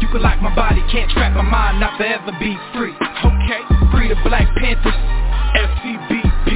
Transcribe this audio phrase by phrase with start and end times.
[0.00, 2.94] You can lock my body, can't trap my mind, not forever be free.
[2.94, 4.98] Okay, free the Black Panthers.
[5.54, 6.50] FCBP.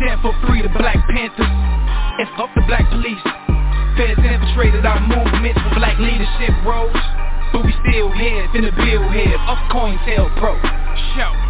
[0.00, 1.44] Stand for Free the Black Panthers.
[1.44, 3.20] And fuck the black police.
[3.96, 6.96] Feds infiltrated our movement for black leadership roles.
[7.52, 10.56] But we still here, finna build here, up COINTELPRO.
[11.16, 11.49] Show.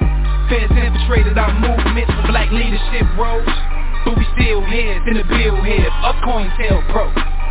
[0.51, 2.11] Feds infiltrated our movements.
[2.11, 3.47] For black leadership roles
[4.03, 7.50] But we still here, the bill here, up COINTELPRO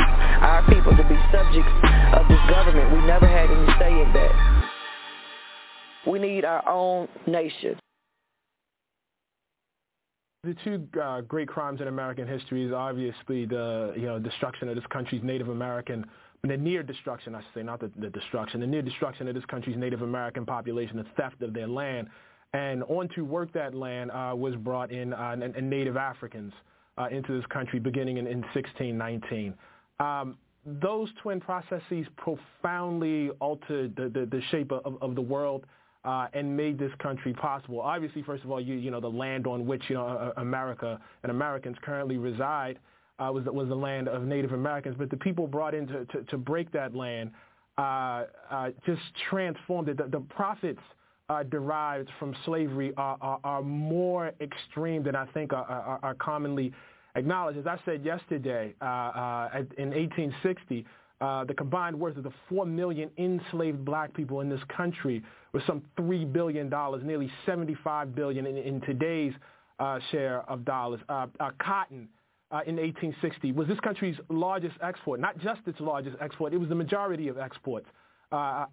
[0.81, 1.71] people to be subjects
[2.13, 2.91] of this government.
[2.91, 4.65] We never had any say in that.
[6.07, 7.77] We need our own nation.
[10.43, 14.75] The two uh, great crimes in American history is obviously the you know destruction of
[14.75, 16.03] this country's Native American,
[16.43, 19.45] the near destruction, I should say, not the, the destruction, the near destruction of this
[19.45, 22.07] country's Native American population, the theft of their land,
[22.53, 26.53] and on to work that land uh, was brought in uh, Native Africans
[26.97, 29.53] uh, into this country beginning in, in 1619.
[29.99, 35.65] Um, those twin processes profoundly altered the, the, the shape of, of, the world
[36.05, 37.81] uh, and made this country possible.
[37.81, 41.31] Obviously, first of all, you, you know, the land on which, you know, America and
[41.31, 42.77] Americans currently reside
[43.19, 46.23] uh, was, was the land of Native Americans, but the people brought in to, to,
[46.23, 47.31] to break that land
[47.77, 49.97] uh, uh just transformed it.
[49.97, 50.81] The, the profits
[51.29, 56.13] uh, derived from slavery are, are, are, more extreme than I think are, are, are
[56.15, 56.73] commonly
[57.15, 57.59] acknowledged.
[57.59, 60.85] As I said yesterday, uh, uh, in 1860,
[61.19, 65.23] uh, the combined worth of the 4 million enslaved black people in this country
[65.53, 66.69] was some $3 billion,
[67.05, 69.33] nearly 75 billion in, in today's
[69.79, 70.99] uh, share of dollars.
[71.09, 72.07] Uh, uh, cotton
[72.67, 76.75] in 1860 was this country's largest export, not just its largest export, it was the
[76.75, 77.87] majority of exports.
[78.31, 78.65] uh,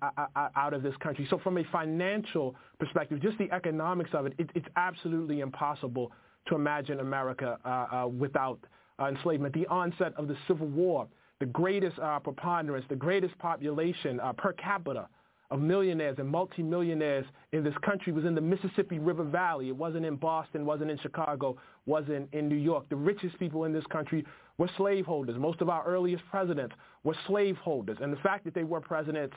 [0.56, 1.26] out of this country.
[1.28, 6.12] So from a financial perspective, just the economics of it, it it's absolutely impossible
[6.48, 8.58] to imagine America uh, uh, without
[9.00, 9.54] uh, enslavement.
[9.54, 11.06] The onset of the Civil War,
[11.40, 15.08] the greatest uh, preponderance, the greatest population uh, per capita
[15.50, 19.68] of millionaires and multimillionaires in this country was in the Mississippi River Valley.
[19.68, 21.56] It wasn't in Boston, wasn't in Chicago,
[21.86, 22.88] wasn't in New York.
[22.90, 24.26] The richest people in this country
[24.58, 25.36] were slaveholders.
[25.38, 27.96] Most of our earliest presidents were slaveholders.
[28.02, 29.34] And the fact that they were presidents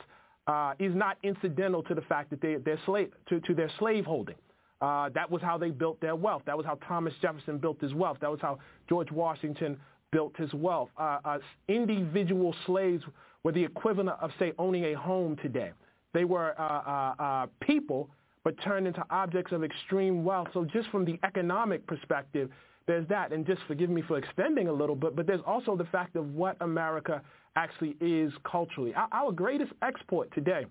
[0.47, 4.35] uh, is not incidental to the fact that they, they're slave, to, to their slaveholding.
[4.81, 6.41] Uh, that was how they built their wealth.
[6.45, 8.17] That was how Thomas Jefferson built his wealth.
[8.21, 9.77] That was how George Washington
[10.11, 10.89] built his wealth.
[10.97, 11.37] Uh, uh,
[11.67, 13.03] individual slaves
[13.43, 15.71] were the equivalent of, say, owning a home today.
[16.13, 18.09] They were uh, uh, uh, people,
[18.43, 20.47] but turned into objects of extreme wealth.
[20.53, 22.49] So just from the economic perspective,
[22.87, 23.31] there's that.
[23.31, 26.33] And just forgive me for extending a little bit, but there's also the fact of
[26.33, 27.21] what America
[27.55, 28.93] actually is culturally.
[28.95, 30.65] Our, our greatest export today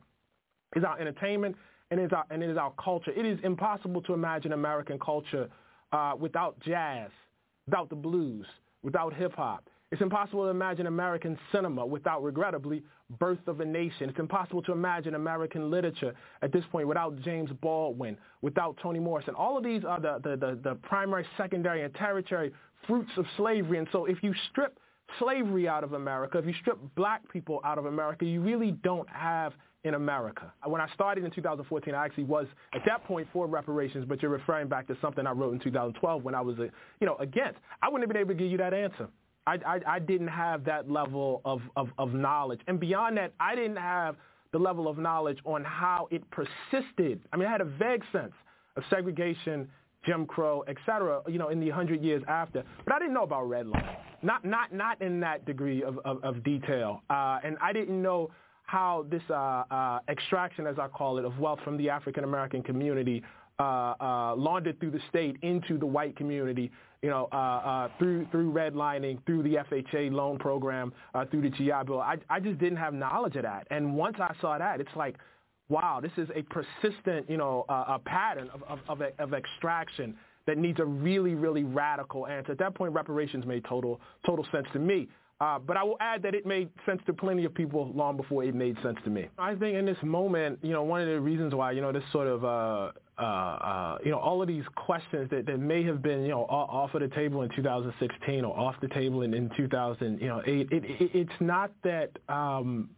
[0.76, 1.56] is our entertainment
[1.90, 3.10] and it is our, and it is our culture.
[3.10, 5.48] It is impossible to imagine American culture
[5.92, 7.10] uh, without jazz,
[7.66, 8.46] without the blues,
[8.82, 9.68] without hip hop.
[9.92, 12.84] It's impossible to imagine American cinema without, regrettably,
[13.18, 14.08] Birth of a Nation.
[14.08, 19.34] It's impossible to imagine American literature at this point without James Baldwin, without Toni Morrison.
[19.34, 22.52] All of these are the, the, the, the primary, secondary, and tertiary
[22.86, 23.78] fruits of slavery.
[23.78, 24.78] And so if you strip
[25.18, 29.08] slavery out of America, if you strip black people out of America, you really don't
[29.08, 29.54] have
[29.84, 30.52] in America.
[30.64, 34.30] When I started in 2014, I actually was at that point for reparations, but you're
[34.30, 37.58] referring back to something I wrote in 2012 when I was, you know, against.
[37.82, 39.08] I wouldn't have been able to give you that answer.
[39.46, 42.60] I, I, I didn't have that level of, of, of knowledge.
[42.66, 44.16] And beyond that, I didn't have
[44.52, 47.20] the level of knowledge on how it persisted.
[47.32, 48.32] I mean, I had a vague sense
[48.76, 49.68] of segregation,
[50.04, 52.64] Jim Crow, et cetera, you know, in the hundred years after.
[52.84, 56.44] But I didn't know about redlining, not, not, not in that degree of, of, of
[56.44, 57.02] detail.
[57.08, 58.30] Uh, and I didn't know
[58.70, 62.62] how this uh, uh, extraction, as I call it, of wealth from the African American
[62.62, 63.20] community
[63.58, 66.70] uh, uh, laundered through the state into the white community,
[67.02, 71.50] you know, uh, uh, through through redlining, through the FHA loan program, uh, through the
[71.50, 72.00] GI Bill.
[72.00, 73.66] I, I just didn't have knowledge of that.
[73.72, 75.16] And once I saw that, it's like,
[75.68, 80.14] wow, this is a persistent, you know, a pattern of, of, of, of extraction
[80.46, 82.52] that needs a really, really radical answer.
[82.52, 85.08] At that point, reparations made total total sense to me.
[85.40, 88.44] Uh, but I will add that it made sense to plenty of people long before
[88.44, 89.28] it made sense to me.
[89.38, 92.04] I think in this moment, you know, one of the reasons why, you know, this
[92.12, 96.02] sort of, uh, uh, uh, you know, all of these questions that, that may have
[96.02, 99.50] been, you know, off of the table in 2016 or off the table in, in
[99.56, 102.90] 2008, it, it, it's not that um,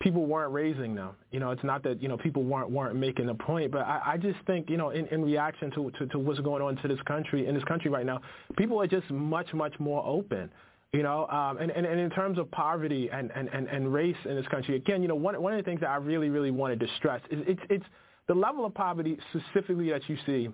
[0.00, 1.12] people weren't raising them.
[1.30, 4.02] You know, it's not that, you know, people weren't weren't making a point, but I,
[4.12, 6.88] I just think, you know, in, in reaction to, to, to what's going on to
[6.88, 8.20] this country, in this country right now,
[8.58, 10.50] people are just much, much more open.
[10.92, 14.16] You know, um, and, and, and in terms of poverty and, and, and, and race
[14.24, 16.50] in this country, again, you know, one, one of the things that I really, really
[16.50, 17.84] wanted to stress is it's, it's
[18.28, 20.48] the level of poverty specifically that you see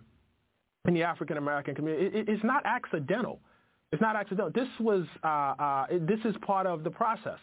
[0.89, 2.19] in the African American community.
[2.19, 3.41] It, it's not accidental.
[3.93, 4.51] It's not accidental.
[4.53, 7.39] This was uh, uh, this is part of the process.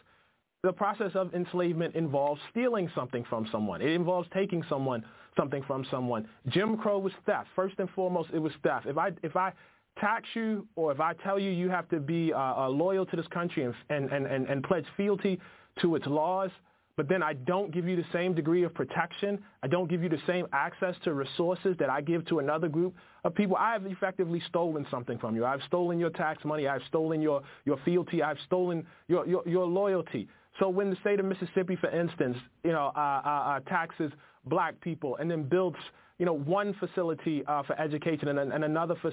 [0.64, 3.82] The process of enslavement involves stealing something from someone.
[3.82, 5.06] It involves taking someone
[5.38, 6.28] something from someone.
[6.50, 7.48] Jim Crow was theft.
[7.56, 8.88] First and foremost, it was theft.
[8.88, 9.54] If I if I
[10.00, 13.16] tax you or if I tell you you have to be uh, uh, loyal to
[13.16, 15.40] this country and, and, and, and pledge fealty
[15.82, 16.50] to its laws,
[16.96, 20.10] but then I don't give you the same degree of protection, I don't give you
[20.10, 22.94] the same access to resources that I give to another group
[23.24, 25.46] of people, I have effectively stolen something from you.
[25.46, 26.68] I've stolen your tax money.
[26.68, 28.24] I've stolen your, your fealty.
[28.24, 30.28] I've stolen your, your, your loyalty.
[30.60, 34.12] So when the state of Mississippi, for instance, you know, uh, uh, uh taxes
[34.46, 35.78] black people and then builds
[36.20, 39.12] you know, one facility uh, for education and, and another for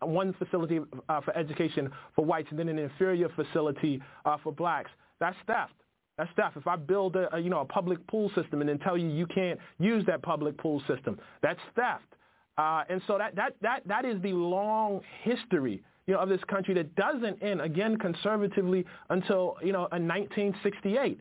[0.00, 4.90] one facility uh, for education for whites and then an inferior facility uh, for blacks.
[5.20, 5.72] That's theft.
[6.18, 6.56] That's theft.
[6.56, 9.08] If I build a, a, you know a public pool system and then tell you
[9.08, 12.04] you can't use that public pool system, that's theft.
[12.58, 16.42] Uh, and so that, that, that, that is the long history you know, of this
[16.48, 21.20] country that doesn't end, again, conservatively until, you know, 1968.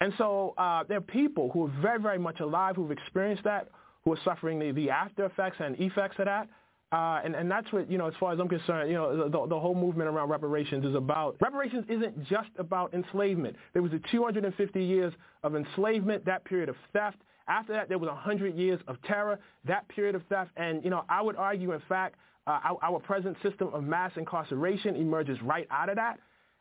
[0.00, 3.68] And so uh, there are people who are very, very much alive who've experienced that,
[4.06, 6.48] who are suffering the, the after effects and effects of that.
[6.92, 9.46] Uh, and, and that's what, you know, as far as I'm concerned, you know, the,
[9.48, 11.36] the whole movement around reparations is about.
[11.40, 13.56] Reparations isn't just about enslavement.
[13.72, 17.18] There was a 250 years of enslavement, that period of theft.
[17.48, 20.52] After that, there was 100 years of terror, that period of theft.
[20.56, 22.14] And, you know, I would argue, in fact,
[22.46, 26.20] uh, our, our, present system of mass incarceration emerges right out of that.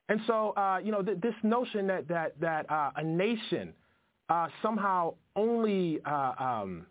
[0.10, 3.74] And so, uh, you know, th- this notion that, that, that uh, a nation
[4.30, 6.88] uh, somehow only uh, um,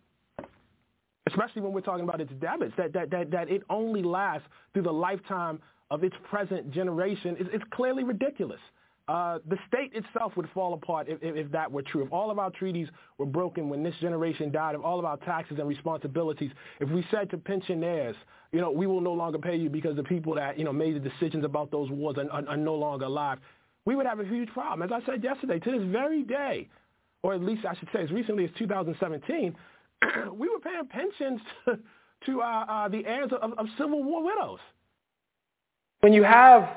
[1.26, 4.82] especially when we're talking about its debits, that, that, that, that it only lasts through
[4.82, 5.58] the lifetime
[5.90, 8.60] of its present generation is, is clearly ridiculous.
[9.06, 12.04] uh, the state itself would fall apart if, if, if, that were true.
[12.04, 12.88] If all of our treaties
[13.18, 16.50] were broken when this generation died, if all of our taxes and responsibilities,
[16.80, 18.16] if we said to pensioners,
[18.52, 20.94] you know, we will no longer pay you because the people that, you know, made
[20.94, 23.38] the decisions about those wars are, are, are no longer alive,
[23.84, 24.90] we would have a huge problem.
[24.90, 26.68] As I said yesterday, to this very day,
[27.22, 29.54] or at least I should say as recently as 2017,
[30.32, 31.78] we were paying pensions to,
[32.26, 34.58] to uh, uh, the heirs of, of Civil War widows.
[36.00, 36.68] When you have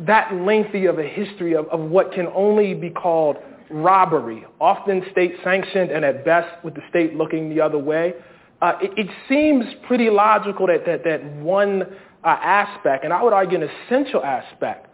[0.00, 3.36] that lengthy of a history of, of what can only be called
[3.70, 8.14] robbery, often state sanctioned and at best with the state looking the other way,
[8.62, 13.32] uh, it, it, seems pretty logical that, that, that one uh, aspect, and I would
[13.32, 14.88] argue an essential aspect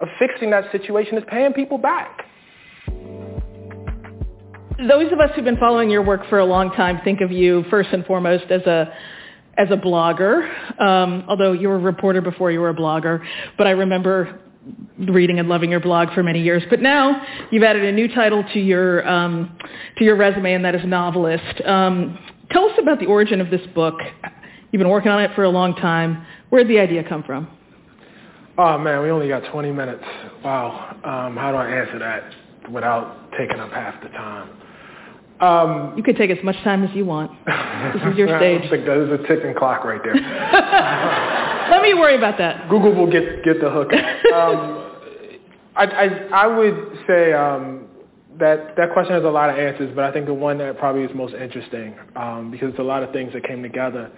[0.00, 2.26] of fixing that situation is paying people back.
[4.78, 7.64] Those of us who've been following your work for a long time think of you
[7.70, 8.92] first and foremost as a
[9.56, 10.46] as a blogger,
[10.78, 13.24] um, although you were a reporter before you were a blogger.
[13.56, 14.38] But I remember
[14.98, 16.62] reading and loving your blog for many years.
[16.68, 19.56] But now you've added a new title to your um,
[19.96, 21.62] to your resume, and that is novelist.
[21.64, 22.18] Um,
[22.50, 23.94] tell us about the origin of this book.
[24.72, 26.26] You've been working on it for a long time.
[26.50, 27.48] Where did the idea come from?
[28.58, 30.04] Oh man, we only got 20 minutes.
[30.44, 30.98] Wow.
[31.02, 34.50] Um, how do I answer that without taking up half the time?
[35.40, 37.30] Um, you can take as much time as you want.
[37.46, 38.62] This is your stage.
[38.64, 40.14] I think there's a ticking clock right there.
[41.70, 42.68] Let me worry about that.
[42.70, 43.92] Google will get get the hook.
[43.92, 44.82] Um,
[45.76, 47.86] I, I I would say um,
[48.38, 51.02] that that question has a lot of answers, but I think the one that probably
[51.02, 54.10] is most interesting um, because it's a lot of things that came together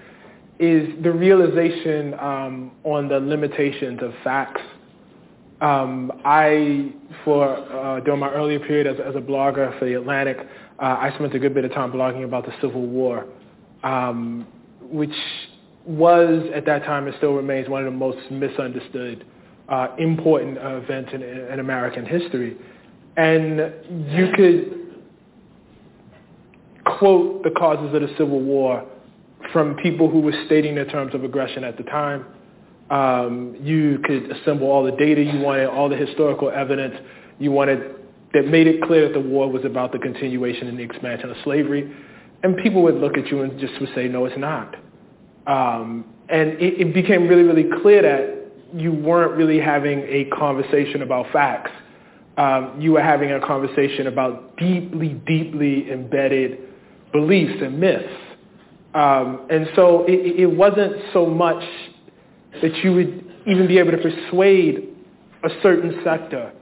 [0.58, 4.60] is the realization um, on the limitations of facts.
[5.60, 6.92] Um, I,
[7.24, 10.36] for uh, during my earlier period as, as a blogger for the Atlantic,
[10.78, 13.26] uh, I spent a good bit of time blogging about the Civil War,
[13.82, 14.46] um,
[14.82, 15.14] which
[15.84, 19.24] was at that time and still remains one of the most misunderstood,
[19.68, 22.56] uh, important uh, events in, in American history.
[23.16, 23.58] And
[24.10, 25.02] you could
[26.98, 28.84] quote the causes of the Civil War
[29.52, 32.26] from people who were stating their terms of aggression at the time.
[32.90, 36.94] Um, you could assemble all the data you wanted, all the historical evidence
[37.38, 37.96] you wanted
[38.34, 41.36] that made it clear that the war was about the continuation and the expansion of
[41.44, 41.90] slavery.
[42.42, 44.76] And people would look at you and just would say, no, it's not.
[45.46, 51.02] Um, and it, it became really, really clear that you weren't really having a conversation
[51.02, 51.70] about facts.
[52.36, 56.58] Um, you were having a conversation about deeply, deeply embedded
[57.12, 58.12] beliefs and myths.
[58.94, 61.64] Um, and so it, it wasn't so much
[62.60, 64.88] that you would even be able to persuade
[65.44, 66.52] a certain sector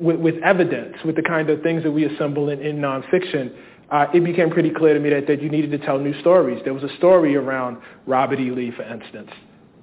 [0.00, 3.54] with, with evidence, with the kind of things that we assemble in, in nonfiction,
[3.90, 6.60] uh, it became pretty clear to me that, that you needed to tell new stories.
[6.64, 8.50] There was a story around Robert E.
[8.50, 9.30] Lee, for instance.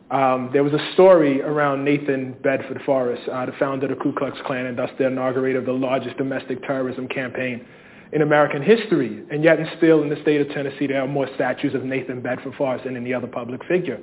[0.10, 4.14] Um, there was a story around Nathan Bedford Forrest, uh, the founder of the Ku
[4.14, 7.66] Klux Klan and thus the inaugurator of the largest domestic terrorism campaign
[8.14, 9.26] in American history.
[9.30, 12.22] And yet and still in the state of Tennessee, there are more statues of Nathan
[12.22, 14.00] Bedford Forrest than any other public figure.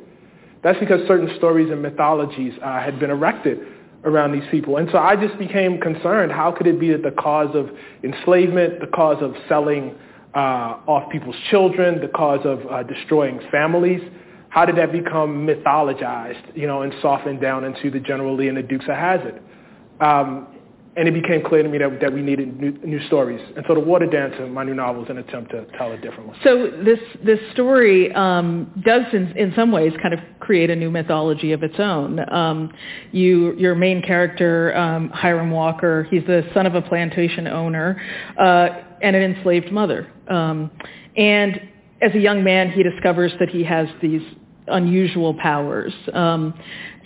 [0.63, 3.61] That's because certain stories and mythologies uh, had been erected
[4.05, 4.77] around these people.
[4.77, 6.31] And so I just became concerned.
[6.33, 7.71] How could it be that the cause of
[8.03, 9.95] enslavement, the cause of selling
[10.35, 14.01] uh, off people's children, the cause of uh, destroying families,
[14.51, 18.57] how did that become mythologized, you know, and softened down into the General Lee and
[18.57, 19.43] the Dukes of Hazzard?
[20.01, 20.47] Um,
[20.97, 23.41] and it became clear to me that, that we needed new, new, stories.
[23.57, 26.29] And so the Water Dancer, my new novel, is an attempt to tell a different
[26.29, 26.37] one.
[26.45, 30.91] So this, this story um, does, in, in some ways, kind of create a new
[30.91, 32.21] mythology of its own.
[32.33, 32.73] Um,
[33.11, 38.01] you, your main character, um, Hiram Walker, he's the son of a plantation owner
[38.39, 38.69] uh,
[39.03, 40.11] and an enslaved mother.
[40.29, 40.71] Um,
[41.17, 41.61] and
[42.03, 44.23] as a young man, he discovers that he has these
[44.69, 45.93] unusual powers.
[46.13, 46.55] Um,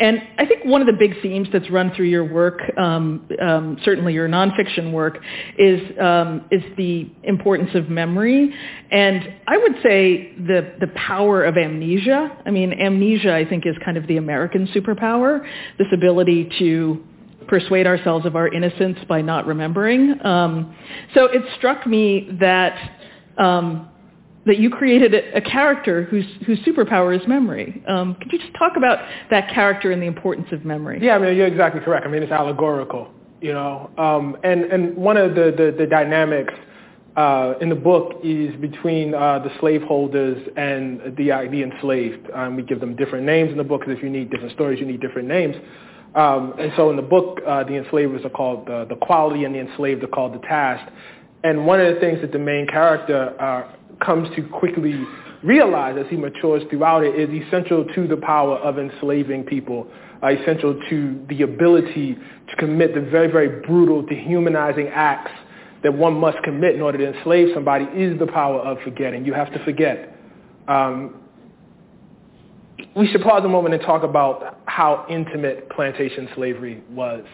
[0.00, 3.78] and I think one of the big themes that's run through your work, um, um,
[3.84, 5.18] certainly your nonfiction work,
[5.58, 8.54] is um, is the importance of memory,
[8.90, 12.36] and I would say the the power of amnesia.
[12.46, 15.44] I mean, amnesia I think is kind of the American superpower,
[15.78, 17.04] this ability to
[17.48, 20.14] persuade ourselves of our innocence by not remembering.
[20.24, 20.76] Um,
[21.14, 22.98] so it struck me that
[23.38, 23.88] um,
[24.48, 27.82] that you created a, character whose, whose superpower is memory.
[27.86, 28.98] Um, could you just talk about
[29.30, 30.98] that character and the importance of memory?
[31.02, 32.06] Yeah, I mean, you're exactly correct.
[32.06, 33.12] I mean, it's allegorical,
[33.42, 33.90] you know.
[33.98, 36.54] Um, and, and one of the, the, the dynamics
[37.16, 42.30] uh, in the book is between uh, the slaveholders and the, uh, the enslaved.
[42.32, 44.80] Um, we give them different names in the book because if you need different stories,
[44.80, 45.56] you need different names.
[46.14, 49.54] Um, and so in the book, uh, the enslavers are called the, the quality and
[49.54, 50.90] the enslaved are called the task.
[51.44, 55.04] And one of the things that the main character uh, comes to quickly
[55.42, 59.86] realize as he matures throughout it is essential to the power of enslaving people
[60.22, 62.16] uh, essential to the ability
[62.48, 65.30] to commit the very, very brutal, dehumanizing acts
[65.82, 69.24] that one must commit in order to enslave somebody is the power of forgetting.
[69.24, 70.16] You have to forget.
[70.66, 71.22] Um,
[72.96, 77.24] we should pause a moment and talk about how intimate plantation slavery was.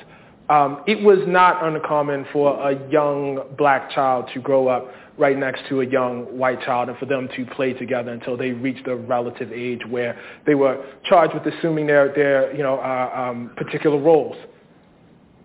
[0.49, 5.63] Um, it was not uncommon for a young black child to grow up right next
[5.69, 8.97] to a young white child and for them to play together until they reached a
[8.97, 13.99] relative age where they were charged with assuming their, their you know, uh, um, particular
[13.99, 14.37] roles.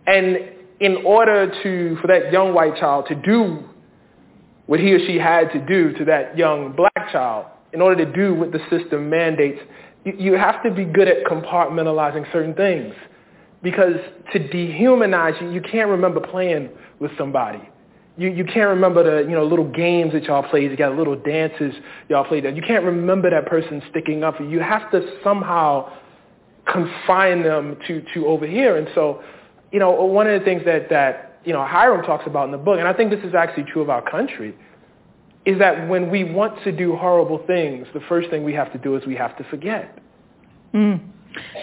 [0.05, 0.37] And
[0.79, 3.63] in order to, for that young white child to do
[4.65, 8.11] what he or she had to do to that young black child, in order to
[8.11, 9.59] do what the system mandates,
[10.03, 12.93] you, you have to be good at compartmentalizing certain things.
[13.61, 13.95] Because
[14.33, 17.61] to dehumanize you, you can't remember playing with somebody.
[18.17, 21.73] You, you can't remember the you know little games that y'all played together, little dances
[22.09, 22.43] y'all played.
[22.43, 24.49] You can't remember that person sticking up you.
[24.49, 25.91] You have to somehow
[26.71, 28.77] confine them to, to over here.
[28.77, 29.23] And so,
[29.71, 32.57] you know, one of the things that, that you know Hiram talks about in the
[32.57, 34.55] book, and I think this is actually true of our country,
[35.45, 38.77] is that when we want to do horrible things, the first thing we have to
[38.77, 39.97] do is we have to forget.
[40.73, 40.99] Mm.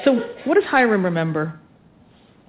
[0.05, 1.61] So what does Hiram remember?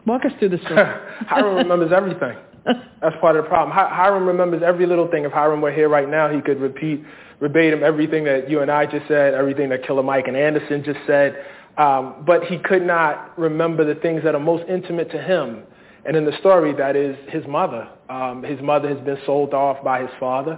[0.07, 0.77] Walk us through the story.
[1.27, 2.37] Hiram remembers everything.
[2.65, 3.75] That's part of the problem.
[3.75, 5.25] Hiram remembers every little thing.
[5.25, 7.03] If Hiram were here right now, he could repeat
[7.41, 10.99] verbatim everything that you and I just said, everything that Killer Mike and Anderson just
[11.05, 11.45] said.
[11.77, 15.63] Um, but he could not remember the things that are most intimate to him.
[16.05, 17.89] And in the story, that is his mother.
[18.09, 20.57] Um, his mother has been sold off by his father.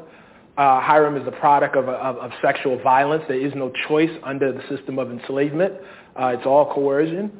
[0.58, 3.24] Uh, Hiram is the product of, of, of, sexual violence.
[3.28, 5.74] There is no choice under the system of enslavement.
[6.16, 7.32] Uh, it's all coercion.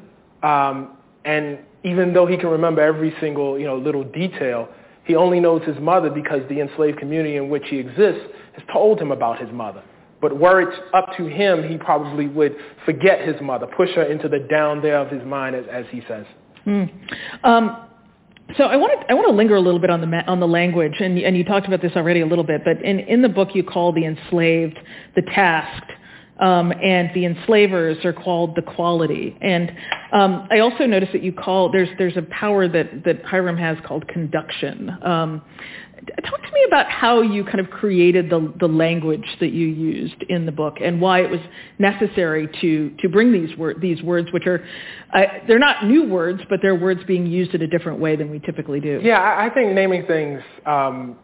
[0.42, 4.68] Um, and even though he can remember every single you know, little detail,
[5.04, 8.22] he only knows his mother because the enslaved community in which he exists
[8.54, 9.82] has told him about his mother.
[10.20, 14.28] But were it up to him, he probably would forget his mother, push her into
[14.28, 16.26] the down there of his mind, as, as he says.
[16.66, 16.90] Mm.
[17.42, 17.86] Um,
[18.56, 20.48] so I want to I want to linger a little bit on the on the
[20.48, 23.28] language, and and you talked about this already a little bit, but in in the
[23.28, 24.78] book you call the enslaved
[25.14, 25.90] the tasked,
[26.40, 29.36] um, and the enslavers are called the quality.
[29.40, 29.70] And
[30.12, 33.76] um, I also noticed that you call there's there's a power that that Hiram has
[33.86, 34.90] called conduction.
[35.02, 35.42] Um,
[36.24, 40.22] talk to me about how you kind of created the the language that you used
[40.28, 41.40] in the book and why it was
[41.78, 44.64] necessary to to bring these word these words, which are
[45.14, 48.30] uh, they're not new words, but they're words being used in a different way than
[48.30, 49.00] we typically do.
[49.02, 50.40] Yeah, I think naming things.
[50.64, 51.16] Um,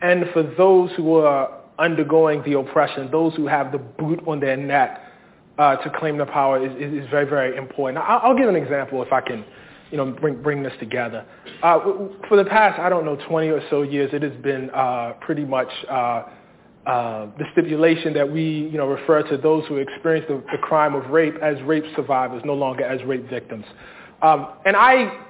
[0.00, 4.56] and for those who are undergoing the oppression, those who have the boot on their
[4.56, 5.00] neck
[5.58, 8.02] uh, to claim the power is, is, is very, very important.
[8.02, 9.44] I'll, I'll, give an example if I can,
[9.90, 11.24] you know, bring, bring this together.
[11.62, 11.80] Uh,
[12.28, 15.44] for the past, I don't know, 20 or so years, it has been uh, pretty
[15.44, 16.24] much uh,
[16.86, 20.94] uh, the stipulation that we, you know, refer to those who experience the, the crime
[20.94, 23.64] of rape as rape survivors, no longer as rape victims.
[24.22, 25.20] Um, and I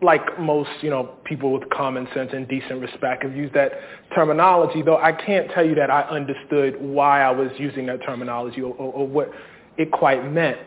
[0.00, 3.72] like most, you know, people with common sense and decent respect have used that
[4.14, 8.60] terminology, though I can't tell you that I understood why I was using that terminology
[8.60, 9.30] or, or, or what
[9.76, 10.58] it quite meant.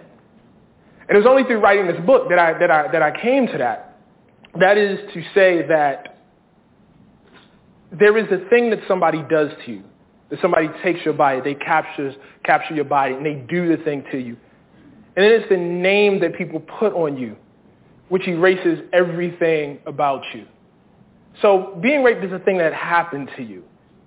[1.07, 3.47] And it was only through writing this book that I, that I, that I came
[3.47, 3.99] to that.
[4.59, 6.17] That is to say that
[7.91, 9.83] there is a thing that somebody does to you,
[10.29, 14.03] that somebody takes your body, they captures, capture your body, and they do the thing
[14.11, 14.37] to you.
[15.15, 17.37] And then it's the name that people put on you
[18.09, 20.45] which erases everything about you.
[21.41, 23.63] So being raped is a thing that happened to you.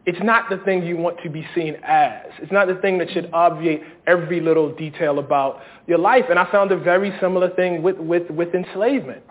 [0.06, 2.24] It's not the thing you want to be seen as.
[2.40, 6.24] It's not the thing that should obviate every little detail about your life.
[6.30, 9.22] And I found a very similar thing with, with, with enslavement.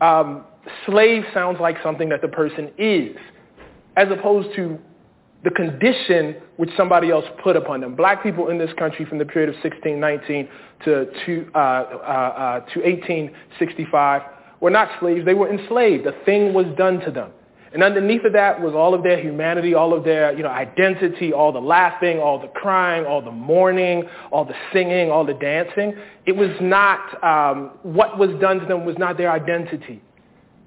[0.00, 0.44] Um,
[0.86, 3.16] slave sounds like something that the person is,
[3.96, 4.78] as opposed to
[5.44, 7.94] the condition which somebody else put upon them.
[7.94, 10.48] Black people in this country from the period of 1619
[10.84, 14.22] to, to, uh, uh, uh, to 1865
[14.60, 15.24] were not slaves.
[15.24, 16.06] They were enslaved.
[16.06, 17.30] A thing was done to them.
[17.72, 21.34] And underneath of that was all of their humanity, all of their you know, identity,
[21.34, 25.94] all the laughing, all the crying, all the mourning, all the singing, all the dancing.
[26.24, 30.02] It was not, um, what was done to them was not their identity.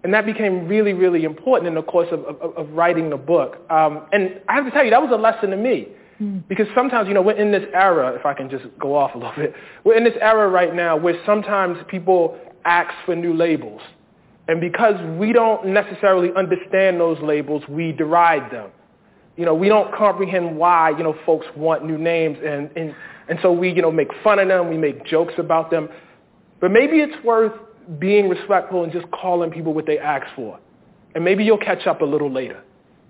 [0.04, 3.58] And that became really, really important in the course of, of, of writing the book.
[3.72, 5.90] Um, and I have to tell you, that was a lesson to me.
[6.48, 9.18] Because sometimes, you know, we're in this era, if I can just go off a
[9.18, 13.82] little bit, we're in this era right now where sometimes people ask for new labels.
[14.48, 18.70] And because we don't necessarily understand those labels, we deride them.
[19.38, 22.38] You know, we don't comprehend why, you know, folks want new names.
[22.46, 22.94] And, and,
[23.28, 25.90] and so we, you know, make fun of them, we make jokes about them.
[26.60, 27.54] But maybe it's worth
[27.98, 30.60] being respectful and just calling people what they ask for.
[31.16, 32.64] And maybe you'll catch up a little later.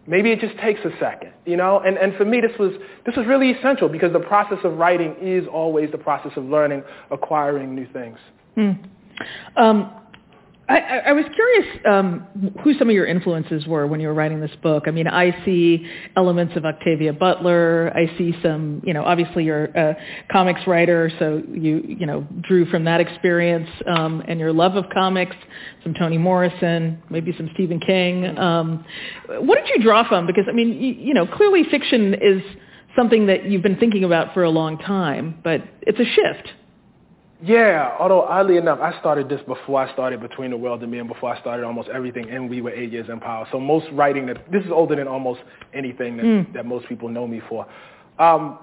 [0.08, 1.80] Maybe it just takes a second, you know?
[1.80, 2.72] And, and for me, this was,
[3.06, 6.84] this was really essential because the process of writing is always the process of learning,
[7.12, 8.18] acquiring new things.
[8.56, 8.72] Hmm.
[9.56, 10.01] Um,
[10.72, 14.40] I, I was curious um, who some of your influences were when you were writing
[14.40, 14.84] this book.
[14.88, 17.92] I mean, I see elements of Octavia Butler.
[17.96, 19.98] I see some, you know, obviously you're a
[20.32, 24.86] comics writer, so you, you know, drew from that experience um, and your love of
[24.94, 25.36] comics,
[25.84, 28.38] some Toni Morrison, maybe some Stephen King.
[28.38, 28.86] Um,
[29.28, 30.26] what did you draw from?
[30.26, 32.42] Because, I mean, you, you know, clearly fiction is
[32.96, 36.50] something that you've been thinking about for a long time, but it's a shift.
[37.44, 41.00] Yeah, although oddly enough, I started this before I started Between the World and Me
[41.00, 43.48] and before I started almost everything, and we were eight years in power.
[43.52, 45.42] So most writing, that this is older than almost
[45.74, 46.54] anything that, mm.
[46.54, 47.66] that most people know me for.
[48.20, 48.60] Um,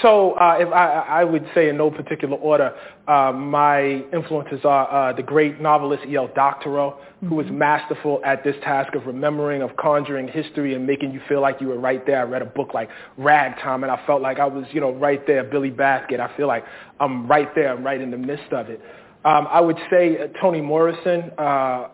[0.00, 2.74] so uh, if I, I would say in no particular order,
[3.06, 6.30] uh, my influences are uh, the great novelist E.L.
[6.34, 7.28] Doctorow, mm-hmm.
[7.28, 7.58] who was mm-hmm.
[7.58, 11.68] masterful at this task of remembering, of conjuring history and making you feel like you
[11.68, 12.20] were right there.
[12.20, 15.26] I read a book like Ragtime, and I felt like I was, you know, right
[15.26, 15.44] there.
[15.44, 16.18] Billy Bathgate.
[16.18, 16.64] I feel like
[16.98, 17.70] I'm right there.
[17.70, 18.80] I'm right in the midst of it.
[19.26, 21.88] Um, I would say uh, Toni Morrison, uh,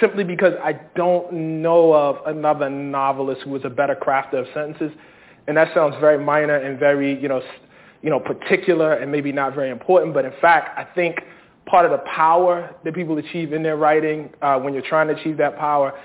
[0.00, 4.90] simply because I don't know of another novelist who was a better crafter of sentences
[5.46, 7.42] and that sounds very minor and very, you know,
[8.02, 10.14] you know, particular and maybe not very important.
[10.14, 11.20] But in fact, I think
[11.66, 15.14] part of the power that people achieve in their writing, uh, when you're trying to
[15.14, 15.98] achieve that power,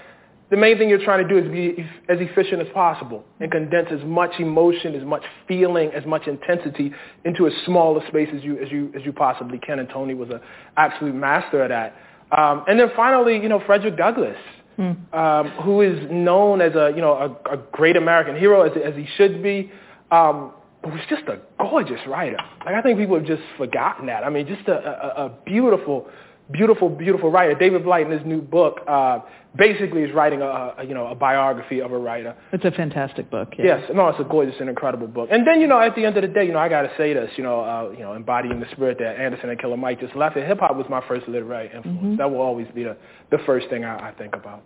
[0.52, 3.88] the main thing you're trying to do is be as efficient as possible and condense
[3.92, 6.92] as much emotion, as much feeling, as much intensity
[7.24, 9.80] into as small a space as you as you as you possibly can.
[9.80, 10.40] And Toni was an
[10.78, 11.96] absolute master at that.
[12.38, 14.38] Um, and then finally, you know, Frederick Douglass.
[14.78, 18.96] Um, who is known as a you know a, a great American hero as, as
[18.96, 19.72] he should be,
[20.12, 22.38] um, but was just a gorgeous writer.
[22.66, 24.24] Like I think people have just forgotten that.
[24.24, 26.08] I mean, just a, a, a beautiful,
[26.52, 27.56] beautiful, beautiful writer.
[27.56, 29.20] David Blight in his new book uh,
[29.56, 32.36] basically is writing a, a you know a biography of a writer.
[32.52, 33.54] It's a fantastic book.
[33.58, 33.80] Yeah.
[33.80, 35.30] Yes, no, it's a gorgeous and incredible book.
[35.32, 36.92] And then you know at the end of the day, you know I got to
[36.98, 40.00] say this, you know, uh, you know, embodying the spirit that Anderson and Killer Mike
[40.00, 40.36] just left.
[40.36, 41.98] Hip hop was my first literary influence.
[41.98, 42.16] Mm-hmm.
[42.18, 42.98] That will always be the
[43.32, 44.64] the first thing I, I think about.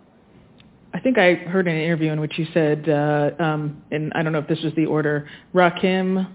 [0.92, 4.32] I think I heard an interview in which you said, uh, um, and I don't
[4.32, 6.28] know if this was the order, Rakim,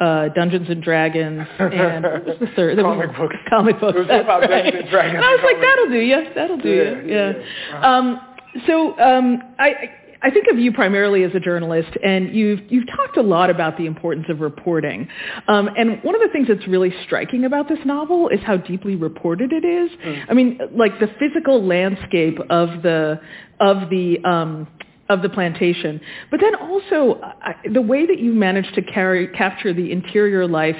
[0.00, 2.78] uh, Dungeons and Dragons, and what was the third?
[2.78, 3.36] comic books.
[3.48, 3.98] Comic books.
[3.98, 4.48] It right.
[4.48, 5.14] Dungeons and Dragons.
[5.16, 6.34] And I was like, that'll do you.
[6.34, 7.08] That'll do yeah, you.
[7.08, 7.32] Yeah.
[7.70, 7.96] yeah.
[7.96, 8.20] Um,
[8.66, 9.90] so um, I,
[10.22, 13.76] I think of you primarily as a journalist, and you've you've talked a lot about
[13.78, 15.08] the importance of reporting.
[15.46, 18.96] Um, and one of the things that's really striking about this novel is how deeply
[18.96, 19.90] reported it is.
[19.90, 20.24] Mm.
[20.28, 23.20] I mean, like the physical landscape of the
[23.60, 24.66] of the um,
[25.08, 29.72] of the plantation, but then also uh, the way that you managed to carry, capture
[29.72, 30.76] the interior life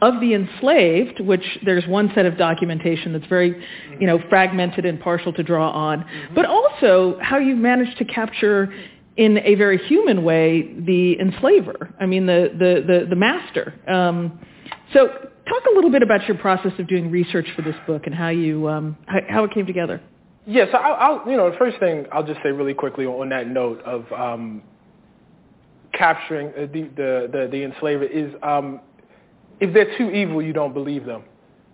[0.00, 3.64] of the enslaved, which there's one set of documentation that's very,
[4.00, 6.34] you know, fragmented and partial to draw on, mm-hmm.
[6.34, 8.72] but also how you've managed to capture
[9.16, 11.94] in a very human way the enslaver.
[12.00, 13.74] I mean, the the the, the master.
[13.88, 14.40] Um,
[14.92, 18.14] so, talk a little bit about your process of doing research for this book and
[18.14, 20.00] how you um, how, how it came together.
[20.46, 23.28] Yeah, so I'll, I'll, you know, the first thing I'll just say really quickly on
[23.28, 24.62] that note of um,
[25.92, 28.80] capturing uh, the, the, the, the enslaver is um,
[29.60, 31.22] if they're too evil, you don't believe them.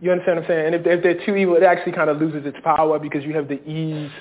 [0.00, 0.66] You understand what I'm saying?
[0.66, 3.34] And if if they're too evil, it actually kind of loses its power because you
[3.34, 4.12] have the ease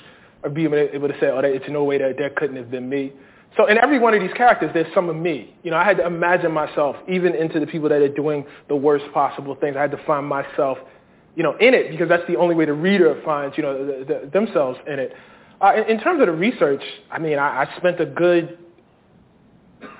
[0.44, 3.14] of being able to say, oh, it's no way that there couldn't have been me.
[3.58, 5.56] So in every one of these characters, there's some of me.
[5.64, 8.76] You know, I had to imagine myself, even into the people that are doing the
[8.76, 9.76] worst possible things.
[9.76, 10.78] I had to find myself
[11.38, 14.04] you know, in it because that's the only way the reader finds, you know, the,
[14.04, 15.13] the, themselves in it.
[15.62, 18.58] Uh, in, in, terms of the research, I mean, I, I spent a good,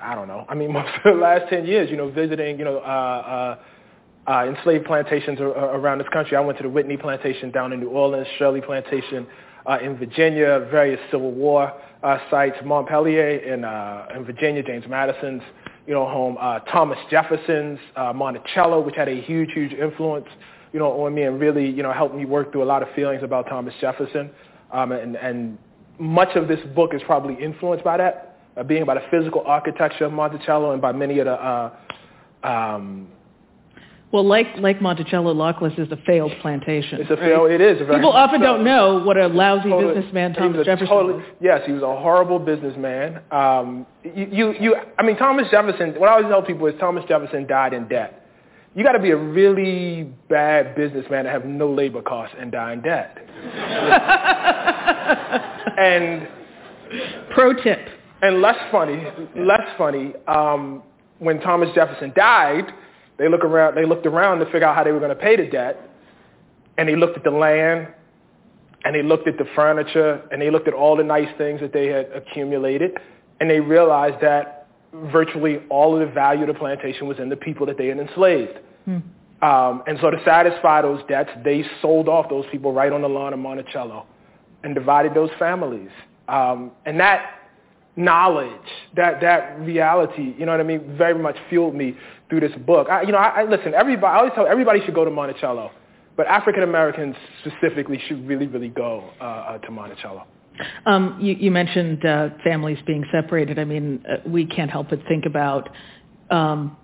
[0.02, 2.64] I don't know, I mean, most of the last 10 years, you know, visiting, you
[2.64, 3.56] know, uh,
[4.26, 6.36] uh, uh, enslaved plantations around this country.
[6.36, 9.24] I went to the Whitney plantation down in New Orleans, Shirley plantation
[9.64, 11.72] uh, in Virginia, various Civil War
[12.02, 13.64] uh, sites, Montpelier in,
[14.16, 15.42] in Virginia, James Madison's,
[15.86, 16.36] you know, home,
[16.70, 20.26] Thomas Jefferson's, Monticello, which had a huge, huge influence
[20.72, 22.88] you know, on me and really, you know, helped me work through a lot of
[22.94, 24.30] feelings about Thomas Jefferson.
[24.72, 25.58] Um, and, and
[25.98, 30.04] much of this book is probably influenced by that, uh, being by the physical architecture
[30.04, 31.72] of Monticello and by many of the uh,
[32.42, 33.08] um,
[34.10, 36.98] well, like like Monticello, Lockless is a failed plantation.
[36.98, 37.50] It's a failed.
[37.50, 37.78] It is.
[37.78, 41.24] People often don't know what a lousy totally, businessman Thomas Jefferson totally, was.
[41.42, 43.20] Yes, he was a horrible businessman.
[43.30, 45.92] Um, you, you, you, I mean, Thomas Jefferson.
[46.00, 48.17] What I always tell people is Thomas Jefferson died in debt
[48.78, 52.74] you got to be a really bad businessman to have no labor costs and die
[52.74, 53.18] in debt.
[55.78, 56.28] and
[57.34, 57.88] pro tip.
[58.22, 60.14] And less funny, less funny.
[60.28, 60.84] Um,
[61.18, 62.72] when Thomas Jefferson died,
[63.18, 63.74] they look around.
[63.74, 65.90] They looked around to figure out how they were going to pay the debt,
[66.76, 67.88] and they looked at the land,
[68.84, 71.72] and they looked at the furniture, and they looked at all the nice things that
[71.72, 72.92] they had accumulated,
[73.40, 74.68] and they realized that
[75.10, 77.98] virtually all of the value of the plantation was in the people that they had
[77.98, 78.60] enslaved.
[78.88, 79.44] Hmm.
[79.44, 83.08] Um, and so to satisfy those debts, they sold off those people right on the
[83.08, 84.06] lawn of Monticello
[84.64, 85.90] and divided those families.
[86.26, 87.34] Um, and that
[87.96, 88.50] knowledge,
[88.96, 91.96] that, that reality, you know what I mean, very much fueled me
[92.28, 92.88] through this book.
[92.90, 95.70] I, you know, I, I listen, everybody, I always tell everybody should go to Monticello,
[96.16, 100.24] but African Americans specifically should really, really go uh, uh, to Monticello.
[100.86, 103.60] Um, you, you, mentioned uh, families being separated.
[103.60, 105.68] I mean, uh, we can't help but think about
[106.30, 106.76] um,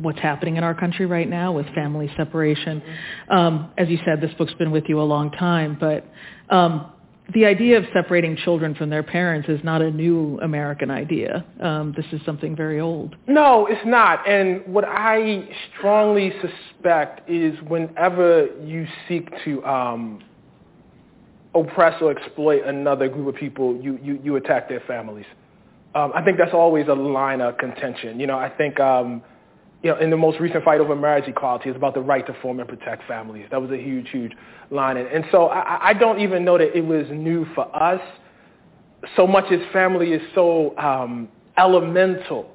[0.00, 2.82] what's happening in our country right now with family separation.
[3.30, 6.06] Um, as you said, this book's been with you a long time, but
[6.50, 6.92] um,
[7.32, 11.44] the idea of separating children from their parents is not a new American idea.
[11.60, 13.16] Um, this is something very old.
[13.26, 14.28] No, it's not.
[14.28, 20.22] And what I strongly suspect is whenever you seek to um,
[21.54, 25.26] oppress or exploit another group of people, you, you, you attack their families.
[25.94, 28.20] Um, I think that's always a line of contention.
[28.20, 29.22] You know, I think um,
[29.84, 32.34] you know, in the most recent fight over marriage equality, it's about the right to
[32.40, 33.46] form and protect families.
[33.50, 34.32] That was a huge, huge
[34.70, 34.96] line.
[34.96, 38.00] And, and so I, I don't even know that it was new for us
[39.14, 42.50] so much as family is so um, elemental,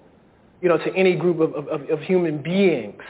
[0.60, 3.04] you know, to any group of, of, of human beings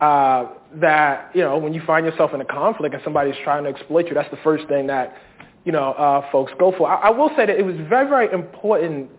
[0.00, 3.70] uh, that, you know, when you find yourself in a conflict and somebody's trying to
[3.70, 5.16] exploit you, that's the first thing that,
[5.64, 6.88] you know, uh, folks go for.
[6.88, 9.10] I, I will say that it was very, very important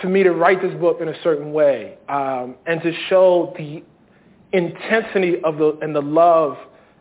[0.00, 3.82] for me to write this book in a certain way um, and to show the
[4.52, 6.56] intensity of the and the love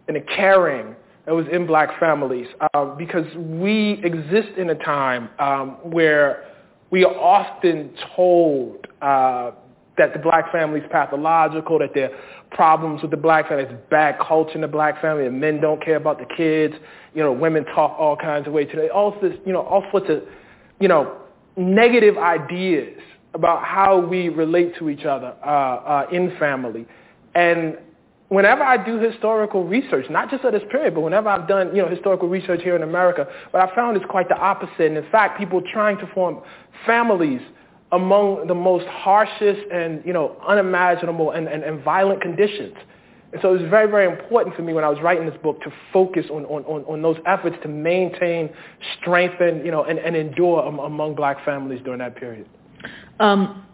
[0.07, 5.29] and the caring that was in black families uh, because we exist in a time
[5.39, 6.45] um, where
[6.91, 9.51] we are often told uh,
[9.97, 12.17] that the black family is pathological, that there are
[12.51, 15.83] problems with the black family, there's bad culture in the black family, and men don't
[15.83, 16.75] care about the kids,
[17.13, 20.09] you know, women talk all kinds of ways today, all this, you know, all sorts
[20.09, 20.21] of,
[20.79, 21.17] you know,
[21.57, 22.99] negative ideas
[23.33, 26.85] about how we relate to each other uh, uh, in family.
[27.35, 27.77] And
[28.29, 31.81] whenever I do historical research, not just at this period, but whenever I've done you
[31.81, 34.79] know, historical research here in America, what I found is quite the opposite.
[34.79, 36.41] And in fact, people trying to form
[36.85, 37.41] families
[37.91, 42.75] among the most harshest and you know, unimaginable and, and, and violent conditions.
[43.35, 45.61] And so it was very, very important for me when I was writing this book
[45.63, 48.49] to focus on, on, on, on those efforts to maintain,
[49.01, 52.47] strengthen, you know, and, and endure among black families during that period.
[53.19, 53.65] Um,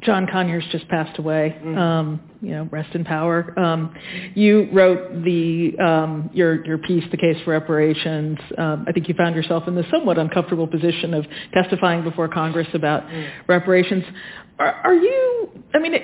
[0.00, 1.56] John Conyers just passed away.
[1.56, 1.78] Mm-hmm.
[1.78, 3.56] Um, you know, rest in power.
[3.56, 3.94] Um,
[4.34, 9.14] you wrote the um, your your piece, "The Case for Reparations." Um, I think you
[9.14, 13.30] found yourself in the somewhat uncomfortable position of testifying before Congress about mm.
[13.46, 14.02] reparations.
[14.58, 15.48] Are, are you?
[15.74, 15.94] I mean,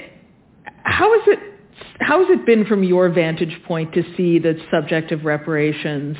[0.84, 1.53] how is it
[2.00, 6.16] how has it been from your vantage point to see the subject of reparations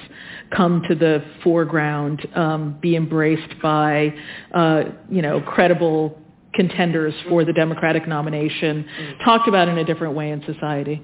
[0.55, 4.15] come to the foreground, um, be embraced by,
[4.53, 6.19] uh, you know, credible
[6.55, 8.87] contenders for the Democratic nomination,
[9.25, 11.03] talked about in a different way in society?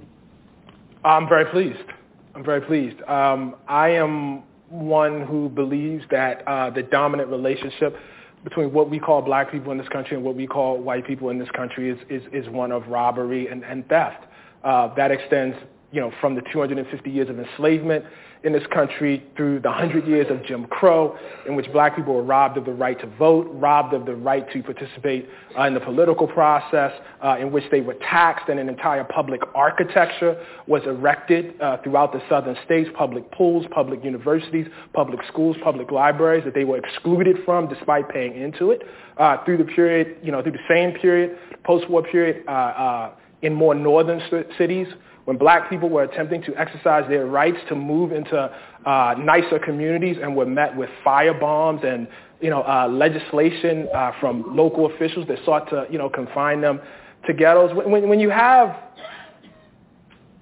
[1.05, 1.89] I'm very pleased.
[2.35, 3.01] I'm very pleased.
[3.03, 7.97] Um, I am one who believes that uh, the dominant relationship
[8.45, 11.31] between what we call black people in this country and what we call white people
[11.31, 14.25] in this country is, is, is one of robbery and, and theft.
[14.65, 15.57] Uh, that extends,
[15.93, 18.05] you know, from the 250 years of enslavement
[18.43, 22.23] in this country through the 100 years of Jim Crow, in which black people were
[22.23, 25.81] robbed of the right to vote, robbed of the right to participate uh, in the
[25.81, 26.93] political process,
[27.23, 32.13] uh, in which they were taxed and an entire public architecture was erected uh, throughout
[32.13, 37.37] the southern states, public pools, public universities, public schools, public libraries that they were excluded
[37.45, 38.83] from despite paying into it.
[39.19, 43.13] Uh, through the period, you know, through the same period, post-war period, uh, uh,
[43.43, 44.21] in more northern
[44.59, 44.87] cities
[45.25, 50.17] when black people were attempting to exercise their rights to move into uh, nicer communities
[50.21, 52.09] and were met with fire bombs and
[52.41, 56.81] you know uh, legislation uh, from local officials that sought to you know confine them
[57.27, 57.71] to ghettos.
[57.75, 58.77] When, when you have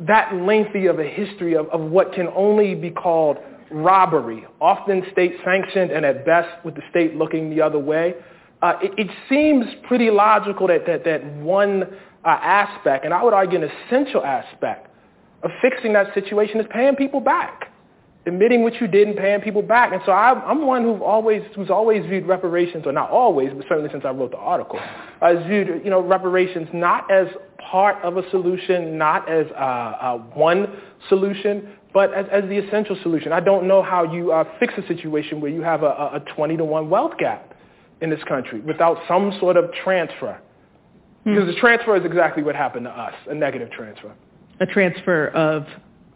[0.00, 3.38] that lengthy of a history of, of what can only be called
[3.70, 8.14] robbery, often state sanctioned and at best with the state looking the other way,
[8.62, 11.84] uh, it, it, seems pretty logical that, that, that one
[12.24, 14.88] aspect, and I would argue an essential aspect
[15.42, 17.70] of fixing that situation is paying people back,
[18.26, 19.92] admitting what you did and paying people back.
[19.92, 23.64] And so I'm, I'm one who always, who's always viewed reparations, or not always, but
[23.68, 24.80] certainly since I wrote the article,
[25.20, 27.28] has viewed you know, reparations not as
[27.70, 32.96] part of a solution, not as uh, uh, one solution, but as, as, the essential
[33.02, 33.32] solution.
[33.32, 36.56] I don't know how you uh, fix a situation where you have a, a 20
[36.58, 37.54] to 1 wealth gap
[38.00, 40.40] in this country without some sort of transfer
[41.34, 44.14] because the transfer is exactly what happened to us, a negative transfer.
[44.60, 45.66] A transfer of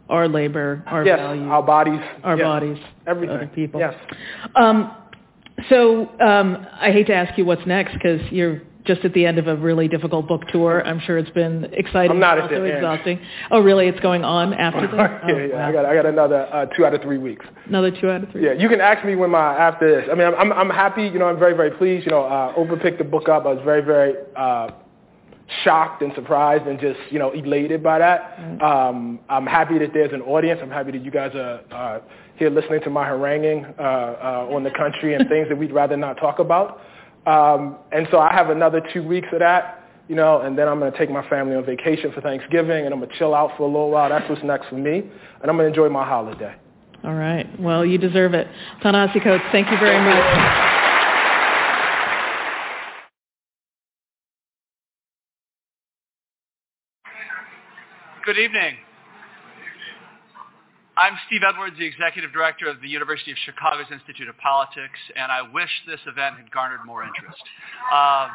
[0.09, 1.47] our labor, our yes, values.
[1.49, 1.99] our bodies.
[2.23, 2.43] Our yes.
[2.43, 2.77] bodies.
[3.07, 3.35] Everything.
[3.35, 3.79] Other people.
[3.79, 3.95] Yes.
[4.55, 4.95] Um,
[5.69, 9.37] so um, I hate to ask you what's next because you're just at the end
[9.37, 10.85] of a really difficult book tour.
[10.85, 12.11] I'm sure it's been exciting.
[12.11, 12.67] I'm not at the end.
[12.67, 13.19] exhausting.
[13.49, 13.87] Oh, really?
[13.87, 15.21] It's going on after that?
[15.27, 15.53] yeah, Oh, yeah.
[15.55, 15.69] wow.
[15.69, 17.45] I got I got another uh, two out of three weeks.
[17.65, 18.45] Another two out of three.
[18.45, 20.09] Yeah, you can ask me when my after this.
[20.11, 21.03] I mean, I'm I'm, I'm happy.
[21.03, 22.05] You know, I'm very very pleased.
[22.05, 23.45] You know, uh, Oprah picked the book up.
[23.45, 24.71] I was very very uh,
[25.63, 28.39] shocked and surprised and just you know elated by that.
[28.61, 30.59] Um, I'm happy that there's an audience.
[30.63, 31.99] I'm happy that you guys are uh,
[32.35, 35.97] here listening to my haranguing uh, uh, on the country and things that we'd rather
[35.97, 36.81] not talk about.
[37.25, 39.79] Um, and so I have another two weeks of that.
[40.09, 42.93] You know, and then I'm going to take my family on vacation for Thanksgiving, and
[42.93, 44.09] I'm going to chill out for a little while.
[44.09, 46.53] That's what's next for me, and I'm going to enjoy my holiday.
[47.05, 47.47] All right.
[47.59, 48.47] Well, you deserve it.
[48.81, 50.72] Ta-Nehisi Coates, thank you very much.
[58.25, 58.77] Good evening.
[60.95, 65.29] I'm Steve Edwards, the Executive Director of the University of Chicago's Institute of Politics, and
[65.29, 67.43] I wish this event had garnered more interest.
[67.91, 68.29] Uh,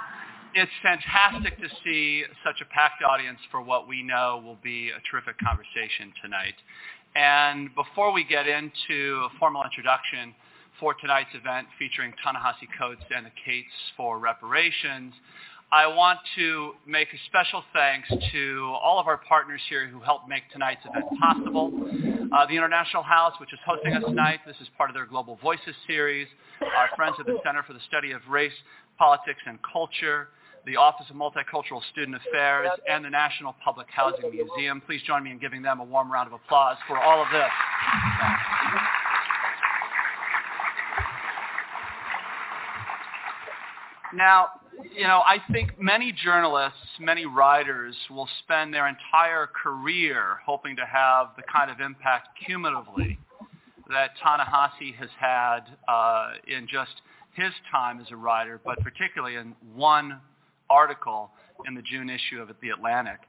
[0.53, 5.01] it's fantastic to see such a packed audience for what we know will be a
[5.11, 6.61] terrific conversation tonight.
[7.17, 10.35] And before we get into a formal introduction
[10.79, 15.15] for tonight's event featuring Ta-Nehisi Coates and the Case for reparations,
[15.71, 20.27] I want to make a special thanks to all of our partners here who helped
[20.27, 21.71] make tonight's event possible.
[22.33, 25.39] Uh, the International House, which is hosting us tonight, this is part of their Global
[25.43, 26.27] Voices series.
[26.63, 28.53] Our friends at the Center for the Study of Race,
[28.99, 30.29] Politics, and Culture,
[30.65, 34.81] the Office of Multicultural Student Affairs, and the National Public Housing Museum.
[34.81, 37.51] Please join me in giving them a warm round of applause for all of this.
[44.15, 44.49] Now,
[44.97, 50.87] you know, I think many journalists, many writers will spend their entire career hoping to
[50.87, 53.19] have the kind of impact cumulatively
[53.89, 56.91] that Ta-Nehisi has had uh, in just
[57.33, 60.21] his time as a writer, but particularly in one
[60.69, 61.31] article
[61.67, 63.21] in the June issue of The Atlantic.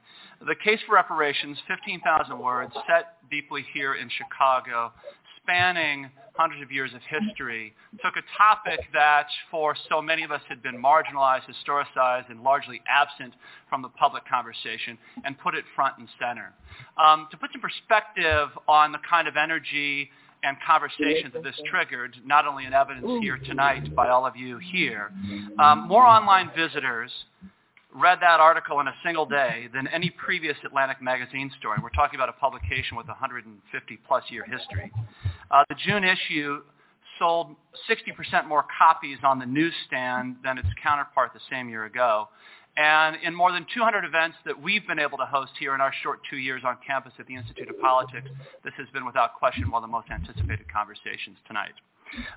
[0.46, 4.92] The case for reparations, 15,000 words, set deeply here in Chicago,
[5.42, 10.40] spanning hundreds of years of history, took a topic that for so many of us
[10.48, 13.34] had been marginalized, historicized, and largely absent
[13.68, 16.52] from the public conversation, and put it front and center.
[17.02, 20.10] Um, to put some perspective on the kind of energy
[20.42, 24.58] and conversations that this triggered, not only in evidence here tonight by all of you
[24.58, 25.12] here,
[25.58, 27.10] um, more online visitors
[27.94, 31.78] read that article in a single day than any previous Atlantic magazine story.
[31.82, 34.92] We're talking about a publication with 150 plus year history.
[35.50, 36.62] Uh, the June issue
[37.18, 37.54] sold
[37.88, 42.28] 60% more copies on the newsstand than its counterpart the same year ago.
[42.76, 45.92] And in more than 200 events that we've been able to host here in our
[46.02, 48.28] short two years on campus at the Institute of Politics,
[48.64, 51.74] this has been without question one of the most anticipated conversations tonight.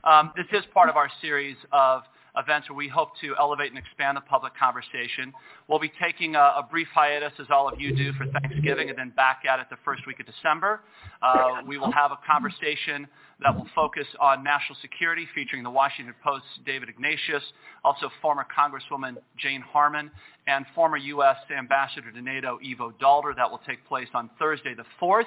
[0.04, 2.04] Um, this is part of our series of
[2.38, 5.34] events where we hope to elevate and expand the public conversation.
[5.68, 8.98] We'll be taking a, a, brief hiatus, as all of you do, for Thanksgiving and
[8.98, 10.82] then back at it the first week of December.
[11.22, 13.08] Uh, we will have a conversation
[13.42, 17.44] that will focus on national security featuring the Washington Post's David Ignatius,
[17.84, 20.12] also former Congresswoman Jane Harman,
[20.48, 21.38] and former U.S.
[21.58, 23.36] Ambassador to NATO Ivo Daalder.
[23.36, 25.26] That will take place on Thursday the 4th.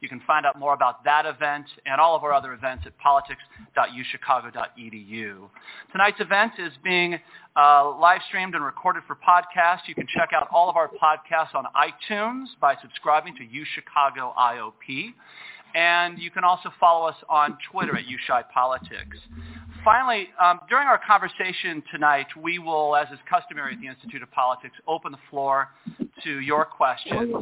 [0.00, 2.96] You can find out more about that event and all of our other events at
[2.98, 5.50] politics.uchicago.edu.
[5.90, 7.18] Tonight's event is being
[7.56, 9.80] uh, live streamed and recorded for podcast.
[9.88, 15.14] You can check out all of our podcasts on iTunes by subscribing to UChicago IOP.
[15.74, 19.18] And you can also follow us on Twitter at UChi Politics.
[19.84, 24.30] Finally, um, during our conversation tonight, we will, as is customary at the Institute of
[24.32, 25.68] Politics, open the floor
[26.24, 27.32] to your questions.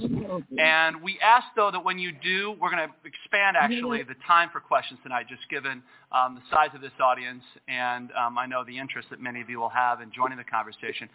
[0.59, 4.51] And we ask, though, that when you do, we're going to expand, actually, the time
[4.53, 8.65] for questions tonight, just given um, the size of this audience and um, I know
[8.65, 11.09] the interest that many of you will have in joining the conversation.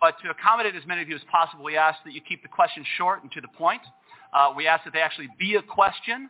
[0.00, 2.48] But to accommodate as many of you as possible, we ask that you keep the
[2.48, 3.82] questions short and to the point.
[4.32, 6.28] Uh, we ask that they actually be a question.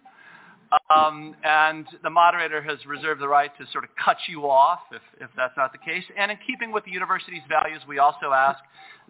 [0.95, 5.03] Um, and the moderator has reserved the right to sort of cut you off if,
[5.21, 6.05] if that's not the case.
[6.17, 8.59] And in keeping with the university's values, we also ask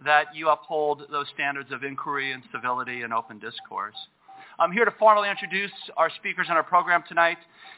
[0.03, 3.95] that you uphold those standards of inquiry and civility and open discourse.
[4.57, 7.37] I'm here to formally introduce our speakers in our program tonight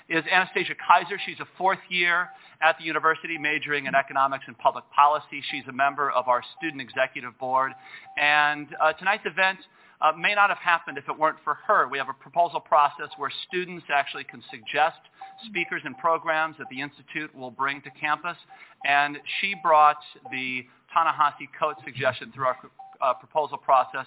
[0.09, 1.19] is Anastasia Kaiser.
[1.25, 2.29] She's a fourth year
[2.61, 5.41] at the university majoring in economics and public policy.
[5.49, 7.71] She's a member of our student executive board.
[8.15, 9.57] And uh, tonight's event
[10.01, 11.87] uh, may not have happened if it weren't for her.
[11.87, 14.97] We have a proposal process where students actually can suggest
[15.45, 18.37] speakers and programs that the Institute will bring to campus.
[18.85, 19.97] And she brought
[20.31, 22.57] the Ta-Nehisi Coates suggestion through our
[23.01, 24.05] uh, proposal process.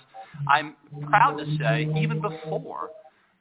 [0.48, 0.76] I'm
[1.08, 2.90] proud to say, even before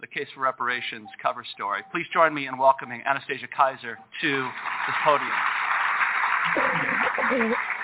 [0.02, 1.82] the Case for Reparations cover story.
[1.92, 4.50] Please join me in welcoming Anastasia Kaiser to
[4.88, 5.30] this podium.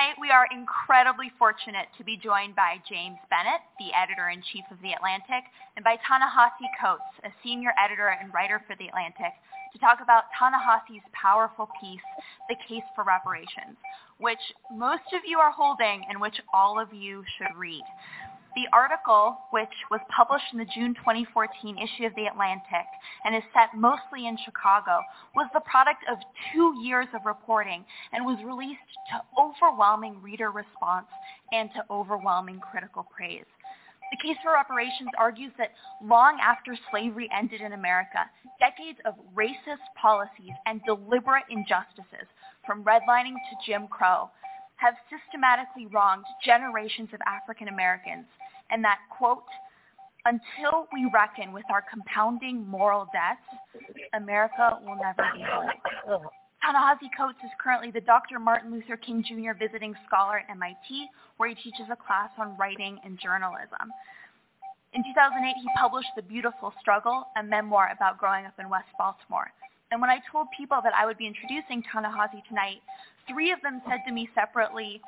[0.00, 4.96] Tonight we are incredibly fortunate to be joined by James Bennett, the editor-in-chief of The
[4.96, 5.44] Atlantic,
[5.76, 9.36] and by Ta-Nehisi Coates, a senior editor and writer for The Atlantic,
[9.74, 12.00] to talk about Ta-Nehisi's powerful piece,
[12.48, 13.76] The Case for Reparations,
[14.16, 14.40] which
[14.72, 17.84] most of you are holding and which all of you should read.
[18.56, 22.86] The article, which was published in the June 2014 issue of The Atlantic
[23.24, 25.02] and is set mostly in Chicago,
[25.36, 26.18] was the product of
[26.52, 31.06] two years of reporting and was released to overwhelming reader response
[31.52, 33.46] and to overwhelming critical praise.
[34.10, 35.70] The case for reparations argues that
[36.02, 38.26] long after slavery ended in America,
[38.58, 42.26] decades of racist policies and deliberate injustices,
[42.66, 44.28] from redlining to Jim Crow,
[44.80, 48.24] have systematically wronged generations of African Americans
[48.70, 49.44] and that, quote,
[50.24, 53.44] until we reckon with our compounding moral debts,
[54.14, 56.32] America will never be whole.
[56.62, 58.38] Ta-Nehisi Coates is currently the Dr.
[58.38, 59.56] Martin Luther King Jr.
[59.58, 61.08] Visiting Scholar at MIT,
[61.38, 63.88] where he teaches a class on writing and journalism.
[64.92, 69.50] In 2008, he published The Beautiful Struggle, a memoir about growing up in West Baltimore.
[69.90, 72.80] And when I told people that I would be introducing Ta-Nehisi tonight,
[73.28, 75.00] three of them said to me separately,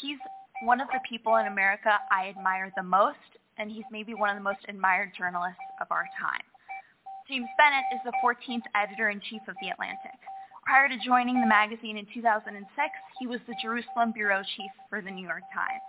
[0.00, 0.18] he's
[0.62, 3.18] one of the people in America I admire the most,
[3.58, 6.42] and he's maybe one of the most admired journalists of our time.
[7.28, 10.18] James Bennett is the 14th editor-in-chief of The Atlantic.
[10.66, 12.66] Prior to joining the magazine in 2006,
[13.20, 15.84] he was the Jerusalem bureau chief for the New York Times.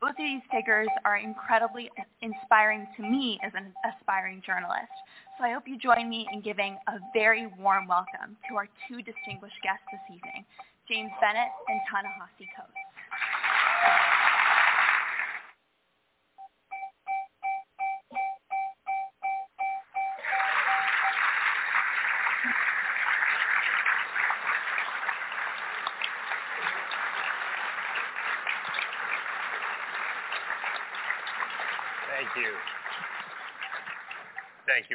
[0.00, 4.92] Both of these figures are incredibly inspiring to me as an aspiring journalist.
[5.36, 9.02] So I hope you join me in giving a very warm welcome to our two
[9.02, 10.44] distinguished guests this evening,
[10.86, 14.13] James Bennett and Ta-Nehisi Coates.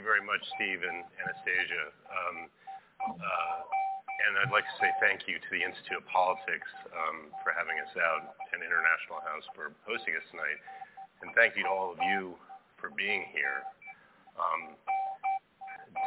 [0.10, 1.94] Very much, Steve and Anastasia.
[2.10, 2.38] Um,
[2.98, 3.62] uh,
[4.26, 6.66] and I'd like to say thank you to the Institute of Politics
[6.98, 10.58] um, for having us out and International House for hosting us tonight.
[11.22, 12.34] And thank you to all of you
[12.82, 13.62] for being here.
[14.34, 14.74] Um,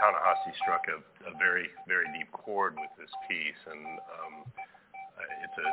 [0.03, 0.98] Ta-Nehisi struck a,
[1.30, 4.34] a, very, very deep chord with this piece, and um,
[5.14, 5.70] uh, it's a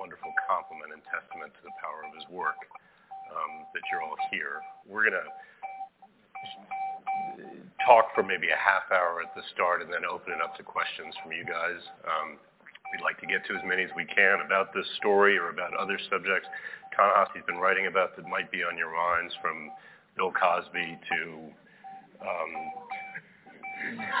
[0.00, 2.64] wonderful compliment and testament to the power of his work
[3.28, 4.64] um, that you're all here.
[4.88, 5.28] We're going to
[7.84, 10.62] talk for maybe a half hour at the start and then open it up to
[10.62, 11.80] questions from you guys.
[12.06, 12.38] Um,
[12.92, 15.74] we'd like to get to as many as we can about this story or about
[15.74, 16.46] other subjects
[16.96, 19.70] Ta-Nehisi's been writing about that might be on your minds from
[20.16, 21.20] Bill Cosby to
[22.20, 22.52] um,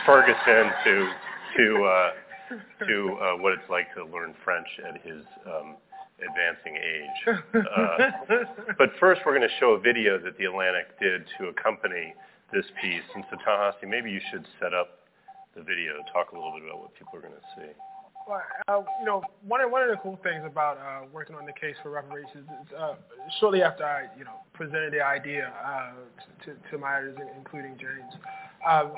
[0.06, 1.12] Ferguson to
[1.56, 2.10] to uh,
[2.86, 5.76] to uh, what it's like to learn French at his um,
[6.18, 7.36] advancing age.
[7.54, 8.34] Uh,
[8.78, 12.14] but first, we're going to show a video that the Atlantic did to accompany
[12.52, 13.02] this piece.
[13.14, 15.00] And so Ta-Nehisi, maybe you should set up
[15.56, 17.72] the video, talk a little bit about what people are going to see.
[18.28, 21.44] Well, uh, you know, one of one of the cool things about uh, working on
[21.44, 22.94] the case for reparations is uh,
[23.40, 25.92] shortly after I, you know, presented the idea uh,
[26.44, 28.14] to, to my editors, including James,
[28.68, 28.92] um,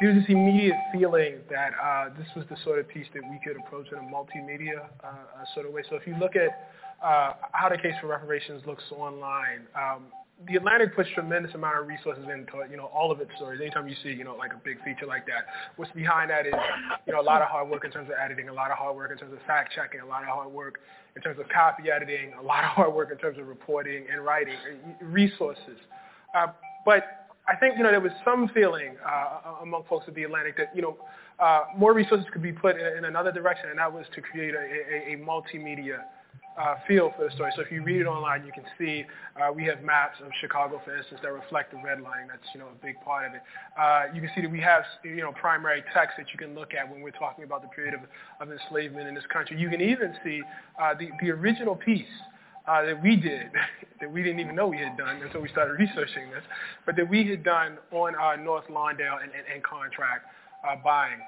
[0.00, 3.40] there was this immediate feeling that uh, this was the sort of piece that we
[3.44, 5.82] could approach in a multimedia uh, sort of way.
[5.90, 10.06] So if you look at how the case for reparations looks online, um,
[10.48, 13.60] the Atlantic puts tremendous amount of resources into you know all of its stories.
[13.60, 16.54] Anytime you see you know like a big feature like that, what's behind that is
[17.06, 18.96] you know a lot of hard work in terms of editing, a lot of hard
[18.96, 20.80] work in terms of fact checking, a lot of hard work
[21.16, 24.24] in terms of copy editing, a lot of hard work in terms of reporting and
[24.24, 24.56] writing
[25.00, 25.78] resources.
[26.34, 26.48] Uh,
[26.84, 30.56] but I think you know there was some feeling uh, among folks at the Atlantic
[30.56, 30.96] that you know
[31.38, 34.54] uh, more resources could be put in, in another direction, and that was to create
[34.54, 36.00] a, a, a multimedia
[36.58, 37.52] uh, feel for the story.
[37.56, 39.04] So if you read it online, you can see
[39.40, 42.28] uh, we have maps of Chicago, for instance, that reflect the red line.
[42.28, 43.42] That's you know a big part of it.
[43.78, 46.74] Uh, you can see that we have you know primary text that you can look
[46.74, 48.00] at when we're talking about the period of,
[48.40, 49.58] of enslavement in this country.
[49.58, 50.42] You can even see
[50.80, 52.04] uh, the the original piece.
[52.64, 53.50] Uh, that we did,
[54.00, 56.44] that we didn't even know we had done until we started researching this,
[56.86, 60.26] but that we had done on uh, North Lawndale and, and, and contract
[60.62, 61.18] uh, buying.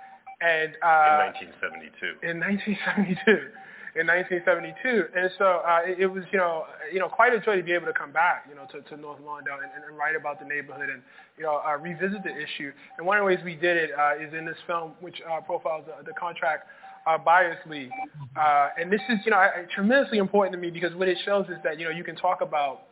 [0.41, 2.23] And, uh, in 1972.
[2.23, 3.51] In 1972
[3.95, 5.15] in 1972.
[5.15, 7.73] And so uh, it, it was, you know, you know, quite a joy to be
[7.73, 10.47] able to come back, you know, to, to North Lawndale and, and write about the
[10.47, 11.03] neighborhood and,
[11.39, 12.73] you know, uh, revisit the issue.
[12.99, 15.41] And one of the ways we did it uh, is in this film, which uh,
[15.43, 16.67] profiles the, the contract
[17.07, 17.91] uh, Buyers League.
[18.37, 21.57] Uh, and this is, you know, tremendously important to me because what it shows is
[21.63, 22.83] that, you know, you can talk about,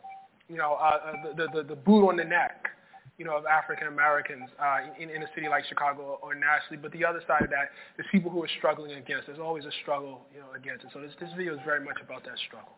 [0.47, 2.69] you know, uh, the, the, the boot on the neck
[3.17, 6.81] you know, of African Americans uh, in, in a city like Chicago or nationally.
[6.81, 9.27] But the other side of that is people who are struggling against.
[9.27, 10.91] There's always a struggle, you know, against it.
[10.93, 12.73] So this, this video is very much about that struggle.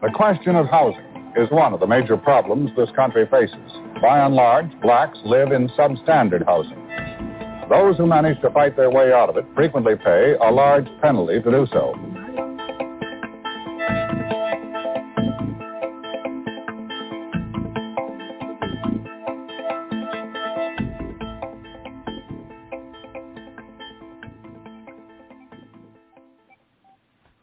[0.00, 1.04] The question of housing
[1.36, 3.56] is one of the major problems this country faces.
[4.00, 6.91] By and large, blacks live in substandard housing.
[7.72, 11.40] Those who manage to fight their way out of it frequently pay a large penalty
[11.40, 11.94] to do so.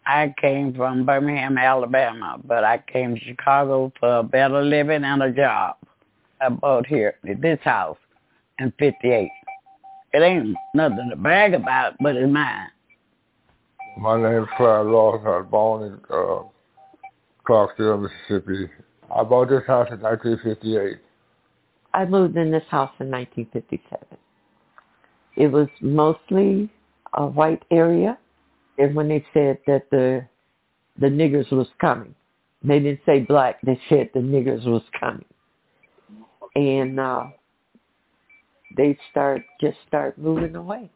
[0.05, 5.23] I came from Birmingham, Alabama, but I came to Chicago for a better living and
[5.23, 5.77] a job.
[6.39, 7.97] I bought here, this house,
[8.59, 9.31] in 58.
[10.13, 12.67] It ain't nothing to brag about, but it's mine.
[13.97, 15.21] My name is Clyde Ross.
[15.25, 16.43] I was born in uh,
[17.47, 18.69] Clarksdale, Mississippi.
[19.15, 20.97] I bought this house in 1958.
[21.93, 24.05] I moved in this house in 1957.
[25.35, 26.69] It was mostly
[27.13, 28.17] a white area
[28.79, 30.25] and when they said that the
[30.99, 32.15] the niggers was coming.
[32.63, 35.25] They didn't say black, they said the niggers was coming.
[36.55, 37.27] And uh
[38.75, 40.89] they start just start moving away.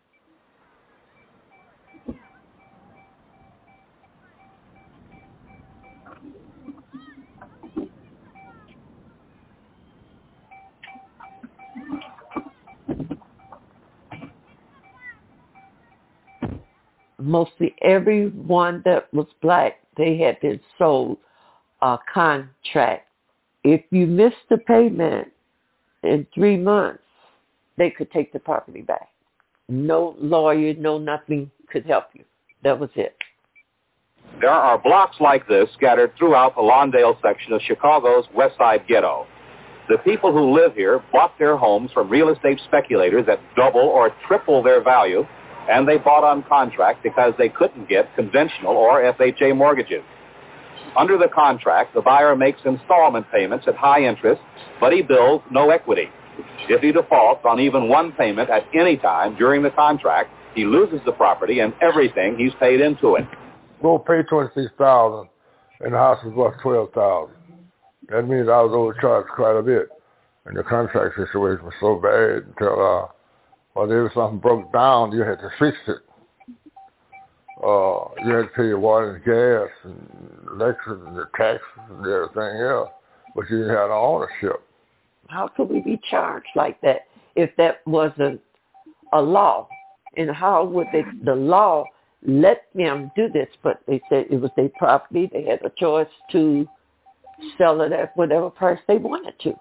[17.23, 21.17] mostly everyone that was black, they had been sold
[21.81, 23.07] a contract.
[23.63, 25.29] If you missed the payment
[26.03, 27.02] in three months,
[27.77, 29.09] they could take the property back.
[29.69, 32.23] No lawyer, no nothing could help you.
[32.63, 33.15] That was it.
[34.39, 39.27] There are blocks like this scattered throughout the Lawndale section of Chicago's West Side Ghetto.
[39.89, 44.11] The people who live here bought their homes from real estate speculators at double or
[44.27, 45.25] triple their value
[45.69, 50.03] and they bought on contract because they couldn't get conventional or FHA mortgages.
[50.97, 54.41] Under the contract, the buyer makes installment payments at high interest,
[54.79, 56.09] but he builds no equity.
[56.69, 60.99] If he defaults on even one payment at any time during the contract, he loses
[61.05, 63.25] the property and everything he's paid into it.
[63.81, 65.29] We'll pay twenty-six thousand,
[65.81, 67.35] and the house is worth twelve thousand.
[68.09, 69.89] That means I was overcharged quite a bit,
[70.45, 73.07] and the contract situation was so bad until uh,
[73.75, 75.97] or there was something broke down, you had to fix it.
[77.63, 82.05] Uh, you had to pay your water and gas and electric and the taxes and
[82.05, 82.89] everything else,
[83.35, 84.61] but you didn't have the ownership.
[85.29, 88.41] How could we be charged like that if that wasn't
[89.13, 89.67] a law?
[90.15, 91.85] And how would they, the law
[92.25, 93.47] let them do this?
[93.63, 95.29] But they said it was their property.
[95.31, 96.67] They had a choice to
[97.57, 99.53] sell it at whatever price they wanted to.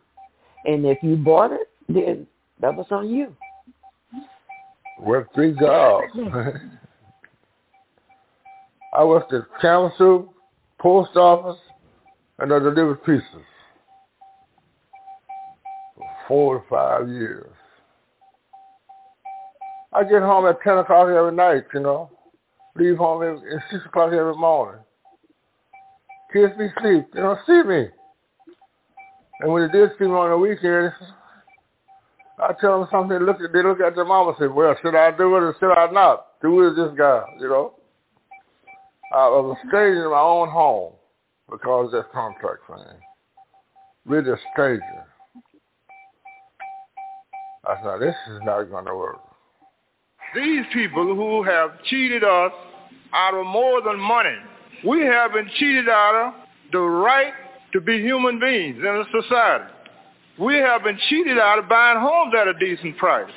[0.65, 2.27] And if you bought it, then
[2.61, 3.35] that was on you.
[5.01, 6.05] Worked three jobs.
[8.95, 10.35] I worked at council,
[10.79, 11.59] post office,
[12.39, 13.47] and I delivered pieces
[16.29, 17.51] four to five years.
[19.93, 22.11] I get home at 10 o'clock every night, you know.
[22.77, 24.81] Leave home at 6 o'clock every morning.
[26.33, 27.07] Kids be asleep.
[27.13, 27.89] They don't see me.
[29.41, 30.93] And when they did see me on the weekend,
[32.39, 34.75] I tell them something, they look at, they look at their mama and say, well,
[34.81, 36.41] should I do it or should I not?
[36.41, 37.75] Do it this guy, you know?
[39.15, 40.95] I was staging in my own home
[41.51, 42.99] because of that contract thing.
[44.07, 45.12] Really a stager.
[47.65, 49.21] I said, this is not going to work.
[50.35, 52.53] These people who have cheated us
[53.13, 54.37] out of more than money,
[54.85, 56.35] we have been cheated out of
[56.73, 57.33] the right
[57.73, 59.73] to be human beings in a society.
[60.39, 63.31] We have been cheated out of buying homes at a decent price.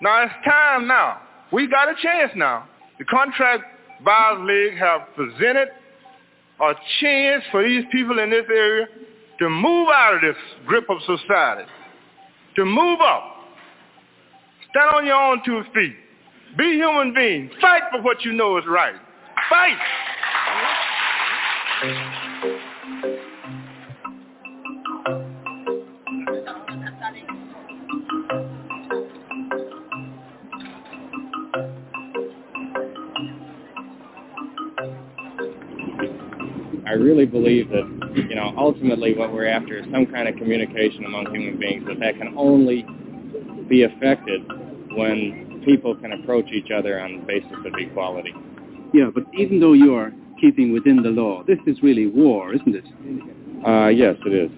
[0.00, 1.22] Now it's time now.
[1.52, 2.68] We got a chance now.
[2.98, 3.64] The contract
[4.04, 5.68] buyers league have presented
[6.60, 8.86] a chance for these people in this area
[9.38, 10.36] to move out of this
[10.66, 11.68] grip of society,
[12.56, 13.35] to move up.
[14.76, 15.96] Stand on your own two feet.
[16.58, 17.50] Be human beings.
[17.62, 18.94] Fight for what you know is right.
[19.48, 19.78] Fight.
[36.86, 41.06] I really believe that, you know, ultimately what we're after is some kind of communication
[41.06, 42.84] among human beings, but that can only
[43.68, 44.42] be affected
[44.92, 48.32] when people can approach each other on the basis of equality.
[48.94, 52.74] Yeah, but even though you are keeping within the law, this is really war, isn't
[52.74, 52.84] it?
[53.66, 54.50] Uh, yes, it is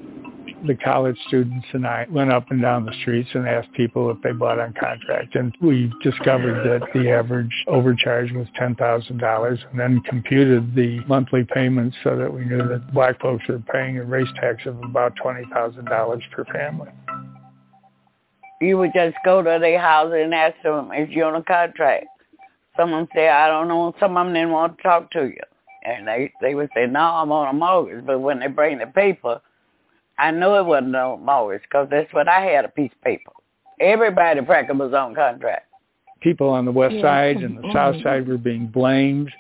[0.67, 4.21] the college students and I went up and down the streets and asked people if
[4.23, 5.35] they bought on contract.
[5.35, 11.97] And we discovered that the average overcharge was $10,000 and then computed the monthly payments
[12.03, 16.21] so that we knew that black folks were paying a race tax of about $20,000
[16.33, 16.89] per family.
[18.61, 22.07] You would just go to their house and ask them if you're on a contract.
[22.77, 23.95] Some of them say, I don't know.
[24.01, 25.41] Some of them didn't want to talk to you.
[25.85, 28.05] And they, they would say, no, I'm on a mortgage.
[28.05, 29.41] But when they bring the paper,
[30.19, 33.33] I knew it wasn't a mortgage because that's what I had a piece of paper.
[33.81, 35.67] Everybody practically was on contract.
[36.21, 37.73] People on the west yeah, side and the mm-hmm.
[37.73, 39.31] south side were being blamed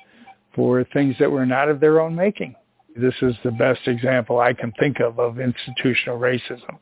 [0.54, 2.54] for things that were not of their own making.
[2.96, 6.78] This is the best example I can think of of institutional racism.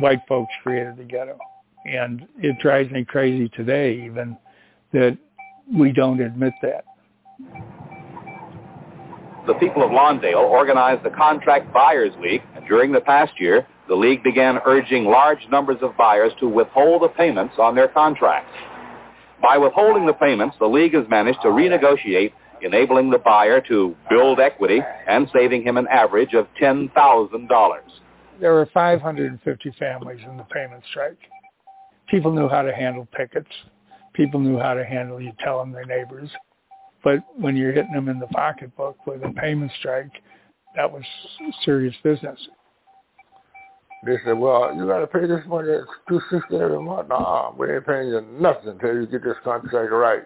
[0.00, 1.38] White folks created the ghetto.
[1.84, 4.36] And it drives me crazy today even
[4.92, 5.18] that
[5.72, 6.84] we don't admit that
[9.48, 13.94] the people of Lawndale organized the Contract Buyers League, and during the past year, the
[13.94, 18.52] league began urging large numbers of buyers to withhold the payments on their contracts.
[19.40, 24.38] By withholding the payments, the league has managed to renegotiate, enabling the buyer to build
[24.38, 27.78] equity and saving him an average of $10,000.
[28.40, 31.18] There were 550 families in the payment strike.
[32.08, 33.50] People knew how to handle pickets.
[34.14, 36.30] People knew how to handle you telling their neighbors.
[37.04, 40.10] But when you're hitting them in the pocketbook with a payment strike,
[40.76, 41.02] that was
[41.64, 42.38] serious business.
[44.06, 47.08] They said, well, you got to pay this money, at two sixty every month.
[47.08, 50.22] Nah, we ain't paying you nothing until you get this contract right.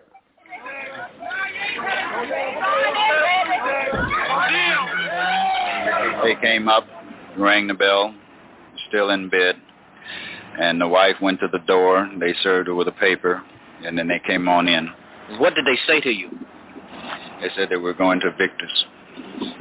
[6.22, 6.86] They came up,
[7.38, 8.14] rang the bell,
[8.88, 9.56] still in bed,
[10.58, 12.08] and the wife went to the door.
[12.18, 13.42] They served her with a paper,
[13.84, 14.88] and then they came on in.
[15.38, 16.30] What did they say to you?
[17.40, 18.84] They said they were going to Victor's.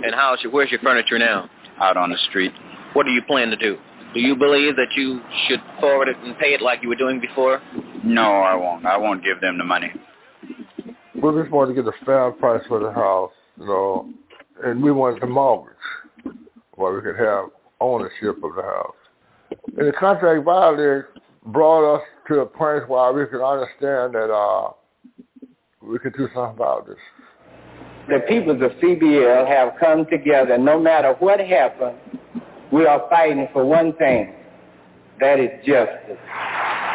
[0.04, 1.50] And how's your, where's your furniture now?
[1.80, 2.52] Out on the street.
[2.94, 3.78] What do you plan to do?
[4.14, 7.22] Do you believe that you should forward it and pay it like you were doing
[7.22, 7.62] before?
[8.04, 8.86] No, I won't.
[8.86, 9.92] I won't give them the money.
[11.16, 14.10] We just wanted to get a fair price for the house, you know,
[14.64, 15.76] and we wanted to mortgage
[16.76, 17.46] where we could have
[17.82, 18.96] ownership of the house.
[19.78, 21.06] And the contract violence
[21.48, 24.72] brought us to a point where we could understand that uh,
[25.82, 26.98] we could do something about this
[28.12, 30.58] the people of CBL have come together.
[30.58, 31.98] No matter what happens,
[32.72, 34.34] we are fighting for one thing.
[35.20, 36.18] That is justice.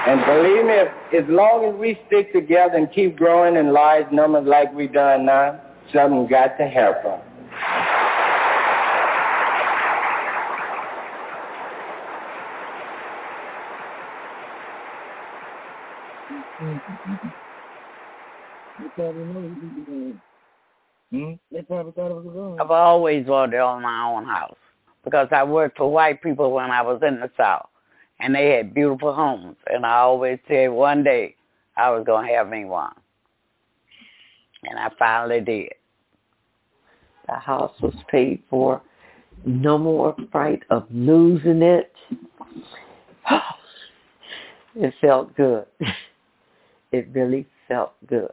[0.06, 4.10] And believe me, if, as long as we stick together and keep growing in large
[4.12, 5.60] numbers like we done now,
[5.92, 7.20] something got to happen.
[21.10, 21.32] Hmm?
[21.52, 22.60] They probably thought it was a gun.
[22.60, 24.56] I've always wanted to own my own house
[25.04, 27.68] because I worked for white people when I was in the South,
[28.20, 29.56] and they had beautiful homes.
[29.66, 31.36] And I always said one day
[31.76, 32.94] I was going to have me one.
[34.64, 35.72] And I finally did.
[37.28, 38.82] The house was paid for.
[39.44, 41.92] No more fright of losing it.
[44.74, 45.66] it felt good.
[46.92, 48.32] it really felt good.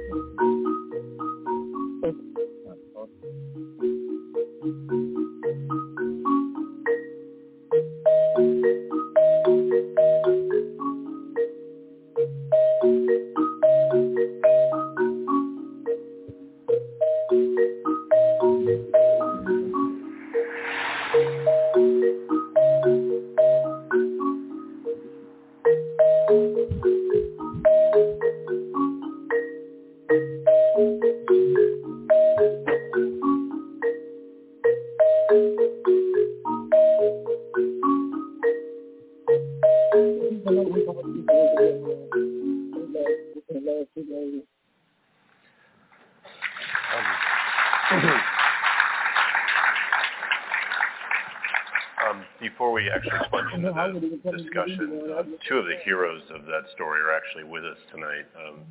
[54.23, 55.09] discussion.
[55.17, 58.61] Uh, two of the heroes of that story are actually with us tonight, um,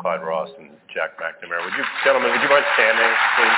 [0.00, 1.64] Clyde Ross and Jack McNamara.
[1.64, 3.54] Would you, gentlemen, would you mind standing, please?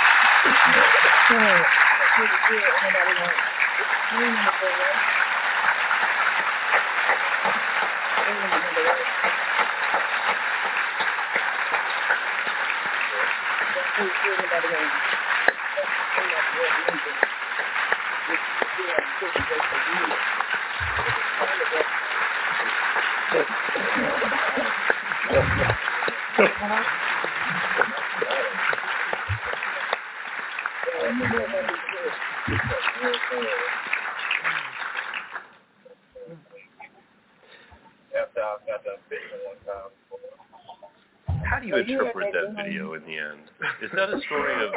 [41.45, 43.41] How do you interpret that video in the end?
[43.83, 44.73] Is that a story of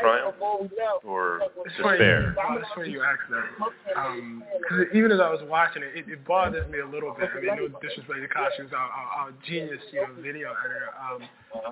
[0.00, 0.36] triumph
[1.04, 1.40] or
[1.98, 2.34] despair?
[2.58, 3.98] It's funny you asked that.
[4.00, 7.28] Um 'cause even as I was watching it, it, it bothers me a little bit.
[7.36, 10.90] I mean, no disrespect to Costumes, our, our, our genius, you know, video editor.
[11.00, 11.22] Um,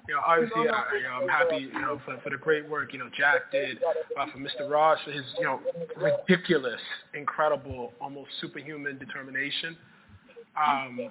[0.08, 2.92] you know, obviously, I, you know, I'm happy, you know, for, for the great work,
[2.92, 3.78] you know, Jack did,
[4.18, 4.68] uh, for Mr.
[4.68, 5.60] Ross for his, you know,
[5.96, 6.80] ridiculous,
[7.14, 9.76] incredible, almost superhuman determination.
[10.56, 11.10] Um,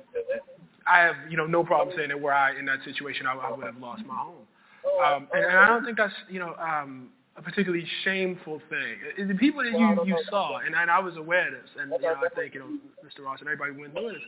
[0.86, 3.52] I have, you know, no problem saying that were I in that situation, I, I
[3.52, 4.47] would have lost my home.
[4.86, 9.28] Um, and, and I don't think that's, you know, um, a particularly shameful thing.
[9.28, 12.02] The people that you, you saw, and, and I was aware of this, and you
[12.02, 12.70] know, I think, you know,
[13.06, 13.24] Mr.
[13.24, 14.22] Ross and everybody went through this,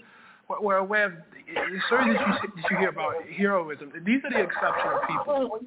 [0.48, 3.92] were- were aware of the stories that you, that you hear about heroism.
[4.06, 5.60] These are the exceptional people.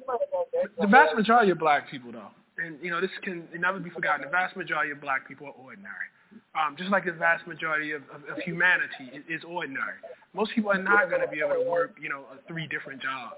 [0.79, 4.23] The vast majority of black people, though, and, you know, this can never be forgotten,
[4.25, 6.07] the vast majority of black people are ordinary.
[6.55, 9.97] Um, just like the vast majority of, of, of humanity is, is ordinary.
[10.33, 13.35] Most people are not going to be able to work, you know, three different jobs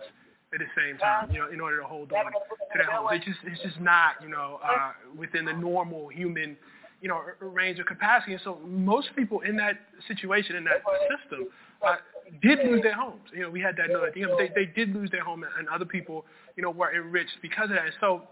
[0.55, 2.39] at the same time, you know, in order to hold on to
[2.73, 3.09] their homes.
[3.13, 6.57] It's just, it's just not, you know, uh, within the normal human,
[7.01, 8.33] you know, range of capacity.
[8.33, 9.75] And so most people in that
[10.07, 10.81] situation, in that
[11.11, 11.49] system,
[11.85, 11.97] uh,
[12.41, 13.21] did lose their homes.
[13.33, 14.31] You know, we had that note at the end.
[14.39, 16.25] They, they did lose their home, and other people,
[16.55, 17.85] you know, were enriched because of that.
[17.85, 18.23] And so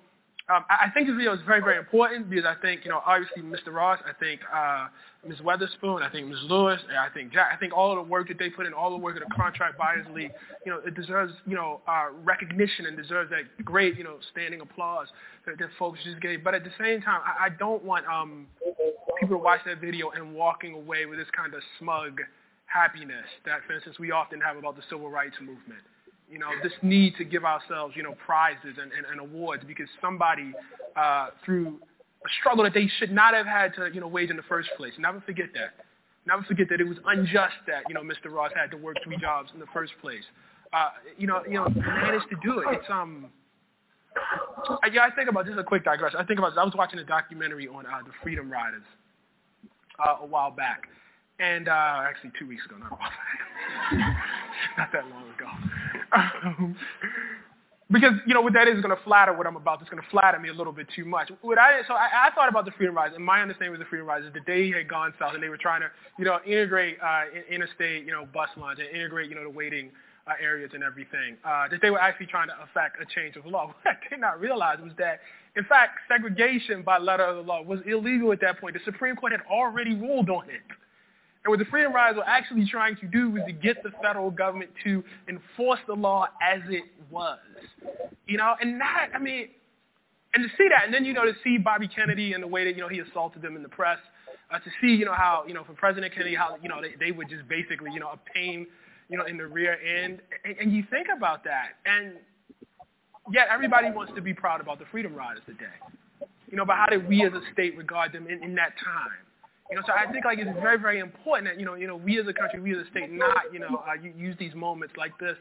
[0.49, 3.41] um, I think this video is very, very important because I think, you know, obviously
[3.41, 3.73] Mr.
[3.73, 4.87] Ross, I think uh,
[5.25, 5.37] Ms.
[5.37, 6.39] Weatherspoon, I think Ms.
[6.49, 8.73] Lewis, and I think Jack, I think all of the work that they put in,
[8.73, 10.31] all the work of the Contract Buyers League,
[10.65, 14.59] you know, it deserves, you know, uh, recognition and deserves that great, you know, standing
[14.59, 15.07] applause
[15.45, 16.43] that, that folks just gave.
[16.43, 18.47] But at the same time, I, I don't want um,
[19.21, 22.19] people to watch that video and walking away with this kind of smug
[22.65, 25.83] happiness that, for instance, we often have about the civil rights movement
[26.33, 29.87] you know, this need to give ourselves, you know, prizes and, and, and awards because
[30.01, 30.51] somebody,
[30.95, 31.77] uh, through
[32.25, 34.69] a struggle that they should not have had to, you know, wage in the first
[34.75, 34.93] place.
[34.97, 35.85] Never forget that.
[36.25, 38.33] Never forget that it was unjust that, you know, Mr.
[38.33, 40.23] Ross had to work three jobs in the first place.
[40.73, 42.65] Uh, you know, you know, managed to do it.
[42.71, 43.27] It's, um,
[44.81, 46.19] I, yeah, I think about, this is a quick digression.
[46.19, 48.81] I think about, I was watching a documentary on uh, the Freedom Riders
[50.03, 50.87] uh, a while back.
[51.43, 52.91] And uh, actually two weeks ago, not
[54.77, 55.49] not that long ago.
[56.13, 56.75] Um,
[57.91, 59.81] because you know what that is going to flatter what I'm about.
[59.81, 61.29] It's going to flatter me a little bit too much.
[61.41, 63.85] What I so I, I thought about the Freedom Riders, and my understanding with the
[63.85, 65.87] Freedom Riders is the day they had gone south, and they were trying to
[66.17, 69.91] you know integrate uh, interstate you know bus lines and integrate you know the waiting
[70.27, 71.35] uh, areas and everything.
[71.43, 73.67] Uh, that they were actually trying to affect a change of law.
[73.83, 75.19] What I did not realize was that
[75.55, 78.75] in fact segregation by letter of the law was illegal at that point.
[78.75, 80.63] The Supreme Court had already ruled on it.
[81.45, 84.31] And what the Freedom Riders were actually trying to do was to get the federal
[84.31, 87.39] government to enforce the law as it was.
[88.27, 89.49] You know, and that, I mean,
[90.33, 92.63] and to see that, and then, you know, to see Bobby Kennedy and the way
[92.63, 93.99] that, you know, he assaulted them in the press,
[94.51, 96.95] uh, to see, you know, how, you know, for President Kennedy, how, you know, they,
[96.97, 98.65] they would just basically, you know, a pain,
[99.09, 100.21] you know, in the rear end.
[100.45, 101.75] And, and you think about that.
[101.85, 102.13] And
[103.31, 105.65] yet everybody wants to be proud about the Freedom Riders today.
[106.49, 109.11] You know, but how did we as a state regard them in, in that time?
[109.73, 111.95] You know, so I think like it's very, very important that you know, you know,
[111.95, 114.93] we as a country, we as a state, not you know, uh, use these moments
[114.97, 115.35] like this,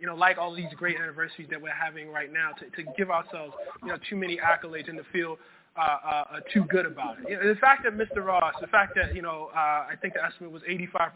[0.00, 3.10] you know, like all these great anniversaries that we're having right now, to, to give
[3.10, 5.36] ourselves, you know, too many accolades and to feel
[5.76, 7.28] uh, uh, uh, too good about it.
[7.28, 8.24] You know, the fact that Mr.
[8.24, 11.10] Ross, the fact that you know, uh, I think the estimate was 85%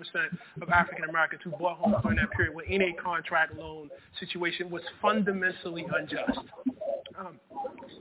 [0.60, 3.88] of African Americans who bought homes during that period were in a contract loan
[4.20, 6.40] situation was fundamentally unjust.
[7.18, 7.40] Um,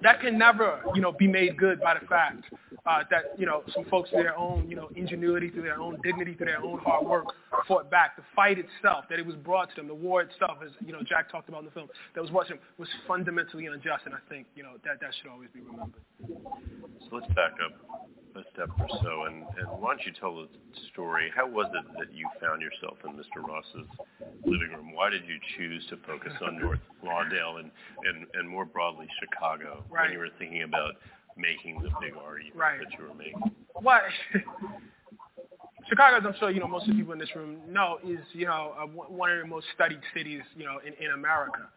[0.04, 2.44] that can never, you know, be made good by the fact
[2.86, 5.98] uh, that, you know, some folks through their own, you know, ingenuity, through their own
[6.04, 7.26] dignity, through their own hard work,
[7.68, 8.16] fought back.
[8.16, 11.02] The fight itself, that it was brought to them, the war itself, as, you know,
[11.02, 14.46] Jack talked about in the film, that was them, was fundamentally unjust, and I think,
[14.56, 16.02] you know, that, that should always be remembered.
[16.30, 17.74] So let's back up
[18.38, 20.48] a step or so, and, and why don't you tell the
[20.92, 21.32] story?
[21.36, 23.46] How was it that you found yourself in Mr.
[23.46, 23.90] Ross's
[24.46, 24.94] living room?
[24.94, 27.72] Why did you choose to focus on North Lawndale and,
[28.06, 30.04] and, and more broadly Chicago Right.
[30.06, 30.94] when you were thinking about
[31.36, 32.80] making the big argument Right.
[32.80, 33.52] that you were making?
[33.82, 34.02] What?
[35.90, 38.20] Chicago, as I'm sure you know, most of the people in this room know, is
[38.34, 41.70] you know uh, one one of the most studied cities you know in, in America.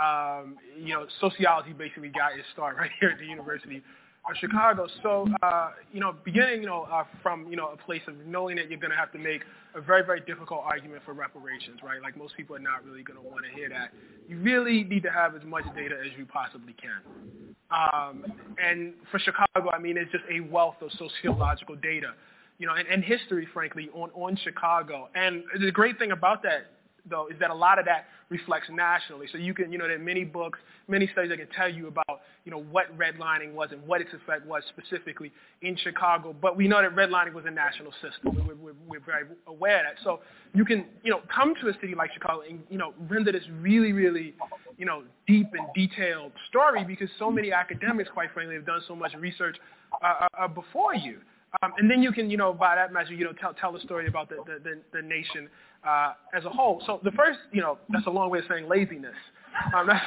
[0.00, 3.82] Um, you know, sociology basically got its start right here at the University
[4.28, 4.86] of Chicago.
[5.02, 8.56] So, uh, you know, beginning, you know, uh, from, you know, a place of knowing
[8.56, 9.42] that you're going to have to make
[9.74, 12.02] a very, very difficult argument for reparations, right?
[12.02, 13.92] Like most people are not really going to want to hear that.
[14.28, 17.54] You really need to have as much data as you possibly can.
[17.70, 18.24] Um,
[18.62, 22.12] and for Chicago, I mean, it's just a wealth of sociological data,
[22.58, 25.08] you know, and, and history, frankly, on, on Chicago.
[25.14, 26.66] And the great thing about that
[27.08, 29.26] though, is that a lot of that reflects nationally.
[29.30, 31.88] So you can, you know, there are many books, many studies that can tell you
[31.88, 35.32] about, you know, what redlining was and what its effect was specifically
[35.62, 36.34] in Chicago.
[36.40, 38.46] But we know that redlining was a national system.
[38.46, 40.04] We're, we're, we're very aware of that.
[40.04, 40.20] So
[40.54, 43.44] you can, you know, come to a city like Chicago and, you know, render this
[43.60, 44.34] really, really,
[44.78, 48.94] you know, deep and detailed story because so many academics, quite frankly, have done so
[48.94, 49.56] much research
[50.02, 51.18] uh, uh, before you.
[51.62, 53.80] Um, and then you can, you know, by that measure, you know, tell tell the
[53.80, 55.48] story about the the, the, the nation
[55.86, 56.82] uh, as a whole.
[56.86, 59.14] So the first, you know, that's a long way of saying laziness.
[59.74, 60.06] Um, that's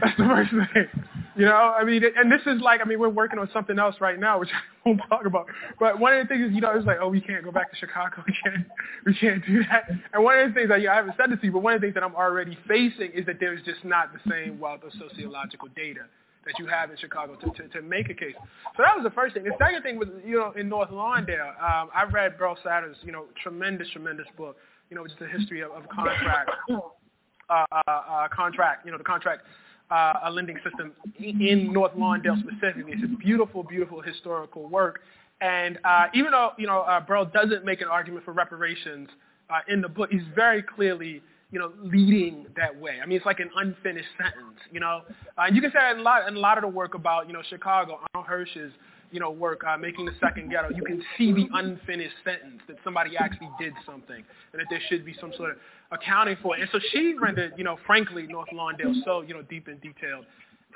[0.00, 1.04] that's the first thing.
[1.36, 3.96] You know, I mean, and this is like, I mean, we're working on something else
[4.00, 4.48] right now, which
[4.86, 5.46] I won't talk about.
[5.78, 7.70] But one of the things is, you know, it's like, oh, we can't go back
[7.70, 8.24] to Chicago.
[8.26, 8.66] We can't,
[9.06, 9.84] we can't do that.
[10.12, 11.62] And one of the things that you know, I haven't said this to you, but
[11.62, 14.58] one of the things that I'm already facing is that there's just not the same
[14.58, 16.00] wealth of sociological data
[16.48, 18.34] that you have in Chicago to, to, to make a case.
[18.76, 19.44] So that was the first thing.
[19.44, 23.12] The second thing was, you know, in North Lawndale, um, I read Beryl Satter's, you
[23.12, 24.56] know, tremendous, tremendous book,
[24.90, 29.04] you know, just the history of, of contract, uh, uh, uh, contract, you know, the
[29.04, 29.42] contract
[29.90, 32.92] uh, a lending system in North Lawndale specifically.
[32.92, 35.00] It's a beautiful, beautiful historical work.
[35.40, 39.08] And uh, even though, you know, uh, Beryl doesn't make an argument for reparations
[39.50, 42.98] uh, in the book, he's very clearly you know, leading that way.
[43.02, 45.02] I mean, it's like an unfinished sentence, you know.
[45.36, 47.32] Uh, and you can say in a lot, a lot of the work about, you
[47.32, 48.72] know, Chicago, Arnold Hirsch's,
[49.10, 52.76] you know, work uh, making the second ghetto, you can see the unfinished sentence that
[52.84, 54.22] somebody actually did something
[54.52, 55.56] and that there should be some sort of
[55.90, 56.60] accounting for it.
[56.60, 60.26] And so she rendered, you know, frankly, North Lawndale so, you know, deep and detailed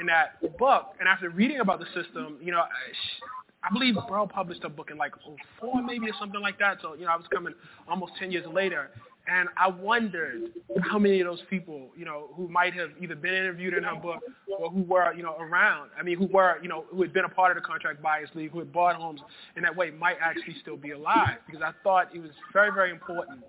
[0.01, 0.95] in that book.
[0.99, 4.91] And after reading about the system, you know, I, I believe Beryl published a book
[4.91, 5.13] in like
[5.61, 6.79] 04 maybe or something like that.
[6.81, 7.53] So, you know, I was coming
[7.89, 8.91] almost 10 years later.
[9.29, 10.51] And I wondered
[10.83, 13.95] how many of those people, you know, who might have either been interviewed in her
[13.95, 14.21] book
[14.59, 15.91] or who were, you know, around.
[15.99, 18.29] I mean, who were, you know, who had been a part of the contract buyers
[18.35, 19.21] league, who had bought homes
[19.57, 21.39] in that way, might actually still be alive.
[21.47, 23.45] Because I thought it was very, very important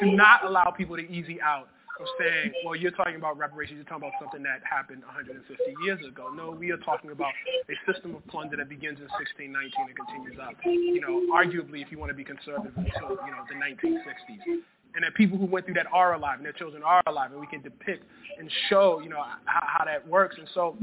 [0.00, 1.68] to not allow people to easy out
[2.00, 5.44] of saying, well, you're talking about reparations, you're talking about something that happened 150
[5.84, 6.32] years ago.
[6.34, 7.32] No, we are talking about
[7.68, 11.92] a system of plunder that begins in 1619 and continues up, you know, arguably, if
[11.92, 14.64] you want to be conservative, until, you know, the 1960s
[14.94, 17.40] and that people who went through that are alive and their children are alive and
[17.40, 18.04] we can depict
[18.38, 20.36] and show, you know, how, how that works.
[20.38, 20.76] And so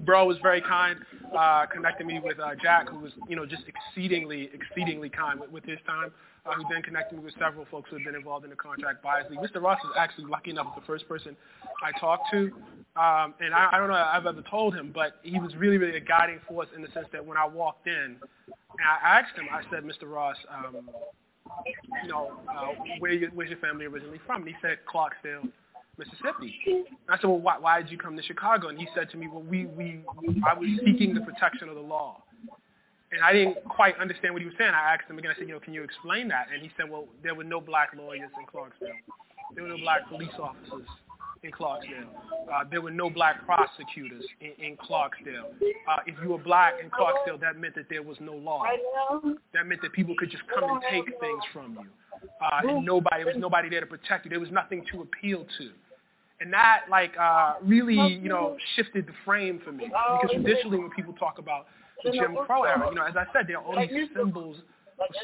[0.00, 0.98] Beryl was very kind,
[1.36, 5.50] uh, connecting me with uh, Jack, who was, you know, just exceedingly, exceedingly kind with,
[5.50, 6.12] with his time.
[6.46, 9.02] Uh, who then connected me with several folks who have been involved in the contract
[9.02, 9.40] buyers league.
[9.40, 9.60] Mr.
[9.60, 11.36] Ross is actually lucky enough the first person
[11.82, 12.52] I talked to,
[12.94, 15.76] um, and I, I don't know if I've ever told him, but he was really,
[15.76, 19.36] really a guiding force in the sense that when I walked in, and I asked
[19.36, 20.08] him, I said, Mr.
[20.08, 20.88] Ross, um,
[22.02, 24.42] you know, uh, where you, where's your family originally from?
[24.42, 25.48] And he said Clarksdale,
[25.98, 26.54] Mississippi.
[26.66, 28.68] And I said, well, why, why did you come to Chicago?
[28.68, 30.00] And he said to me, well, we, we,
[30.46, 32.22] I was seeking the protection of the law.
[33.12, 34.72] And I didn't quite understand what he was saying.
[34.74, 36.48] I asked him again, I said, you know, can you explain that?
[36.52, 38.98] And he said, well, there were no black lawyers in Clarksdale.
[39.54, 40.88] There were no black police officers
[41.42, 42.08] in Clarksdale.
[42.52, 45.52] Uh, there were no black prosecutors in, in Clarksdale.
[45.88, 48.64] Uh, if you were black in Clarksdale, that meant that there was no law.
[49.52, 51.86] That meant that people could just come and take things from you.
[52.40, 54.30] Uh, and nobody, there was nobody there to protect you.
[54.30, 55.70] There was nothing to appeal to.
[56.40, 59.86] And that, like, uh, really, you know, shifted the frame for me.
[59.86, 61.66] Because traditionally when people talk about
[62.04, 64.56] the Jim Crow era, you know, as I said, there are all these symbols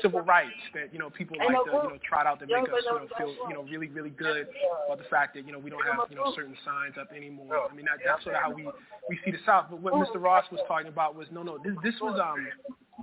[0.03, 2.85] civil rights that you know people like to you know trot out to make us
[2.85, 4.47] you know feel you know really really good
[4.87, 7.69] about the fact that you know we don't have you know certain signs up anymore.
[7.71, 8.65] I mean that, that's sort of how we
[9.09, 9.67] we see the South.
[9.71, 10.21] But what Mr.
[10.21, 12.47] Ross was talking about was no no this this was um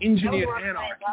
[0.02, 1.06] engineered anarchy.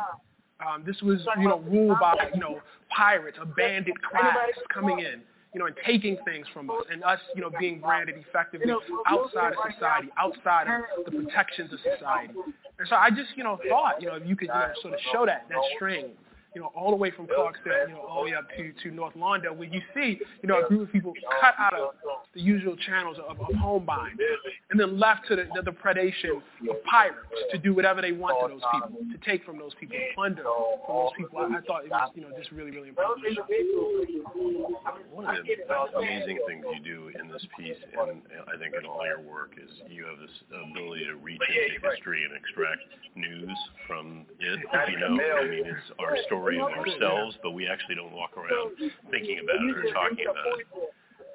[0.67, 2.61] Um, this was you know ruled by you know
[2.95, 4.37] pirates, a bandit class
[4.73, 5.23] coming in
[5.57, 8.71] you know, and taking things from us, and us, you know, being branded effectively
[9.07, 12.35] outside of society, outside of the protections of society.
[12.79, 14.93] And so I just, you know, thought, you know, if you could, you know, sort
[14.93, 16.11] of show that that string
[16.57, 18.91] you know, all the way from Clarksdale, you know, all the way up to, to
[18.91, 21.91] North Lawndale, where you see, you know, a group of people cut out of
[22.33, 24.17] the usual channels of, of home buying
[24.71, 26.41] and then left to the, the, the predation
[26.71, 27.19] of pirates
[27.53, 30.45] to do whatever they want to those people, to take from those people, plunder
[30.87, 31.39] from those people.
[31.41, 33.37] I, I thought it was, you know, just really, really important.
[35.13, 39.05] One of the amazing things you do in this piece, and I think in all
[39.05, 42.81] your work, is you have this ability to reach into history and extract
[43.15, 43.53] news
[43.87, 44.61] from it.
[44.89, 48.37] You know, I mean, it's our story story of ourselves, but we actually don't walk
[48.37, 48.77] around
[49.11, 50.67] thinking about it or talking about it.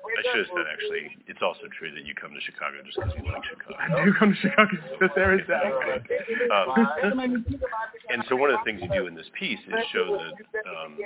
[0.01, 3.13] I should have said actually, it's also true that you come to Chicago just because
[3.15, 3.77] you like Chicago.
[3.77, 5.63] I do come to Chicago just because there is that.
[6.51, 7.45] Um,
[8.09, 10.33] and so one of the things you do in this piece is show that
[10.67, 10.97] um,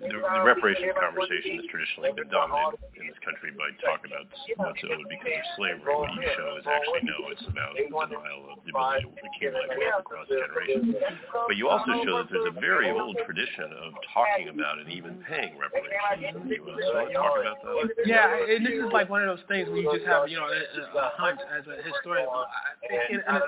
[0.00, 4.24] the, the reparations conversation has traditionally been dominated in this country by talk about
[4.56, 5.92] what's owed because of slavery.
[5.92, 10.08] What you show is actually no, it's about denial of the ability to accumulate wealth
[10.08, 10.96] across generations.
[11.32, 15.20] But you also show that there's a very old tradition of talking about and even
[15.28, 18.08] paying reparations to talk about that?
[18.08, 20.48] Yeah, and this is like one of those things where you just have, you know,
[20.48, 20.60] a,
[20.96, 22.28] a hunch as a historian.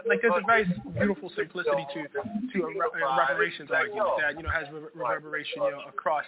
[0.05, 0.69] Like there's a very
[1.01, 5.83] beautiful simplicity to to a, a reparations argument that you know has reverberation you know
[5.89, 6.25] across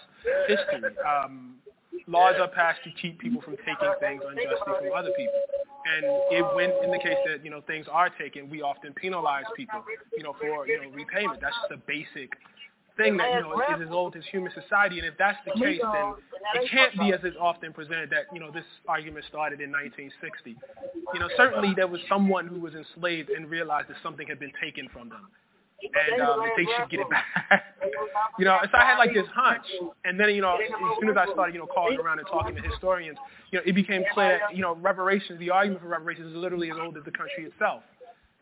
[0.47, 0.83] history.
[1.05, 1.57] Um,
[2.07, 5.41] laws are passed to keep people from taking things unjustly from other people.
[5.85, 9.45] And it, when in the case that you know things are taken, we often penalize
[9.57, 9.85] people,
[10.17, 11.41] you know, for you know repayment.
[11.41, 12.33] That's just a basic
[12.97, 14.99] thing that you know is as old as human society.
[14.99, 16.15] And if that's the case, then
[16.55, 20.57] it can't be as is often presented that you know this argument started in 1960.
[21.13, 24.53] You know, certainly there was someone who was enslaved and realized that something had been
[24.63, 25.29] taken from them
[25.93, 27.25] and um, that they should get it back.
[28.39, 29.67] you know, so I had like this hunch,
[30.05, 30.71] and then you know, as
[31.01, 33.19] soon as I started, you know, calling around and talking to historians,
[33.51, 36.71] you know, it became clear that you know, reparations, the argument for reparations is literally
[36.71, 37.83] as old as the country itself.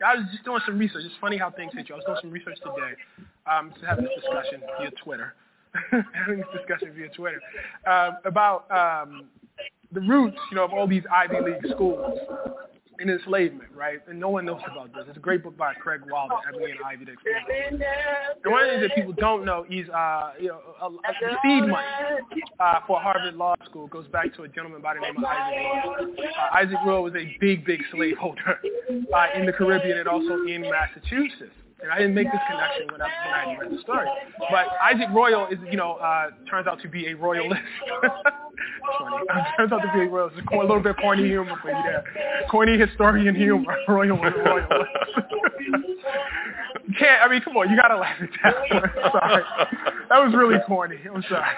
[0.05, 1.03] I was just doing some research.
[1.05, 1.95] It's funny how things hit you.
[1.95, 2.93] I was doing some research today,
[3.49, 5.33] um, just having this discussion via Twitter,
[6.13, 7.41] having this discussion via Twitter
[7.87, 9.25] um, about um,
[9.91, 12.19] the roots, you know, of all these Ivy League schools
[13.03, 13.99] in enslavement, right?
[14.07, 15.03] And no one knows about this.
[15.09, 17.81] It's a great book by Craig Wilder, Ebony and Ivy, to explain.
[18.43, 21.85] And one things that people don't know is, uh, you know, a, a seed money
[22.59, 25.57] uh, for Harvard Law School goes back to a gentleman by the name of Isaac
[25.57, 26.15] Royall.
[26.17, 28.59] Uh, Isaac Royall was a big, big slaveholder
[29.13, 31.53] uh, in the Caribbean and also in Massachusetts.
[31.83, 34.07] And I didn't make this connection when I, when I read the story.
[34.49, 37.61] But Isaac Royall is, you know, uh, turns out to be a royalist.
[38.99, 39.17] funny.
[39.57, 40.37] turns out to be a royalist.
[40.51, 42.03] a little bit corny humor for you there.
[42.49, 43.75] Corny historian humor.
[43.87, 44.71] Royal, royalist.
[46.99, 47.21] Can't.
[47.21, 48.53] I mean, come on, you gotta laugh at that.
[49.11, 49.43] sorry,
[50.09, 50.97] that was really corny.
[51.13, 51.55] I'm sorry.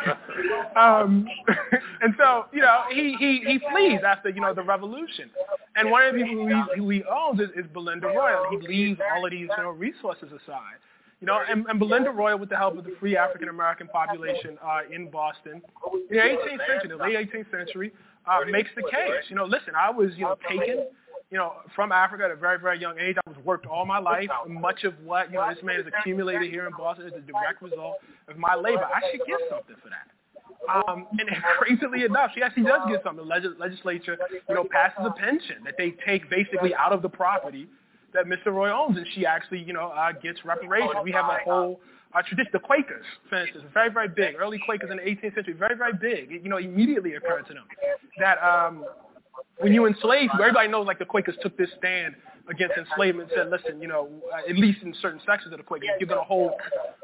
[0.76, 1.28] Um,
[2.02, 5.30] and so, you know, he he he flees after you know the revolution,
[5.76, 8.48] and one of the people who he, who he owns is, is Belinda Royall.
[8.52, 10.80] He leaves all of these you know resources aside.
[11.22, 14.58] You know, and, and Belinda Royall, with the help of the free African American population
[14.64, 15.62] uh, in Boston,
[16.10, 17.94] in the 18th century, the late 18th century,
[18.28, 19.24] uh, makes the case.
[19.30, 20.88] You know, listen, I was you know taken
[21.36, 23.18] you know, from Africa at a very, very young age.
[23.28, 24.30] I was worked all my life.
[24.48, 27.62] Much of what, you know, this man has accumulated here in Boston is a direct
[27.62, 27.98] result
[28.30, 28.86] of my labor.
[28.86, 30.08] I should get something for that.
[30.88, 31.28] Um, and
[31.60, 33.28] crazily enough, she actually does get something.
[33.28, 34.18] The legislature,
[34.48, 37.68] you know, passes a pension that they take basically out of the property
[38.14, 38.54] that Mr.
[38.54, 41.04] Roy owns, and she actually, you know, uh, gets reparations.
[41.04, 41.82] We have a whole
[42.14, 42.52] uh, tradition.
[42.54, 44.36] The Quakers, for instance, very, very big.
[44.40, 46.32] Early Quakers in the 18th century, very, very big.
[46.32, 47.66] It, you know, immediately occurred to them
[48.20, 48.86] that um,
[49.60, 52.16] when you enslave everybody knows like the Quakers took this stand
[52.50, 55.64] against enslavement and said, listen, you know, uh, at least in certain sections of the
[55.64, 56.52] Quakers, if you're going to hold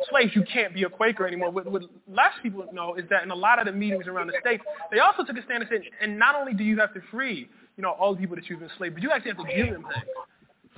[0.10, 1.50] slaves, you can't be a Quaker anymore.
[1.50, 4.38] What, what less people know is that in a lot of the meetings around the
[4.40, 7.02] states, they also took a stand and said, and not only do you have to
[7.10, 9.72] free, you know, all the people that you've enslaved, but you actually have to give
[9.72, 10.06] them things.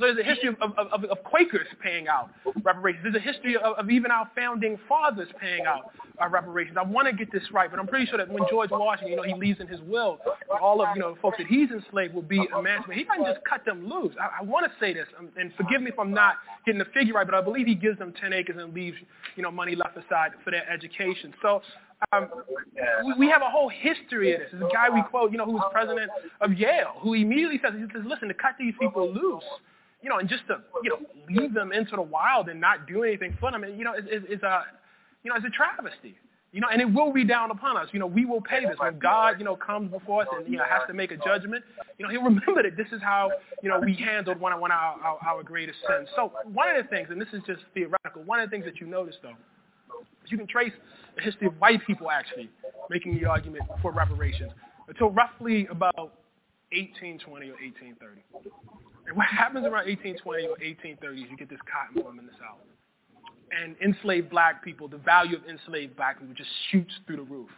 [0.03, 2.29] So there's a history of, of, of, Quakers paying out
[2.61, 3.03] reparations.
[3.03, 5.91] There's a history of, of even our founding fathers paying out
[6.21, 6.75] uh, reparations.
[6.77, 9.15] I want to get this right, but I'm pretty sure that when George Washington, you
[9.15, 10.19] know, he leaves in his will,
[10.61, 12.97] all of, you know, folks that he's enslaved will be emancipated.
[12.97, 14.13] He doesn't just cut them loose.
[14.19, 16.35] I, I want to say this, um, and forgive me if I'm not
[16.65, 18.97] getting the figure right, but I believe he gives them 10 acres and leaves,
[19.37, 21.33] you know, money left aside for their education.
[21.41, 21.61] So
[22.11, 22.27] um,
[23.17, 24.49] we have a whole history of this.
[24.53, 27.85] A guy we quote, you know, who was president of Yale, who immediately says, he
[27.97, 29.45] says, listen, to cut these people loose
[30.03, 30.99] you know, and just to, you know,
[31.29, 34.23] leave them into the wild and not do anything for them, you know, is, is,
[34.29, 34.63] is a,
[35.23, 36.17] you know, it's a travesty.
[36.51, 37.87] You know, and it will be down upon us.
[37.93, 38.75] You know, we will pay this.
[38.77, 41.63] When God, you know, comes before us and, you know, has to make a judgment,
[41.97, 43.31] you know, he'll remember that this is how,
[43.63, 46.07] you know, we handled one of, one of our, our, our greatest sins.
[46.15, 48.79] So one of the things, and this is just theoretical, one of the things that
[48.79, 49.33] you notice, though,
[50.23, 50.73] is you can trace
[51.15, 52.51] the history of white people actually
[52.87, 54.51] making the argument for reparations
[54.87, 56.13] until roughly about
[56.69, 58.21] 1820 or 1830.
[59.11, 62.63] What happens around 1820 or 1830 is you get this cotton boom in the South.
[63.51, 67.49] And enslaved black people, the value of enslaved black people just shoots through the roof.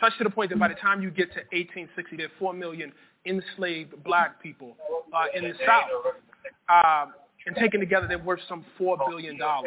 [0.00, 2.54] Such to the point that by the time you get to 1860, there are 4
[2.54, 2.92] million
[3.26, 4.76] enslaved black people
[5.12, 6.14] uh, in the South.
[6.68, 7.06] Uh,
[7.46, 9.58] and taken together, they're worth some $4 billion, uh,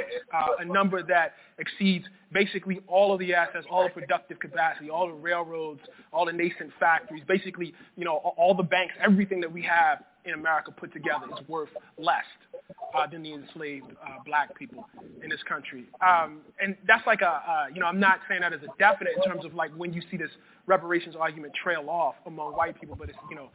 [0.59, 5.13] a number that exceeds basically all of the assets, all the productive capacity, all the
[5.13, 10.03] railroads, all the nascent factories, basically, you know, all the banks, everything that we have
[10.27, 12.25] in America put together is worth less
[12.95, 14.87] uh, than the enslaved uh, black people
[15.23, 15.85] in this country.
[16.01, 19.13] Um, and that's like a, uh, you know, I'm not saying that as a definite
[19.17, 20.31] in terms of like when you see this
[20.65, 23.49] reparations argument trail off among white people, but it's, you know,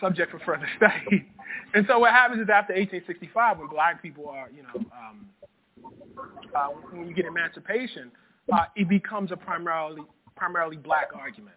[0.00, 1.26] subject for further study.
[1.74, 5.26] and so what happens is after 1865, when black people are, you know, um,
[6.54, 8.10] uh, when you get emancipation,
[8.52, 10.02] uh, it becomes a primarily
[10.36, 11.56] primarily black argument,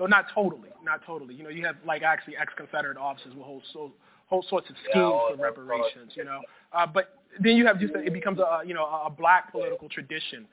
[0.00, 1.34] though not totally, not totally.
[1.34, 3.92] You know, you have like actually ex-Confederate officers with whole so,
[4.26, 6.12] whole sorts of schemes for reparations.
[6.16, 6.40] You know,
[6.72, 9.88] uh, but then you have just a, it becomes a you know a black political
[9.88, 10.46] tradition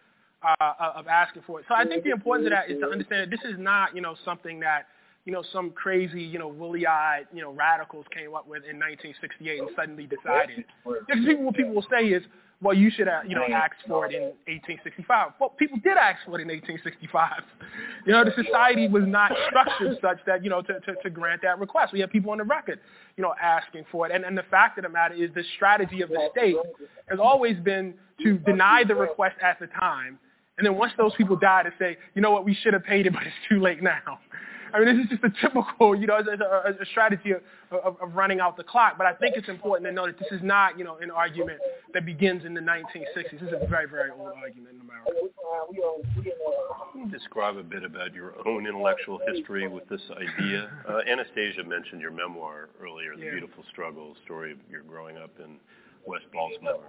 [0.43, 1.65] uh, of asking for it.
[1.67, 4.01] So I think the importance of that is to understand that this is not you
[4.01, 4.87] know something that
[5.27, 9.59] you know, some crazy, you know, woolly-eyed, you know, radicals came up with in 1968
[9.59, 10.63] and suddenly decided.
[10.85, 12.23] Because people, what people will say is,
[12.61, 15.33] well, you should have, you know, asked for it in 1865.
[15.39, 17.43] Well, people did ask for it in 1865.
[18.05, 21.43] You know, the society was not structured such that, you know, to, to, to grant
[21.43, 21.93] that request.
[21.93, 22.79] We have people on the record,
[23.15, 24.11] you know, asking for it.
[24.13, 26.55] And, and the fact of the matter is the strategy of the state
[27.09, 27.93] has always been
[28.23, 30.17] to deny the request at the time.
[30.57, 33.05] And then once those people die to say, you know what, we should have paid
[33.05, 34.19] it, but it's too late now.
[34.73, 37.41] I mean, this is just a typical, you know, a, a strategy of,
[37.71, 38.97] of, of, running out the clock.
[38.97, 41.59] But I think it's important to know that this is not, you know, an argument
[41.93, 43.31] that begins in the 1960s.
[43.31, 45.11] This is a very, very old argument in America.
[46.91, 50.69] Can you describe a bit about your own intellectual history with this idea?
[50.87, 53.31] Uh, Anastasia mentioned your memoir earlier, The yeah.
[53.31, 55.57] Beautiful Struggle, story of your growing up in
[56.05, 56.79] West Baltimore.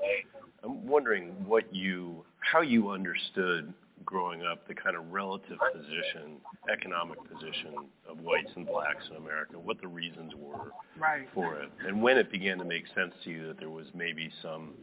[0.64, 3.72] I'm wondering what you, how you understood
[4.04, 6.38] growing up the kind of relative position,
[6.72, 7.74] economic position
[8.08, 11.28] of whites and blacks in America, what the reasons were right.
[11.34, 14.30] for it, and when it began to make sense to you that there was maybe
[14.42, 14.74] some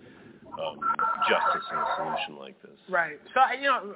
[0.54, 0.80] um,
[1.30, 2.78] justice in a solution like this.
[2.90, 3.20] Right.
[3.34, 3.94] So you know.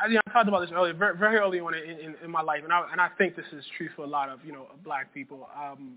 [0.00, 2.30] I, you know, I talked about this earlier, very, very early on in, in, in
[2.30, 4.52] my life, and I, and I think this is true for a lot of you
[4.52, 5.48] know black people.
[5.60, 5.94] Um,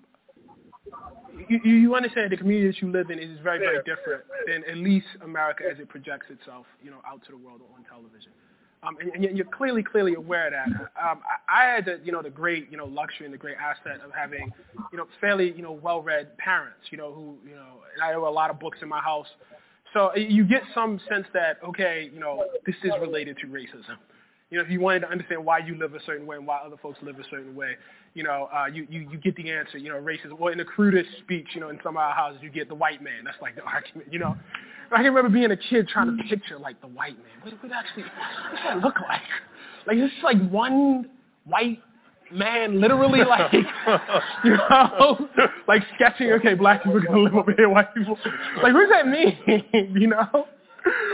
[1.49, 4.77] you, you understand the community that you live in is very, very different than at
[4.77, 8.31] least America as it projects itself, you know, out to the world or on television.
[8.83, 10.67] Um, and, and you're clearly, clearly aware of that.
[10.99, 13.57] Um, I, I had the, you know, the great, you know, luxury and the great
[13.57, 14.51] asset of having,
[14.91, 18.21] you know, fairly, you know, well-read parents, you know, who, you know, and I have
[18.21, 19.27] a lot of books in my house.
[19.93, 23.97] So you get some sense that, okay, you know, this is related to racism.
[24.49, 26.57] You know, if you wanted to understand why you live a certain way and why
[26.57, 27.75] other folks live a certain way,
[28.13, 30.37] you know, uh, you, you, you get the answer, you know, racism.
[30.37, 32.75] Well, in the crudest speech, you know, in some of our houses, you get the
[32.75, 33.23] white man.
[33.23, 34.35] That's like the argument, you know.
[34.91, 37.31] I can remember being a kid trying to picture like the white man.
[37.43, 39.21] What would actually what does that look like?
[39.87, 41.09] Like it's just like one
[41.45, 41.79] white
[42.33, 45.27] man literally like you know
[45.67, 48.17] like sketching okay black people are gonna live over here white people
[48.63, 49.37] like what does that mean
[49.99, 50.47] you know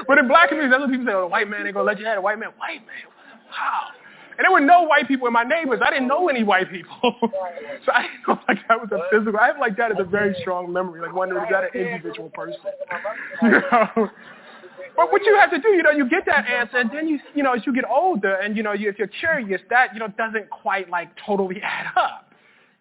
[0.08, 2.00] but in black communities that's what people say oh the white man ain't gonna let
[2.00, 3.10] you have a white man white man
[3.50, 3.88] wow
[4.38, 5.80] and there were no white people in my neighbors.
[5.84, 6.98] I didn't know any white people.
[7.22, 9.40] so I didn't know like that was a physical.
[9.40, 11.02] I have like that as a very strong memory.
[11.02, 12.60] Like wondering is that an individual person?
[13.42, 14.10] You know?
[14.96, 17.20] But what you have to do, you know, you get that answer, and then you,
[17.36, 20.00] you know, as you get older, and you know, you, if you're curious, that you
[20.00, 22.34] know doesn't quite like totally add up.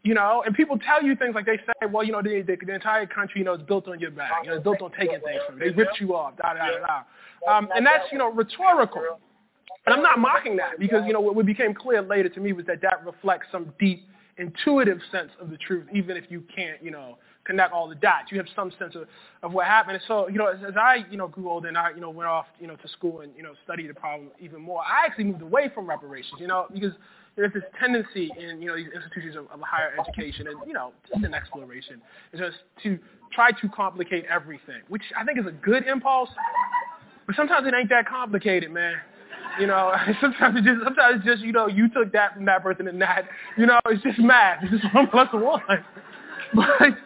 [0.02, 2.56] You know, and people tell you things like they say, well, you know, the, the,
[2.64, 4.44] the entire country, you know, is built on your back.
[4.44, 5.64] You know, it's built on taking things from you.
[5.64, 7.52] They ripped you off, da da da da.
[7.52, 9.18] Um, and that's, you know, rhetorical.
[9.86, 12.66] And I'm not mocking that because, you know, what became clear later to me was
[12.66, 14.04] that that reflects some deep
[14.36, 18.32] intuitive sense of the truth, even if you can't, you know, connect all the dots.
[18.32, 19.06] You have some sense of,
[19.42, 19.94] of what happened.
[19.94, 22.10] And so, you know, as, as I, you know, grew older and I, you know,
[22.10, 25.06] went off, you know, to school and, you know, studied the problem even more, I
[25.06, 26.92] actually moved away from reparations, you know, because
[27.36, 30.92] there's this tendency in, you know, these institutions of, of higher education and, you know,
[31.08, 32.98] just an exploration, is just to
[33.32, 36.30] try to complicate everything, which I think is a good impulse,
[37.26, 38.96] but sometimes it ain't that complicated, man.
[39.60, 42.62] You know, sometimes it's just sometimes it's just you know you took that from that
[42.62, 43.28] person and that.
[43.56, 44.62] You know, it's just math.
[44.62, 45.60] It's just one plus one.
[46.54, 46.96] But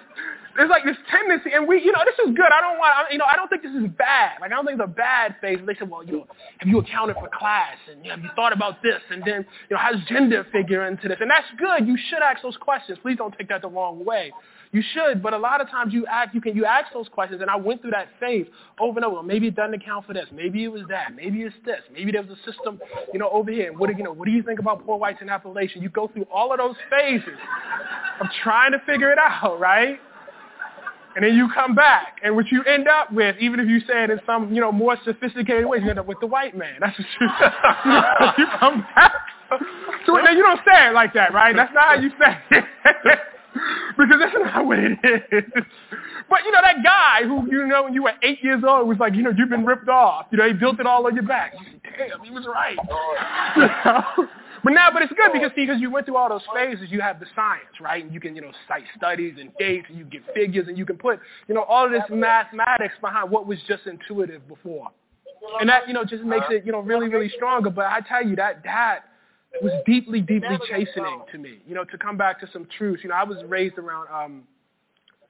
[0.57, 2.53] there's like this tendency, and we, you know, this is good.
[2.53, 4.41] I don't want, you know, I don't think this is bad.
[4.41, 5.59] Like I don't think it's a bad phase.
[5.65, 6.27] They said, well, you know,
[6.59, 9.79] have you accounted for class, and have you thought about this, and then, you know,
[9.79, 11.19] how does gender figure into this?
[11.21, 11.87] And that's good.
[11.87, 12.99] You should ask those questions.
[13.01, 14.33] Please don't take that the wrong way.
[14.73, 17.41] You should, but a lot of times you ask, you can, you ask those questions,
[17.41, 18.47] and I went through that phase
[18.79, 19.15] over and over.
[19.17, 20.27] Well, maybe it doesn't account for this.
[20.33, 21.17] Maybe it was that.
[21.17, 21.81] Maybe it's this.
[21.93, 22.79] Maybe there was a system,
[23.13, 23.71] you know, over here.
[23.71, 24.13] And what do you know?
[24.13, 25.83] What do you think about poor whites in Appalachia?
[25.83, 27.37] You go through all of those phases
[28.21, 29.99] of trying to figure it out, right?
[31.17, 34.05] And then you come back, and what you end up with, even if you say
[34.05, 36.77] it in some, you know, more sophisticated ways, you end up with the white man.
[36.79, 37.27] That's what you,
[38.45, 39.13] you come back.
[40.07, 41.57] So now you don't say it like that, right?
[41.57, 43.19] That's not how you say it.
[43.99, 44.99] Because that's not what it
[45.33, 45.65] is.
[46.29, 48.99] But you know that guy who you know when you were eight years old was
[48.99, 50.27] like, you know, you've been ripped off.
[50.31, 51.55] You know, he built it all on your back.
[51.99, 52.77] Damn, he was right.
[54.63, 57.01] But now, but it's good because see, because you went through all those phases, you
[57.01, 58.05] have the science, right?
[58.05, 60.85] And you can, you know, cite studies and dates, and you get figures, and you
[60.85, 61.19] can put,
[61.49, 64.89] you know, all of this mathematics behind what was just intuitive before,
[65.61, 67.71] and that, you know, just makes it, you know, really, really stronger.
[67.71, 69.05] But I tell you that that
[69.63, 71.59] was deeply, deeply chastening to me.
[71.67, 73.03] You know, to come back to some truths.
[73.03, 74.43] You know, I was raised around um,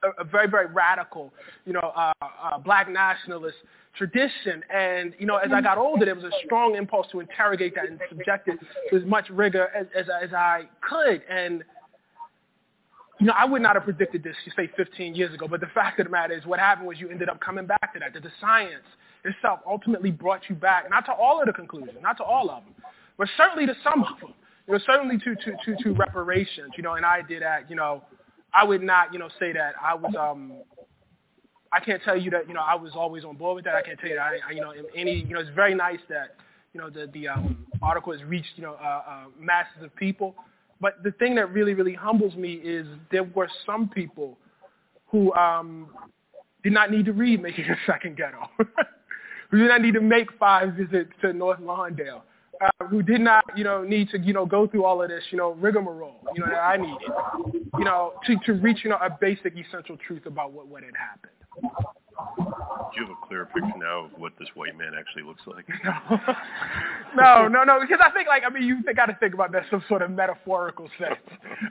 [0.02, 1.32] a, a very, very radical,
[1.66, 3.56] you know, uh, uh, black nationalist
[3.96, 4.62] tradition.
[4.72, 7.88] And, you know, as I got older, there was a strong impulse to interrogate that
[7.88, 8.58] and subject it
[8.90, 11.22] to as much rigor as, as, as I could.
[11.28, 11.64] And,
[13.18, 15.46] you know, I would not have predicted this, you say, 15 years ago.
[15.48, 17.92] But the fact of the matter is what happened was you ended up coming back
[17.94, 18.84] to that, that the science
[19.24, 22.64] itself ultimately brought you back, not to all of the conclusions, not to all of
[22.64, 22.74] them,
[23.20, 24.32] but certainly to some of them.
[24.66, 27.76] You know, certainly to, to, to, to reparations, you know, and I did that, you
[27.76, 28.02] know,
[28.54, 30.54] I would not, you know, say that I was um,
[31.72, 33.76] I can't tell you that you know I was always on board with that.
[33.76, 36.00] I can't tell you that I, I you know any you know it's very nice
[36.08, 36.36] that
[36.72, 40.34] you know the the um, article has reached you know uh, uh, masses of people.
[40.80, 44.38] But the thing that really really humbles me is there were some people
[45.08, 45.88] who um,
[46.64, 48.48] did not need to read Making a Second Ghetto,
[49.50, 52.22] who did not need to make five visits to North Lawndale,
[52.60, 55.24] uh, who did not, you know, need to, you know, go through all of this,
[55.30, 57.10] you know, rigmarole, you know, that I needed,
[57.78, 60.94] you know, to, to reach, you know, a basic essential truth about what, what had
[60.96, 61.32] happened.
[62.36, 65.66] Do you have a clearer picture now of what this white man actually looks like?
[67.16, 69.64] no, no, no, because I think like I mean you got to think about that
[69.70, 71.20] some sort of metaphorical sense.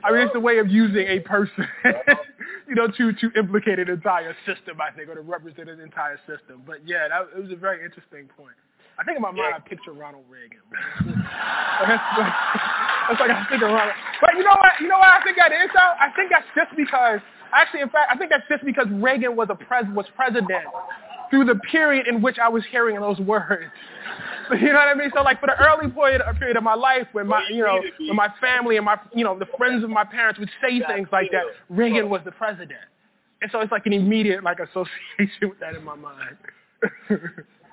[0.02, 1.68] I mean it's a way of using a person,
[2.68, 4.80] you know, to to implicate an entire system.
[4.80, 6.62] I think or to represent an entire system.
[6.66, 8.56] But yeah, that it was a very interesting point.
[8.98, 10.60] I think in my mind I picture Ronald Reagan.
[11.86, 12.34] that's, like,
[13.08, 13.96] that's like I think of Ronald.
[14.20, 14.72] But you know what?
[14.80, 15.94] You know what I think that is though?
[15.98, 17.20] I think that's just because
[17.52, 20.64] Actually, in fact, I think that's just because Reagan was a pres was president
[21.30, 23.72] through the period in which I was hearing those words.
[24.52, 25.10] you know what I mean?
[25.14, 28.16] So like for the early period, period of my life when my, you know, when
[28.16, 31.30] my family and my, you know, the friends of my parents would say things like
[31.32, 32.80] that, Reagan was the president.
[33.42, 34.90] And so it's like an immediate like association
[35.42, 36.36] with that in my mind.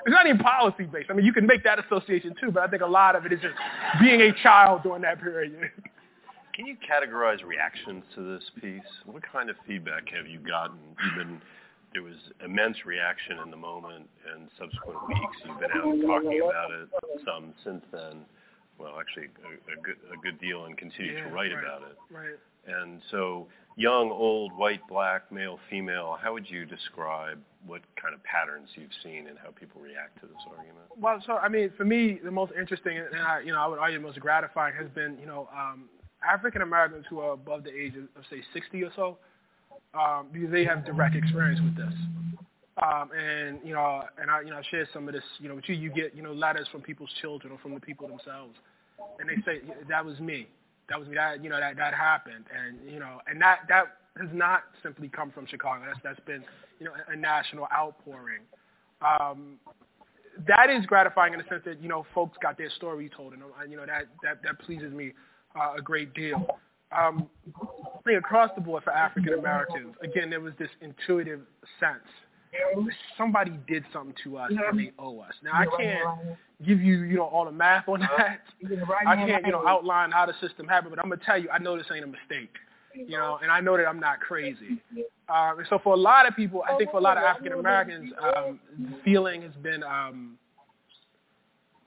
[0.08, 1.12] It's not even policy based.
[1.12, 3.34] I mean, you can make that association too, but I think a lot of it
[3.34, 3.56] is just
[4.00, 5.70] being a child during that period.
[6.54, 8.90] Can you categorize reactions to this piece?
[9.06, 10.78] What kind of feedback have you gotten?
[11.04, 11.42] You've been,
[11.92, 15.38] there was immense reaction in the moment and subsequent weeks.
[15.46, 16.88] You've been out talking about it
[17.26, 18.24] some since then.
[18.80, 21.82] Well, actually, a, a good a good deal, and continue yeah, to write right, about
[21.82, 21.98] it.
[22.14, 22.38] Right.
[22.68, 26.18] And so, young, old, white, black, male, female.
[26.22, 30.27] How would you describe what kind of patterns you've seen and how people react to
[30.27, 30.85] this argument?
[30.99, 33.80] Well, so I mean, for me, the most interesting and I, you know, I would
[33.80, 35.85] argue the most gratifying has been, you know, um,
[36.27, 39.18] African Americans who are above the age of, say 60 or so,
[39.94, 41.94] um, because they have direct experience with this.
[42.81, 45.23] Um, and you know, and I, you know, I shared some of this.
[45.39, 47.80] You know, with you, you get you know letters from people's children or from the
[47.80, 48.53] people themselves,
[49.19, 50.48] and they say that was me,
[50.89, 53.85] that was me, that you know that that happened, and you know, and that that
[54.19, 55.84] has not simply come from Chicago.
[55.85, 56.43] That's that's been
[56.80, 58.41] you know a, national outpouring.
[59.01, 59.57] Um,
[60.47, 63.43] that is gratifying in the sense that you know folks got their story told, and
[63.69, 65.14] you know that that that pleases me
[65.59, 66.45] uh, a great deal.
[66.97, 67.27] Um,
[67.61, 71.41] I think across the board for African Americans, again, there was this intuitive
[71.80, 72.07] sense.
[73.18, 75.34] Somebody did something to us and they owe us.
[75.43, 78.42] Now I can't give you, you know, all the math on that.
[79.08, 81.60] I can't, you know, outline how the system happened, but I'm gonna tell you, I
[81.60, 82.54] know this ain't a mistake.
[82.96, 84.82] You know, and I know that I'm not crazy.
[85.30, 87.54] Um, and so for a lot of people, I think for a lot of African
[87.54, 90.40] Americans, um, the feeling has been um,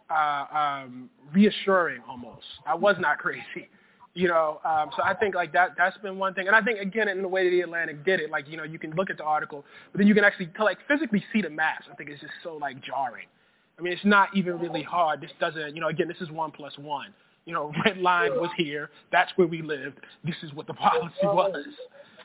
[0.08, 2.44] uh, um, reassuring almost.
[2.66, 3.68] I was not crazy,
[4.14, 4.60] you know.
[4.64, 7.22] Um, so I think like that that's been one thing, and I think again in
[7.22, 9.24] the way that the Atlantic did it, like you know you can look at the
[9.24, 11.86] article, but then you can actually to, like physically see the maps.
[11.90, 13.26] I think it's just so like jarring.
[13.80, 15.20] I mean, it's not even really hard.
[15.22, 17.14] This doesn't, you know, again, this is one plus one.
[17.46, 18.90] You know, red line was here.
[19.10, 19.98] That's where we lived.
[20.24, 21.64] This is what the policy was.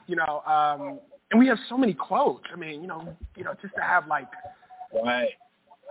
[0.08, 1.00] You know, um,
[1.32, 2.44] and we have so many quotes.
[2.54, 4.28] I mean, you know, you know, just to have like
[4.94, 5.30] right.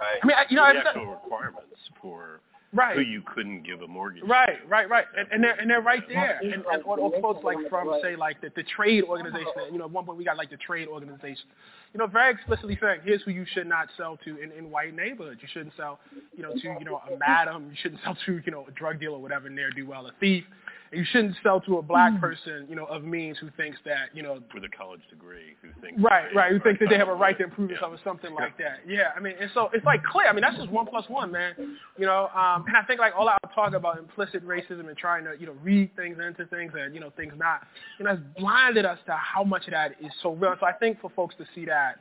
[0.01, 0.19] Right.
[0.23, 2.41] I mean, I, you know, the I, actual requirements for
[2.75, 2.97] right.
[2.97, 4.23] who you couldn't give a mortgage.
[4.27, 6.39] Right, right, right, and, and they're and they're right there.
[6.43, 9.47] And, and or, or quotes like from say like the, the trade organization.
[9.73, 11.47] You know, at one point we got like the trade organization.
[11.93, 14.95] You know, very explicitly saying here's who you should not sell to in, in white
[14.95, 15.41] neighborhoods.
[15.41, 16.01] You shouldn't sell,
[16.37, 17.69] you know, to you know a madam.
[17.71, 20.13] You shouldn't sell to you know a drug dealer, or whatever, ne'er do well, a
[20.21, 20.45] thief.
[20.93, 22.21] You shouldn't sell to a black Hmm.
[22.21, 25.69] person, you know, of means who thinks that, you know, with a college degree who
[25.81, 26.53] thinks Right, they- right.
[26.53, 28.81] Who think that they have a right to improve themselves or something like that.
[28.87, 30.27] Yeah, I mean, and so it's like clear.
[30.29, 31.55] I mean, that's just one plus one, man.
[31.97, 35.25] You know, um, and I think like all our talk about implicit racism and trying
[35.25, 37.67] to, you know, read things into things and you know things not,
[37.99, 40.55] you know, has blinded us to how much of that is so real.
[40.61, 41.99] So I think for folks to see that,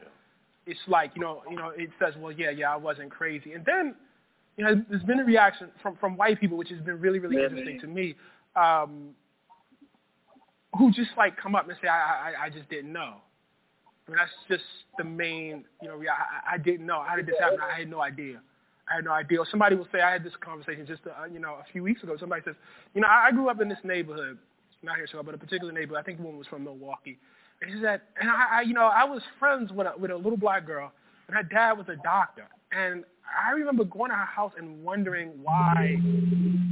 [0.68, 3.65] it's like you know, you know, it says, well, yeah, yeah, I wasn't crazy, and
[3.65, 3.95] then.
[4.55, 7.43] You know, there's been a reaction from, from white people, which has been really, really
[7.43, 8.14] interesting to me.
[8.56, 9.16] Um,
[10.78, 13.16] who just like come up and say, I, I, I just didn't know.
[14.08, 14.64] I mean, that's just
[14.98, 17.04] the main, you know, I, I didn't know.
[17.08, 17.60] How did this happen?
[17.62, 18.42] I had no idea.
[18.92, 19.40] I had no idea.
[19.40, 22.04] Or somebody will say, I had this conversation just, uh, you know, a few weeks
[22.04, 22.18] ago.
[22.20, 22.56] Somebody says,
[22.94, 24.38] you know, I, I grew up in this neighborhood,
[24.82, 26.02] not here, so, but a particular neighborhood.
[26.02, 27.18] I think woman was from Milwaukee.
[27.62, 30.16] And she said, and I, I you know, I was friends with a, with a
[30.16, 30.92] little black girl,
[31.28, 32.48] and her dad was a doctor.
[32.76, 33.04] And
[33.48, 35.98] I remember going to her house and wondering why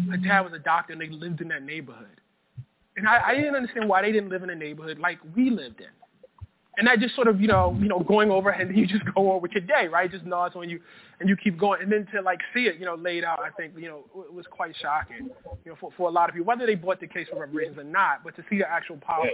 [0.09, 2.21] her dad was a doctor and they lived in that neighborhood.
[2.97, 5.79] And I, I didn't understand why they didn't live in a neighborhood like we lived
[5.79, 5.87] in.
[6.77, 9.31] And that just sort of, you know, you know, going over and you just go
[9.31, 10.05] on with your day, right?
[10.05, 10.79] It just nods on you
[11.19, 11.81] and you keep going.
[11.81, 14.33] And then to like see it, you know, laid out, I think, you know, it
[14.33, 15.29] was quite shocking,
[15.65, 17.77] you know, for, for a lot of people, whether they bought the case for reparations
[17.77, 19.31] or not, but to see the actual policy,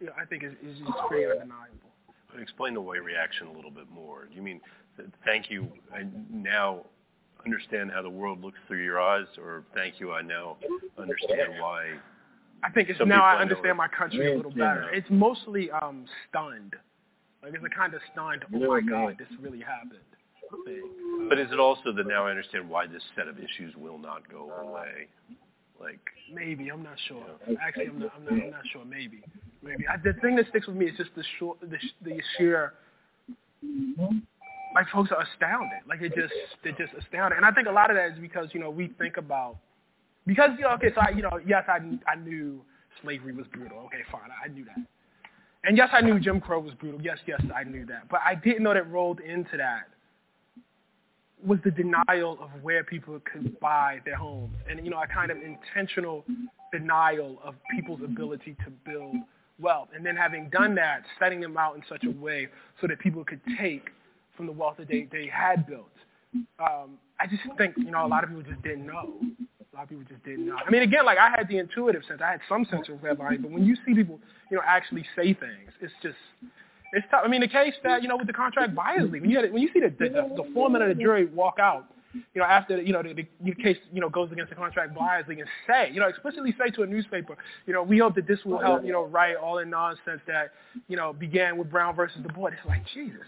[0.00, 1.92] you know, I think is, is just pretty undeniable.
[2.30, 4.28] But explain the white reaction a little bit more.
[4.32, 4.85] You mean, th-
[5.24, 6.84] thank you, I now
[7.44, 10.56] understand how the world looks through your eyes, or thank you, I now
[10.98, 11.94] understand why
[12.62, 14.74] I think it's now I I understand are- my country a little Yeah.
[14.74, 14.90] better.
[14.90, 16.74] It's mostly um stunned.
[17.42, 20.00] Like it's a kind of stunned, oh my God, this really happened
[20.64, 20.82] thing.
[21.28, 24.28] But is it also that now I understand why this set of issues will not
[24.30, 25.08] go away?
[25.80, 26.00] Like,
[26.32, 27.22] Maybe I'm not sure.
[27.60, 28.12] Actually, I'm not.
[28.16, 28.84] I'm not, I'm not sure.
[28.84, 29.22] Maybe.
[29.62, 29.86] Maybe.
[29.88, 32.74] I, the thing that sticks with me is just the short, the, the sheer.
[34.76, 35.80] Like folks are astounded.
[35.88, 36.32] Like they just
[36.62, 38.92] they're just astounded, and I think a lot of that is because you know we
[38.98, 39.56] think about
[40.26, 42.60] because you know okay so I you know yes I I knew
[43.02, 43.78] slavery was brutal.
[43.86, 44.76] Okay, fine, I knew that.
[45.64, 47.00] And yes, I knew Jim Crow was brutal.
[47.02, 48.08] Yes, yes, I knew that.
[48.08, 49.88] But I didn't know that rolled into that
[51.44, 54.54] was the denial of where people could buy their homes.
[54.68, 56.24] And, you know, a kind of intentional
[56.72, 59.16] denial of people's ability to build
[59.60, 59.88] wealth.
[59.94, 62.48] And then having done that, setting them out in such a way
[62.80, 63.90] so that people could take
[64.36, 65.90] from the wealth that they, they had built.
[66.58, 69.14] Um, I just think, you know, a lot of people just didn't know.
[69.72, 70.56] A lot of people just didn't know.
[70.64, 72.20] I mean, again, like I had the intuitive sense.
[72.24, 74.18] I had some sense of red redlining, but when you see people,
[74.50, 76.16] you know, actually say things, it's just,
[76.92, 77.22] it's tough.
[77.24, 79.52] I mean, the case that, you know, with the contract buyers league, when you, had,
[79.52, 82.80] when you see the, the, the, foreman of the jury walk out, you know, after,
[82.80, 86.00] you know, the, the, case, you know, goes against the contract buyers and say, you
[86.00, 87.36] know, explicitly say to a newspaper,
[87.66, 90.52] you know, we hope that this will help, you know, right all the nonsense that,
[90.88, 92.54] you know, began with Brown versus the board.
[92.56, 93.26] It's like, Jesus.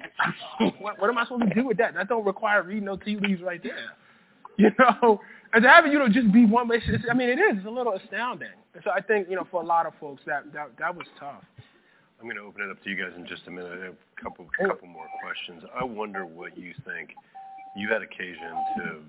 [0.80, 1.94] what, what am I supposed to do with that?
[1.94, 3.74] That don't require reading no tea leaves right there.
[4.60, 5.20] You know,
[5.52, 6.78] and to have it, you know, just be one way.
[6.78, 7.58] it's- I mean, it is.
[7.58, 8.48] It's a little astounding.
[8.74, 11.06] And so I think, you know, for a lot of folks, that that that was
[11.20, 11.44] tough.
[12.18, 13.70] I'm going to open it up to you guys in just a minute.
[13.80, 15.62] I have a couple couple more questions.
[15.80, 17.10] I wonder what you think.
[17.76, 19.00] You had occasion to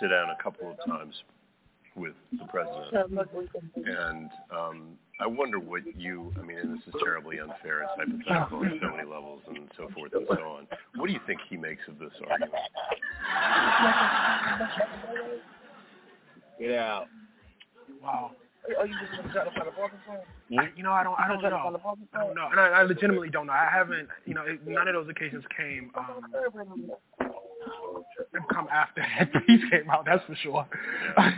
[0.00, 1.14] sit down a couple of times
[1.96, 3.12] with the president,
[3.84, 6.32] and um, I wonder what you.
[6.38, 7.82] I mean, and this is terribly unfair.
[7.82, 10.66] It's hypothetical on so many levels and so forth and so on.
[10.96, 12.52] What do you think he makes of this argument?
[16.60, 17.06] Get out.
[18.02, 18.32] Wow.
[18.78, 20.24] Are you just trying to find a parking spot?
[20.58, 21.80] I, you know, I don't, I don't know.
[22.12, 23.52] I don't know, and I, I legitimately don't know.
[23.52, 25.90] I haven't, you know, it, none of those occasions came.
[25.96, 26.90] Um,
[28.34, 30.04] have come after that piece came out.
[30.06, 30.66] That's for sure.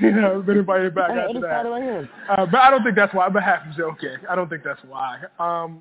[0.01, 1.65] you know, been invited back Hey, after that.
[1.65, 2.09] side right here.
[2.31, 3.29] Uh, but I don't think that's why.
[3.29, 4.15] But half is okay.
[4.29, 5.19] I don't think that's why.
[5.39, 5.81] Um,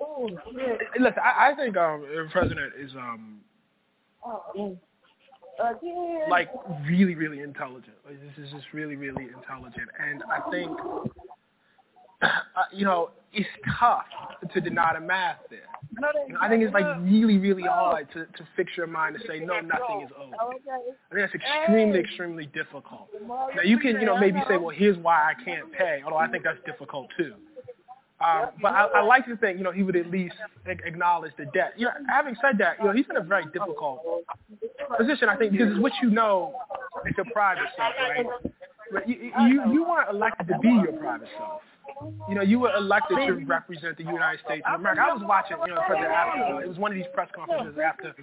[0.00, 0.28] Oh,
[0.98, 3.40] listen, I, I think um, the president is um,
[4.24, 4.76] Oh,
[5.60, 6.20] Again.
[6.30, 6.50] like
[6.86, 7.96] really, really intelligent.
[8.06, 10.70] Like, this is just really, really intelligent, and I think,
[12.22, 12.28] uh,
[12.72, 13.48] you know, it's
[13.78, 14.04] tough
[14.54, 15.66] to deny the math there.
[16.40, 19.60] I think it's like really, really hard to, to fix your mind to say no,
[19.60, 20.32] nothing is owed.
[20.40, 23.08] I think that's extremely, extremely difficult.
[23.26, 26.28] Now you can, you know, maybe say, well, here's why I can't pay, although I
[26.28, 27.34] think that's difficult too.
[28.20, 30.34] Um, but I, I like to think, you know, he would at least
[30.66, 31.74] acknowledge the debt.
[31.76, 34.00] You know, having said that, you know, he's in a very difficult
[34.98, 36.54] position, I think, because it's what you know,
[37.04, 38.26] it's your private self, right?
[38.92, 41.60] But you, you, you weren't elected to be your private self.
[42.28, 45.02] You know, you were elected to represent the United States of America.
[45.02, 47.78] I was watching, you know, President after, uh, it was one of these press conferences
[47.82, 48.14] after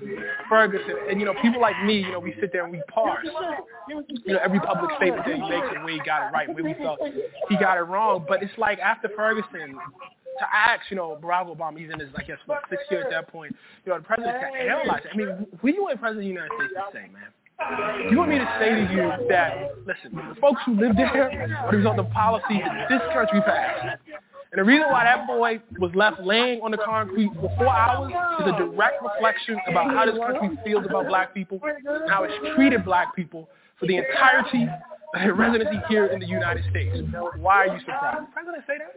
[0.49, 3.25] Ferguson, and you know, people like me, you know, we sit there and we parse,
[3.89, 3.93] you
[4.27, 6.73] know, every public statement that he makes and where he got it right, where we
[6.75, 6.99] felt
[7.49, 8.25] he got it wrong.
[8.27, 9.77] But it's like after Ferguson,
[10.39, 13.09] to ask, you know, Barack Obama, he's in his, I guess, what, sixth year at
[13.09, 15.11] that point, you know, the president to analyze it.
[15.13, 15.27] I mean,
[15.61, 17.31] do you want the president of the United States to say, man?
[18.09, 21.31] You want me to say to you that, listen, the folks who lived there
[21.63, 23.99] are the result of policies that this country passed.
[24.51, 28.11] And the reason why that boy was left laying on the concrete for four hours
[28.39, 32.33] is a direct reflection about how this country feels about black people and how it's
[32.55, 33.49] treated black people
[33.79, 34.67] for the entirety
[35.35, 36.97] residency here in the United States.
[37.37, 38.27] Why are you surprised?
[38.27, 38.91] The president say that?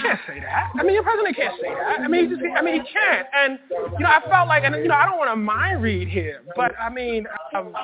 [0.00, 0.70] Can't say that.
[0.78, 2.00] I mean, your president can't say that.
[2.00, 3.26] I mean, he just, I mean, he can't.
[3.34, 6.08] And you know, I felt like, and you know, I don't want to mind read
[6.08, 7.74] here, but I mean, um,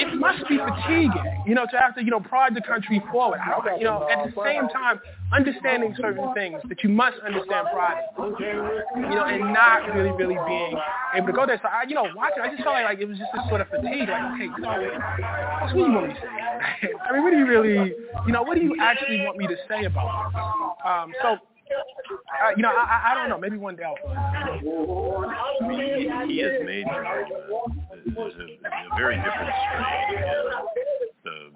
[0.00, 3.40] it must be fatiguing, you know, to have to, you know, prod the country forward.
[3.40, 5.00] I don't, you know, at the same time,
[5.32, 10.76] understanding certain things that you must understand pride, you know, and not really, really being
[11.14, 11.58] able to go there.
[11.62, 13.60] So I, you know, watching, I just felt like, like it was just this sort
[13.60, 14.08] of fatigue.
[14.08, 16.88] Like, okay, what do you want me to say?
[17.08, 17.92] I mean, what do you really,
[18.26, 20.40] you know, what do you actually want me to say about this?
[20.84, 23.38] Um, so, uh, you know, I, I don't know.
[23.38, 23.96] Maybe one day I'll.
[25.68, 27.44] He, he has made the argument.
[28.08, 30.50] A, a very different strain in
[31.24, 31.52] the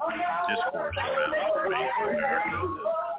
[0.54, 3.11] discourse around race in America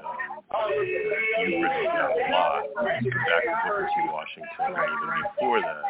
[0.53, 2.63] um, you've written down a lot.
[2.75, 3.89] Back to Booker.
[4.11, 5.83] Washington, and even before that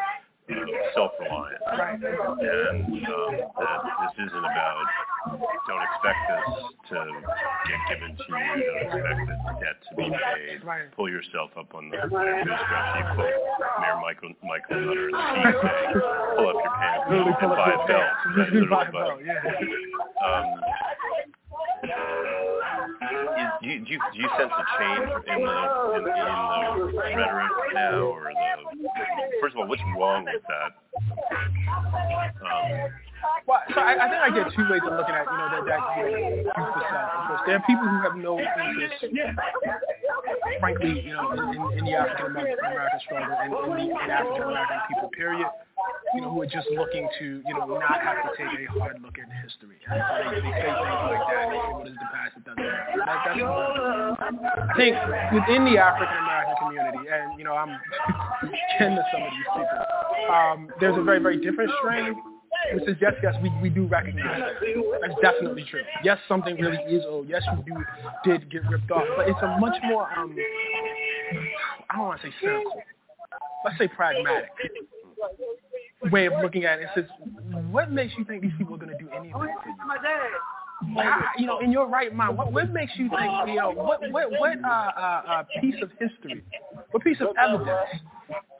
[0.50, 0.66] uh,
[0.96, 4.84] self-reliant, and um, that this isn't about
[5.68, 6.48] don't expect this
[6.90, 6.98] to
[7.68, 10.60] get given to you, don't expect the debt to be paid,
[10.96, 12.98] pull yourself up on the bootstraps.
[12.98, 13.38] You quote
[13.80, 15.22] Mayor Michael Michael Nutter in the
[15.64, 15.94] saying,
[16.36, 18.04] "Pull up your pants and buy a belt."
[18.36, 18.52] Right?
[18.52, 19.08] Literally, but
[20.24, 20.48] um,
[21.84, 22.33] is,
[23.62, 25.60] do, you, do, you, do you sense a change in the
[25.96, 28.64] in, in the rhetoric now, or the
[29.42, 30.72] first of all, what's wrong with that?
[32.44, 32.92] Um,
[33.48, 35.64] well, so I, I think I get two ways of looking at you know that
[35.68, 37.08] that youth percent.
[37.14, 39.04] Of course, there are people who have no interest,
[40.60, 44.80] frankly, you know, in, in, the African American struggle and in, in the African American
[44.90, 45.10] people.
[45.14, 45.48] Period
[46.14, 49.02] you know, who are just looking to, you know, not have to take a hard
[49.02, 49.78] look at history.
[49.90, 50.78] They, they say things
[51.10, 51.50] like that.
[51.50, 52.38] They say, what is the past?
[52.38, 53.02] It doesn't matter.
[54.62, 54.96] I think
[55.34, 57.70] within the African American community, and, you know, I'm
[58.78, 59.82] kin to some of these people,
[60.30, 62.16] um, there's a very, very different strain
[62.88, 65.00] is yes, yes, we, we do recognize that.
[65.02, 65.82] That's definitely true.
[66.04, 67.28] Yes, something really is old.
[67.30, 67.84] Yes, you do
[68.30, 70.36] did get ripped off, but it's a much more um,
[71.90, 72.84] I don't want to say cynical.
[73.66, 74.50] Let's say pragmatic
[76.12, 76.84] way of looking at it.
[76.84, 77.06] It says,
[77.72, 81.02] what makes you think these people are going to do anything you?
[81.02, 84.02] How, you know, in your right mind, what, what makes you think, you know, what
[84.12, 86.44] what what uh, uh, uh, piece of history,
[86.92, 88.02] what piece of evidence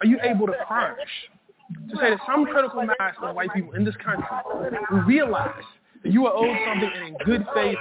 [0.02, 1.10] are you able to furnish
[1.90, 4.26] to say that some critical mass of white people in this country
[4.92, 5.64] will realize
[6.04, 7.78] that you are owed something and in good faith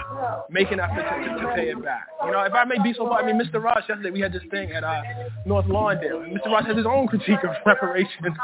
[0.48, 2.06] make an effort to, to, to pay it back.
[2.24, 3.62] You know, if I may be so far, I mean, Mr.
[3.62, 5.02] Ross, yesterday we had this thing at uh,
[5.44, 6.30] North Lawndale.
[6.32, 6.46] Mr.
[6.46, 8.36] Ross has his own critique of reparations,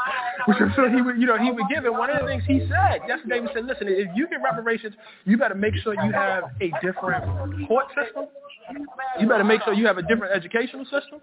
[0.47, 1.85] which I'm sure he would, you know, he would give.
[1.85, 4.95] And one of the things he said yesterday, he said, listen, if you get reparations,
[5.25, 8.25] you better make sure you have a different court system.
[9.19, 11.19] You better make sure you have a different educational system.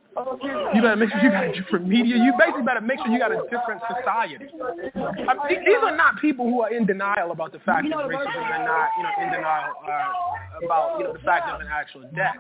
[0.74, 2.16] You better make sure you got a different media.
[2.16, 4.36] You basically better make sure you got a different society.
[4.36, 8.54] I mean, these are not people who are in denial about the fact that racism
[8.54, 12.02] and not, you know, in denial uh, about, you know, the fact of an actual
[12.14, 12.36] debt.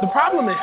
[0.00, 0.56] The problem is,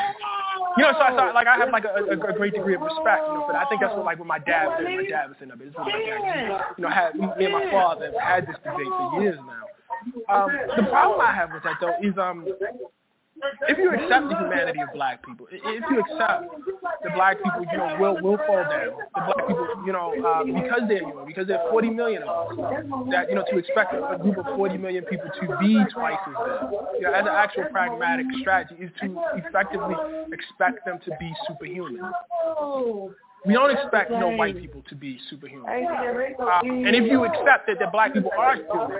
[0.77, 3.21] you know, so I thought, like, I have like a, a, great degree of respect,
[3.27, 3.65] you know, for that.
[3.65, 5.59] I think that's what, like, what my dad was, my dad was in up.
[5.61, 8.87] It's what my dad, you know, had me and my father have had this debate
[8.87, 9.65] for years now.
[10.29, 12.45] Um, the problem I have with that though is um,
[13.67, 16.51] if you accept the humanity of black people, if you accept
[17.03, 18.95] the black people, you know, will will fall down.
[19.15, 22.29] The black people, you know, uh, because they're human, because there are 40 million of
[22.29, 22.57] us,
[23.11, 26.35] that you know, to expect a group of 40 million people to be twice as
[26.35, 29.95] big, you know, as an actual pragmatic strategy is to effectively
[30.31, 32.11] expect them to be superhuman.
[33.45, 35.65] We don't expect no white people to be superhuman.
[35.67, 38.99] Uh, and if you accept that, that black people are human,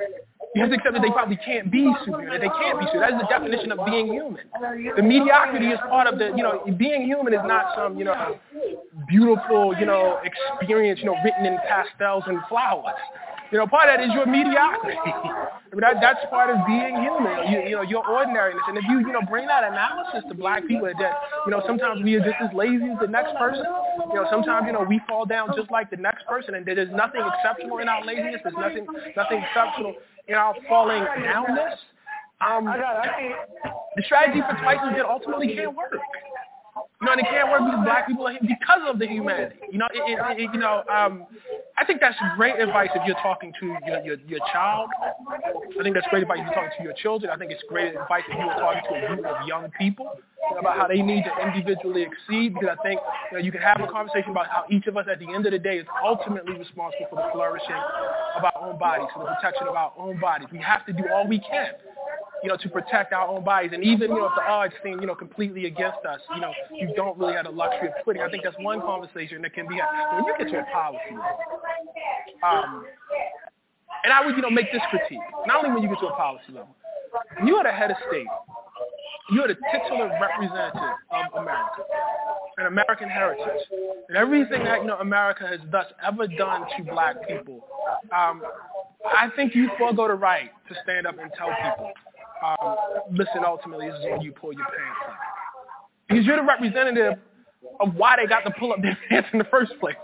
[0.55, 3.11] you have to accept that they probably can't be superhuman, that they can't be superhuman.
[3.11, 4.45] That is the definition of being human.
[4.95, 8.39] The mediocrity is part of the, you know, being human is not some, you know,
[9.07, 12.95] beautiful, you know, experience, you know, written in pastels and flowers.
[13.51, 14.97] You know, part of that is your mediocrity.
[15.69, 17.51] I mean, that, that's part of being human.
[17.51, 18.61] You, you know, your ordinariness.
[18.67, 21.13] And if you, you know, bring that analysis to black people, that
[21.45, 23.65] you know, sometimes we are just as lazy as the next person.
[24.09, 26.89] You know, sometimes you know we fall down just like the next person, and there's
[26.91, 28.41] nothing exceptional in our laziness.
[28.43, 28.85] There's nothing,
[29.15, 29.93] nothing exceptional
[30.27, 31.77] in our falling downness.
[32.41, 35.93] Um, the strategy for twice as good ultimately can't work.
[37.01, 39.55] You know, and it can't work because black people are because of the humanity.
[39.71, 41.25] You know, it, it, it, you know, um,
[41.77, 44.89] I think that's great advice if you're talking to your, your, your child.
[44.99, 47.31] I think that's great advice if you're talking to your children.
[47.31, 50.11] I think it's great advice if you're talking to a group of young people
[50.59, 52.99] about how they need to individually exceed because I think
[53.31, 55.45] you, know, you can have a conversation about how each of us at the end
[55.45, 57.79] of the day is ultimately responsible for the flourishing
[58.35, 60.47] of our own bodies, for the protection of our own bodies.
[60.51, 61.73] We have to do all we can
[62.43, 63.71] you know, to protect our own bodies.
[63.73, 66.53] And even, you know, if the odds seem, you know, completely against us, you know,
[66.73, 68.21] you don't really have the luxury of quitting.
[68.21, 70.15] I think that's one conversation that can be had.
[70.15, 71.15] When you get to a policy,
[72.43, 72.85] um,
[74.03, 76.15] and I would, you know, make this critique, not only when you get to a
[76.15, 76.75] policy level,
[77.45, 78.27] you are the head of state,
[79.31, 81.83] you are the titular representative of America
[82.57, 83.61] and American heritage
[84.07, 87.65] and everything that, you know, America has thus ever done to black people.
[88.15, 88.41] Um,
[89.05, 91.91] I think you forego the right to stand up and tell people
[92.43, 92.75] um,
[93.11, 95.15] listen, ultimately, this is when you pull your pants up.
[96.07, 97.19] Because you're the representative
[97.79, 99.95] of why they got to pull up their pants in the first place.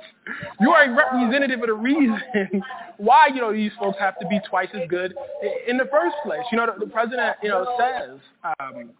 [0.59, 2.21] You are a representative of the reason
[2.97, 5.13] why, you know, these folks have to be twice as good
[5.67, 6.41] in the first place.
[6.51, 8.91] You know, the, the president, you know, says, um,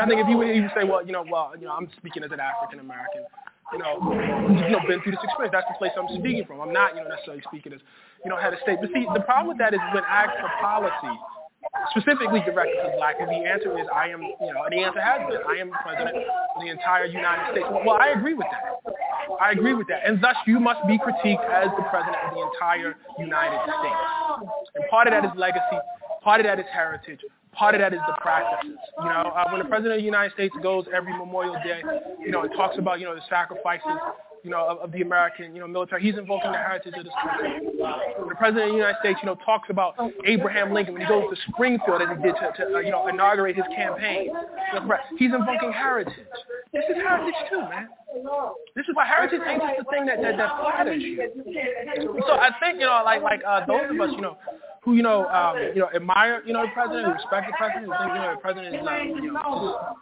[0.00, 2.24] I think if you would even say, well, you know, well, you know, I'm speaking
[2.24, 3.24] as an African American,
[3.72, 3.96] you know,
[4.64, 5.52] you know, been through this experience.
[5.52, 6.60] That's the place I'm speaking from.
[6.60, 7.80] I'm not, you know, necessarily speaking as,
[8.24, 8.78] you know, head of state.
[8.80, 11.14] But see, the problem with that is when asked for policy,
[11.90, 15.20] specifically directed to black, and the answer is I am, you know, the answer has
[15.28, 17.66] been I am president of the entire United States.
[17.84, 18.94] Well, I agree with that.
[19.40, 20.06] I agree with that.
[20.06, 24.02] And thus you must be critiqued as the president of the entire United States.
[24.74, 25.78] And part of that is legacy,
[26.22, 27.20] part of that is heritage,
[27.52, 28.78] part of that is the practices.
[28.98, 31.82] You know, uh, when the president of the United States goes every Memorial Day,
[32.20, 33.98] you know, and talks about, you know, the sacrifices
[34.42, 36.02] you know, of, of the American, you know, military.
[36.02, 37.60] He's invoking the heritage of this country.
[38.28, 39.94] The President of the United States, you know, talks about
[40.26, 43.06] Abraham Lincoln when he goes to Springfield as he did to, to uh, you know,
[43.08, 44.30] inaugurate his campaign.
[45.18, 46.14] He's invoking heritage.
[46.72, 47.88] This is heritage too, man.
[48.74, 51.16] This is why heritage ain't just the thing that that, that flatters you.
[52.26, 54.36] So I think, you know, like like uh, those of us, you know,
[54.82, 58.12] who you know, um, you know, admire, you know, the president, respect the president, think,
[58.12, 59.96] you know, the president is, uh, you know,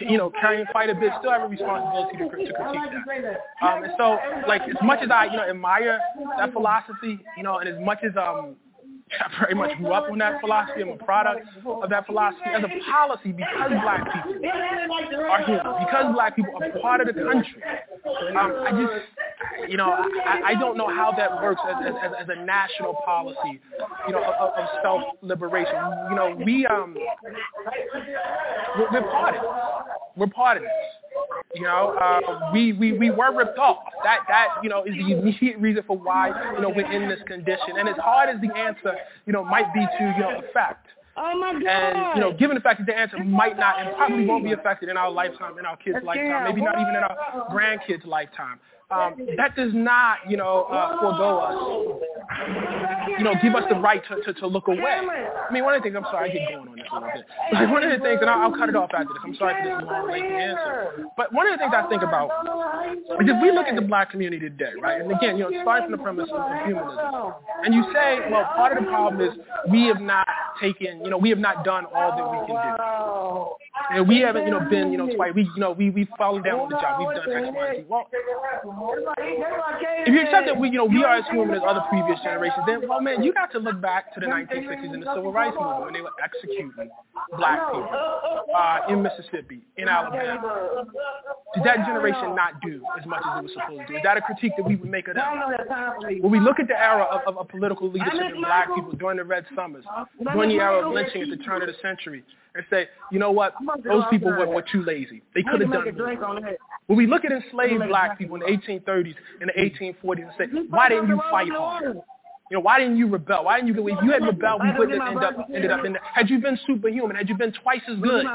[0.00, 2.52] you know, carrying quite a bit, still have a responsibility to, to critique
[3.22, 3.66] that.
[3.66, 4.18] Um, and so,
[4.48, 6.00] like, as much as I, you know, admire
[6.38, 8.56] that philosophy, you know, and as much as um,
[9.18, 10.82] I very much grew up on that philosophy.
[10.82, 12.42] I'm a product of that philosophy.
[12.46, 14.34] As a policy, because black people
[15.30, 17.62] are here, because black people are part of the country,
[18.38, 22.28] um, I just, you know, I, I don't know how that works as, as, as
[22.28, 23.60] a national policy,
[24.06, 25.74] you know, of, of self-liberation.
[26.10, 26.96] You know, we, um,
[28.78, 29.50] we're, we're part of this.
[30.16, 30.99] We're part of this.
[31.54, 33.78] You know, uh, we, we, we were ripped off.
[34.04, 37.20] That, that, you know, is the immediate reason for why, you know, we're in this
[37.26, 37.76] condition.
[37.78, 38.94] And as hard as the answer,
[39.26, 40.86] you know, might be to, you know, affect.
[41.16, 41.66] Oh my God.
[41.66, 44.52] And, you know, given the fact that the answer might not and probably won't be
[44.52, 48.60] affected in our lifetime, in our kids' lifetime, maybe not even in our grandkids' lifetime
[48.90, 51.54] um, that does not, you know, uh, forego us,
[53.18, 54.80] you know, give us the right to, to, to look away.
[54.80, 57.10] I mean, one of the things, I'm sorry, I get going on this a little
[57.14, 57.24] bit.
[57.52, 59.22] Like, one of the things, and I'll, I'll cut it off after this.
[59.24, 61.06] I'm sorry for this long, answer.
[61.16, 62.30] But one of the things I think about
[63.20, 65.88] is if we look at the black community today, right, and again, you know, starting
[65.88, 67.32] from the premise of humanism,
[67.64, 69.38] and you say, well, part of the problem is
[69.70, 70.26] we have not
[70.60, 72.89] taken, you know, we have not done all that we can do.
[73.92, 75.32] And we haven't, you know, been, you know, twice.
[75.34, 77.00] We, you know, we we fallen down on the job.
[77.00, 78.02] We've done X, Y,
[80.06, 82.64] if you accept that we, you know, we are as human as other previous generations,
[82.66, 85.56] then, well, man, you got to look back to the 1960s and the Civil Rights
[85.58, 86.72] Movement when they were executing
[87.36, 87.88] black people
[88.56, 90.84] uh, in Mississippi, in Alabama.
[91.54, 93.96] Did that generation not do as much as it was supposed to?
[93.96, 95.24] Is that a critique that we would make of them?
[96.20, 99.16] When we look at the era of, of, of political leadership in black people during
[99.18, 99.84] the Red Summers,
[100.32, 102.22] during the era of lynching at the turn of the century,
[102.54, 103.54] and say, you know what,
[103.84, 105.22] those people were, were too lazy.
[105.34, 105.88] They could have done
[106.44, 106.58] it.
[106.86, 110.60] When we look at enslaved black people in the 1830s and the 1840s and say,
[110.70, 111.94] why didn't you fight harder?
[112.50, 113.44] You know, why didn't you rebel?
[113.44, 113.74] Why didn't you?
[113.74, 115.92] Get if you had rebelled, we wouldn't have ended up, ended up in.
[115.92, 118.26] The, had you been superhuman, had you been twice as good,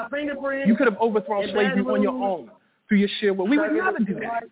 [0.65, 2.49] you could have overthrown slavery on your own
[2.87, 3.47] through your sheer will.
[3.47, 4.43] We would never do that.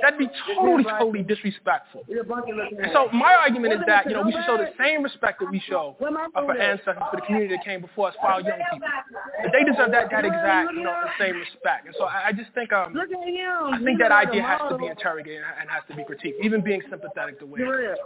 [0.00, 2.04] That'd be totally, totally disrespectful.
[2.08, 5.50] And so my argument is that, you know, we should show the same respect that
[5.50, 8.88] we show for ancestors, for the community that came before us, for our young people.
[9.42, 11.86] That they deserve that, that exact, you know, the same respect.
[11.86, 15.42] And so I, I just think, um, I think that idea has to be interrogated
[15.60, 17.96] and has to be critiqued, even being sympathetic to where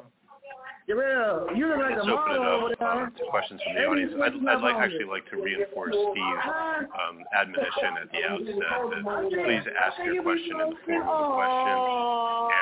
[0.86, 4.14] Jarrell, you look like Let's a open it up uh, to questions from the audience.
[4.22, 6.46] I'd, I'd like actually like to reinforce Steve's
[6.94, 11.34] um, admonition at the outset that please ask your question in the form of a
[11.34, 12.06] question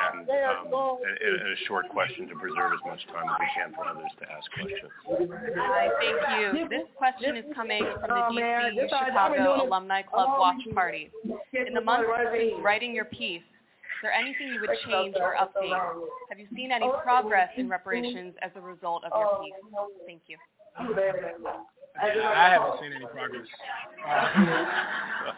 [0.09, 3.69] and um, in, in a short question to preserve as much time as we can
[3.77, 4.89] for others to ask questions.
[5.61, 6.65] Hi, thank you.
[6.65, 11.11] This question is coming from the DC Chicago Alumni Club Watch Party.
[11.53, 13.54] In the month since writing your piece, Is
[14.01, 15.77] there anything you would change or update?
[16.29, 19.53] Have you seen any progress in reparations as a result of your piece?
[20.05, 20.37] Thank you.
[20.77, 23.47] I haven't seen any progress.
[24.07, 25.31] Uh,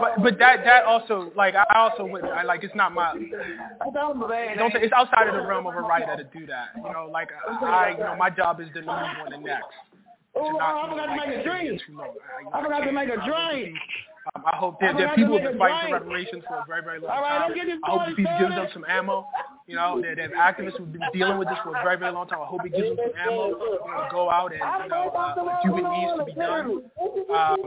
[0.00, 3.14] but but that that also like I also would I like it's not my
[4.54, 6.68] don't say it's outside of the realm of a writer to do that.
[6.76, 7.30] You know, like
[7.62, 9.64] I you know my job is to move on the next.
[10.36, 11.80] Oh, I forgot to make a drink.
[12.52, 13.76] I forgot to make a drink.
[14.34, 17.00] Um, I hope there are people have been fighting for reparations for a very, very
[17.00, 17.50] long All right, time.
[17.50, 19.26] I'm getting I hope piece gives them some ammo.
[19.66, 22.28] You know, there, there's activists who've been dealing with this for a very, very long
[22.28, 22.38] time.
[22.40, 25.10] I hope it gives them some ammo you know, to go out and you know
[25.10, 25.34] uh,
[25.66, 26.86] do what needs to be done.
[27.34, 27.58] Um,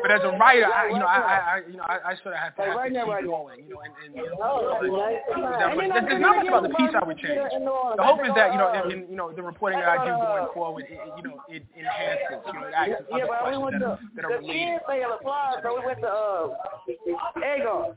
[0.00, 2.32] but as a writer, I, you know, I, I, I you know, I, I sort
[2.32, 3.60] of have to, have to keep going.
[3.60, 7.04] You know, and, and you know, like, there's, there's not much about the piece I
[7.04, 7.36] would change.
[7.36, 10.16] The hope is that you know, in, in, you know, the reporting that I do
[10.16, 12.40] going forward, it, it, you know, it enhances.
[12.48, 14.48] You know, it asks Yeah, other but we went questions to that, that are the
[14.48, 14.80] related.
[14.80, 16.56] kids they applied, so we went to uh
[17.52, 17.92] Ego.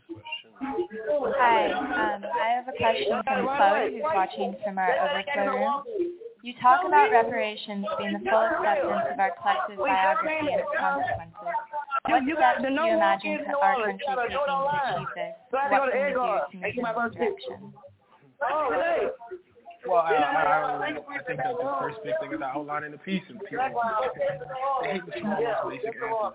[0.59, 5.83] Hi, um, I have a question from Chloe, who's watching from our overflow room.
[6.43, 11.57] You talk about reparations being the full acceptance of our collective biography and its consequences.
[12.05, 15.33] What steps do you imagine co- our country taking to achieve this?
[15.49, 17.73] What can we do to move in this direction?
[19.87, 22.91] Well, I, I, I, I think that the first big thing is I outline in
[22.91, 23.65] the piece, and people
[24.83, 26.33] they hate the smallest basic answers.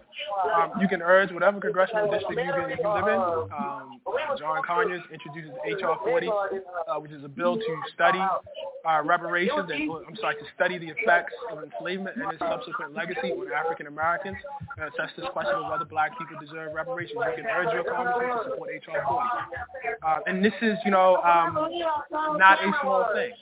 [0.55, 3.21] Um, you can urge whatever congressional district you, can, you live in.
[3.51, 4.01] Um,
[4.39, 5.99] John Conyers introduces H.R.
[6.05, 10.79] 40, uh, which is a bill to study uh, reparations and I'm sorry to study
[10.79, 14.37] the effects of enslavement and its subsequent legacy on African Americans
[14.79, 17.19] and assess this question of whether black people deserve reparations.
[17.19, 19.05] You can urge your congressman to support H.R.
[19.07, 19.29] 40.
[20.03, 21.55] Uh, and this is, you know, um,
[22.39, 23.33] not a small thing.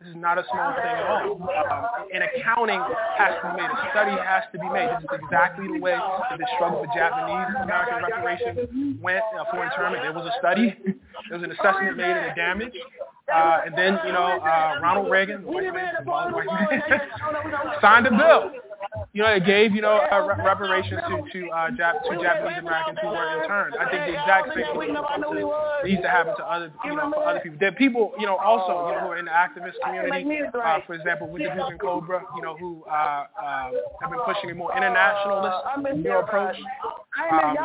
[0.00, 1.42] This is not a small thing at all.
[1.42, 1.84] Um,
[2.14, 2.78] and accounting
[3.18, 3.66] has to be made.
[3.66, 4.86] A study has to be made.
[4.94, 9.64] This is exactly the way that the struggle for Japanese American reparations went uh, for
[9.64, 10.04] internment.
[10.04, 10.76] There was a study.
[10.84, 12.74] There was an assessment made of the damage.
[13.26, 17.00] Uh, and then, you know, uh, Ronald Reagan, white man, the white man
[17.82, 18.52] signed a bill.
[19.12, 22.58] You know, it gave, you know, uh, re- reparations to to, uh, Jap- to Japanese
[22.60, 23.74] Americans who were interned.
[23.80, 24.94] I think the exact same thing
[25.84, 27.58] needs to happen to other, you know, for other people.
[27.58, 30.12] There are people, you know, also, you know, who are in the activist community.
[30.54, 34.54] Uh, for example, with the N'COBRA, you know, who uh, uh, have been pushing a
[34.54, 35.56] more internationalist,
[35.96, 36.56] you know, approach.
[37.18, 37.56] Um,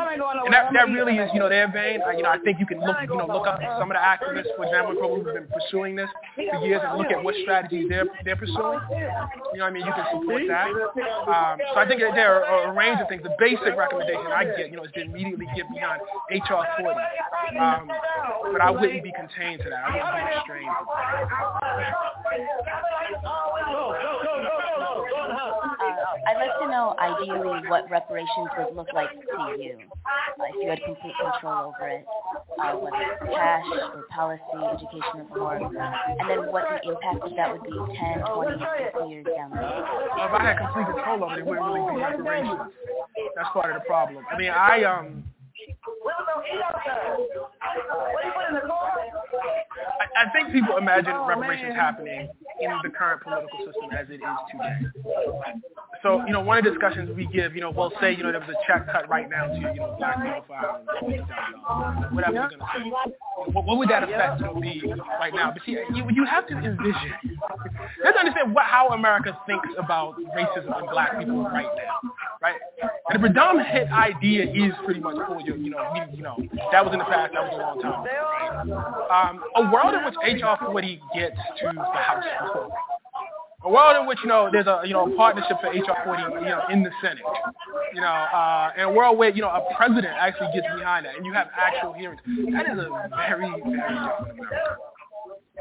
[0.45, 2.01] and that, that really is, you know, their vein.
[2.01, 4.01] Uh, you know, I think you can look, you know, look up some of the
[4.01, 8.05] activists, for example, who've been pursuing this for years and look at what strategies they're
[8.25, 8.79] they're pursuing.
[8.89, 10.67] You know, what I mean, you can support that.
[11.27, 13.23] Um, so I think that there are a range of things.
[13.23, 16.01] The basic recommendation I get, you know, is to immediately get beyond
[16.31, 16.99] HR 40.
[17.59, 17.87] Um,
[18.51, 19.83] but I wouldn't be contained to that.
[19.83, 20.69] I wouldn't be restrained.
[23.23, 24.62] Uh,
[26.27, 30.69] I'd like to know ideally what reparations would look like to you, uh, if you
[30.69, 32.05] had complete control over it,
[32.59, 34.41] uh, whether it's cash or policy,
[34.73, 39.25] education reform, and then what the impact of that would be 10, 20, 50 years
[39.25, 39.83] down the road.
[40.15, 42.71] Well, if I had complete control over it, it wouldn't really be reparations.
[43.35, 44.25] That's part of the problem.
[44.31, 45.23] I mean, I um.
[49.99, 52.29] I, I think people imagine reparations happening
[52.59, 55.72] in the current political system as it is today.
[56.03, 58.31] So, you know, one of the discussions we give, you know, we'll say, you know,
[58.31, 60.43] there was a check cut right now to, you know, black people
[62.11, 62.91] whatever you're going to say.
[63.53, 64.83] What, what would that effect you know, be
[65.19, 65.51] right now?
[65.51, 67.13] But see, you, you have to envision,
[68.03, 72.11] to understand what, how America thinks about racism and black people right now,
[72.41, 72.55] right?
[73.09, 76.35] And the predominant idea is pretty much for you, you know, we, you know,
[76.73, 78.03] that was in the past, that was a long time?
[79.09, 82.69] Um, a world in which HR 40 gets to the House floor
[83.63, 86.49] a world in which you know there's a you know partnership for HR 40 you
[86.51, 87.23] know in the Senate,
[87.93, 91.15] you know, uh, and a world where you know a president actually gets behind that
[91.15, 92.19] and you have actual hearings.
[92.53, 94.92] That is a very very different America.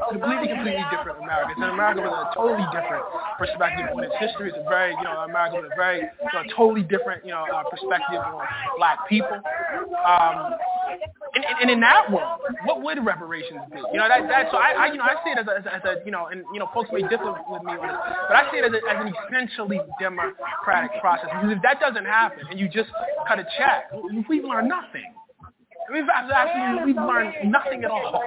[0.09, 1.53] Completely, completely different America.
[1.53, 3.05] It's an America with a totally different
[3.37, 4.49] perspective on its history.
[4.49, 7.45] It's a very, you know, America with a very, you know, totally different, you know,
[7.45, 8.41] uh, perspective on
[8.77, 9.37] black people.
[9.37, 10.57] Um,
[11.35, 13.79] and, and, and in that world, what would reparations be?
[13.93, 15.65] You know, that, that so I, I, you know, I see it as a, as
[15.65, 17.97] a, as a, you know, and you know, folks may differ with me on this,
[18.27, 21.29] but I see it as, a, as an essentially democratic process.
[21.31, 22.89] Because if that doesn't happen, and you just
[23.27, 23.93] cut a check,
[24.27, 25.05] we've learned nothing.
[25.91, 28.21] We've absolutely we've learned nothing at all.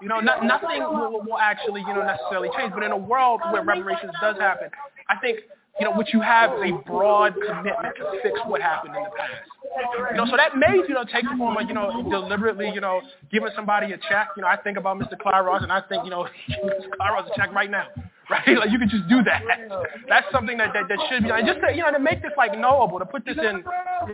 [0.00, 2.72] You know, not, nothing will, will actually you know necessarily change.
[2.72, 4.70] But in a world where reparations does happen,
[5.08, 5.40] I think
[5.78, 9.10] you know what you have is a broad commitment to fix what happened in the
[9.16, 10.10] past.
[10.10, 12.80] You know, so that may you know take the form of you know deliberately you
[12.80, 13.00] know
[13.30, 14.28] giving somebody a check.
[14.36, 15.18] You know, I think about Mr.
[15.18, 16.90] Clyde Ross and I think you know Mr.
[16.96, 17.86] Clyde Ross a check right now.
[18.30, 19.40] Right, like you could just do that.
[20.06, 22.32] That's something that, that, that should be, and just to, you know, to make this
[22.36, 23.64] like knowable, to put this in,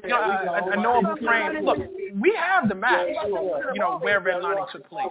[0.04, 1.64] you know, a, a knowable frame.
[1.64, 1.78] Look,
[2.14, 3.10] we have the maps
[3.74, 5.08] you know where redlining took place.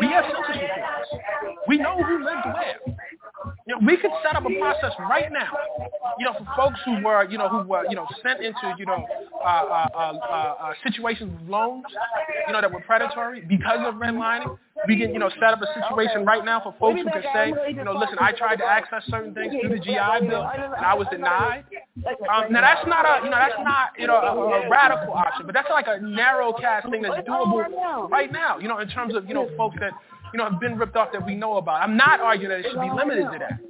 [0.00, 1.58] We have census reports.
[1.68, 2.98] We know who lived where.
[3.66, 5.50] You know, we could set up a process right now.
[6.18, 8.86] You know, for folks who were, you know, who were, you know, sent into, you
[8.86, 9.06] know,
[9.40, 11.84] uh, uh, uh, uh, situations with loans,
[12.46, 14.58] you know, that were predatory because of redlining.
[14.86, 17.52] We can, you know, set up a situation right now for folks who can say,
[17.68, 20.94] you know, listen, I tried to access certain things through the GI Bill and I
[20.94, 21.64] was denied.
[22.06, 25.46] Um, now that's not a, you know, that's not, you know, a, a radical option,
[25.46, 28.58] but that's like a narrow cast thing that's doable right now.
[28.58, 29.92] You know, in terms of, you know, folks that
[30.32, 31.82] you know, have been ripped off that we know about.
[31.82, 33.60] I'm not arguing that it should be limited to that.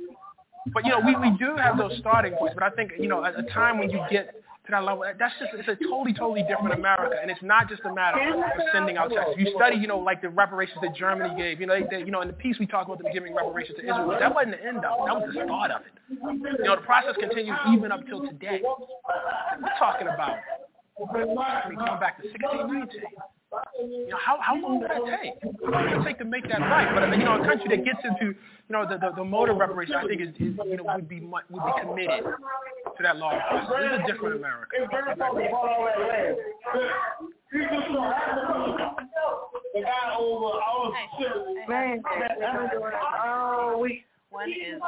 [0.72, 2.54] But, you know, we, we do have those starting points.
[2.54, 4.34] But I think, you know, at a time when you get
[4.66, 7.16] to that level, that's just, it's a totally, totally different America.
[7.20, 8.44] And it's not just a matter of
[8.74, 9.30] sending out checks.
[9.38, 12.10] You study, you know, like the reparations that Germany gave, you know, they, they, you
[12.10, 14.16] know, in the piece we talked about them giving reparations to Israel.
[14.20, 15.06] That wasn't the end of it.
[15.06, 15.94] That was the start of it.
[16.58, 18.60] You know, the process continues even up till today.
[18.62, 20.36] We're talking about,
[20.98, 23.02] I mean, going back to 1619.
[23.80, 25.32] You know, how, how long did that take?
[25.64, 26.92] How long did it take to make that right?
[26.92, 29.56] But you know, a country that gets into you know the the, the mode of
[29.56, 33.30] reparation, I think is, is you know would be would be committed to that law
[33.30, 33.72] process.
[33.72, 34.76] It's a different America.
[44.30, 44.80] One is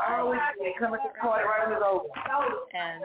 [2.74, 3.02] and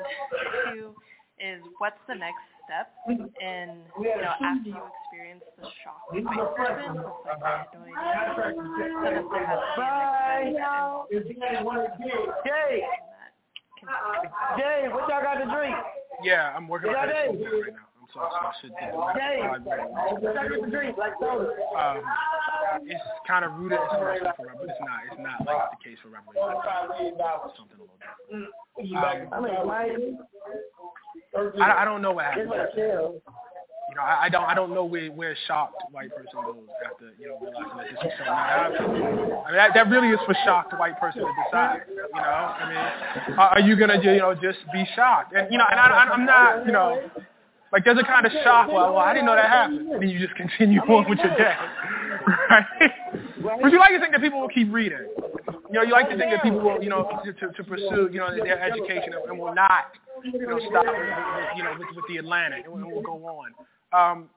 [0.73, 0.93] two
[1.39, 6.97] is what's the next step in you know after you experience the shock of person
[6.97, 10.57] like I had no idea so that there has to be a
[11.05, 11.85] next step
[12.45, 12.81] Jay,
[14.57, 15.75] Jay, what y'all got to drink?
[16.23, 17.27] Yeah, I'm working on that Jay.
[17.29, 17.84] right now.
[18.15, 19.91] I'm sorry, so I should do Jay, five minutes.
[19.91, 20.97] what y'all got to drink?
[20.97, 21.13] Like.
[21.21, 22.01] Um,
[22.83, 24.99] it's kind of rooted in inspiration for but it's not.
[25.11, 26.43] It's not like the case for reparation.
[26.43, 28.49] It's something a little different.
[31.35, 32.51] Um, I, I don't know what happened.
[33.87, 34.43] You know, I, I don't.
[34.43, 38.11] I don't know where where shocked white person goes after you know realizing that this
[38.11, 38.25] is so.
[38.25, 41.81] I, I mean, that, that really is for shocked white person to decide.
[41.87, 45.33] You know, I mean, are, are you gonna you know just be shocked?
[45.35, 46.65] And you know, and I, I'm not.
[46.65, 46.99] You know,
[47.75, 48.69] like there's a kind of shock.
[48.69, 51.35] Well, well, I didn't know that happened, and then you just continue on with your
[51.35, 51.55] day,
[52.49, 52.63] right?
[53.61, 55.05] But you like to think that people will keep reading.
[55.69, 58.19] You know, you like to think that people will, you know, to, to, pursue, you
[58.19, 59.91] know, their education and, will not,
[60.23, 60.85] you know, stop,
[61.57, 63.51] you know, with, with the Atlantic and will, will go on.
[63.91, 64.29] Um,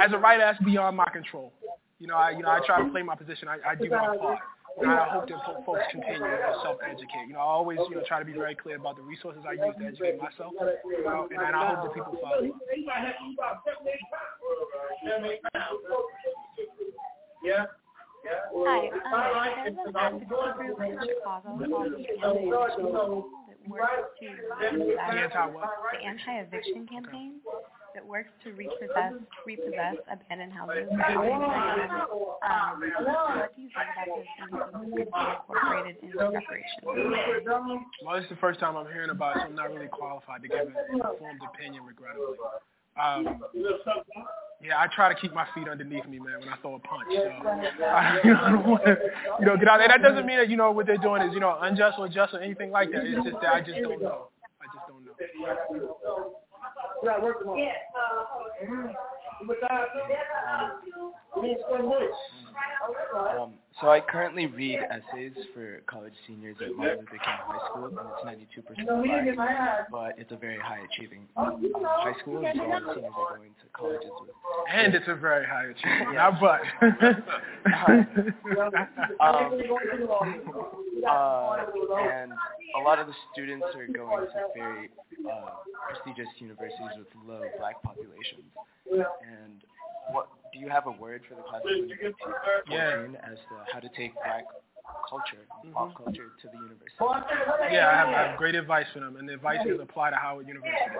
[0.00, 1.52] as a writer, that's beyond my control.
[1.98, 3.48] You know, I, you know, I try to play my position.
[3.48, 4.38] I, I do my part.
[4.78, 7.26] And I hope that folks continue to self-educate.
[7.28, 9.52] You know, I always, you know, try to be very clear about the resources I
[9.52, 10.52] use to educate myself,
[10.84, 12.42] you know, and, and I hope that people follow.
[17.42, 17.66] Yeah.
[18.54, 22.84] Hi, um, there's an advocacy group in Chicago called the Anti-Eviction
[23.48, 24.26] that works to
[24.76, 27.40] the anti-eviction campaign
[27.94, 29.14] that works to repossess
[29.46, 30.88] repossess abandoned houses.
[30.90, 30.98] Um,
[33.04, 36.82] what do you think about this and do you could be incorporated into reparations?
[38.04, 40.42] Well, this is the first time I'm hearing about it, so I'm not really qualified
[40.42, 42.36] to give an informed opinion, regrettably.
[43.00, 43.40] Um,
[44.62, 47.08] yeah, I try to keep my feet underneath me, man, when I throw a punch.
[47.14, 48.98] So, I, you know, I don't want to,
[49.40, 49.88] you know, get out there.
[49.88, 52.34] That doesn't mean that, you know, what they're doing is, you know, unjust or just
[52.34, 53.04] or anything like that.
[53.04, 54.28] It's just that I just don't know.
[54.60, 55.12] I just don't know.
[63.40, 67.86] Um, so I currently read essays for college seniors at Martin Luther King High School,
[67.86, 72.62] and it's 92% black, but it's a very high achieving um, high school, and so
[72.64, 74.30] all the seniors are going to colleges with.
[74.72, 76.14] And it's a very high achievement.
[76.20, 76.60] Now, but.
[76.82, 78.06] um,
[81.08, 81.56] uh,
[82.00, 82.32] and
[82.76, 84.90] a lot of the students are going to very
[85.30, 85.50] uh,
[85.88, 88.44] prestigious universities with low black populations.
[88.90, 89.62] And
[90.12, 93.06] what do you have a word for the class of 2014 Yeah.
[93.32, 94.44] as to how to take black
[95.08, 96.90] culture, pop culture to the university?
[97.72, 100.16] Yeah, I have, I have great advice for them, and the advice is apply to
[100.16, 100.80] Howard University.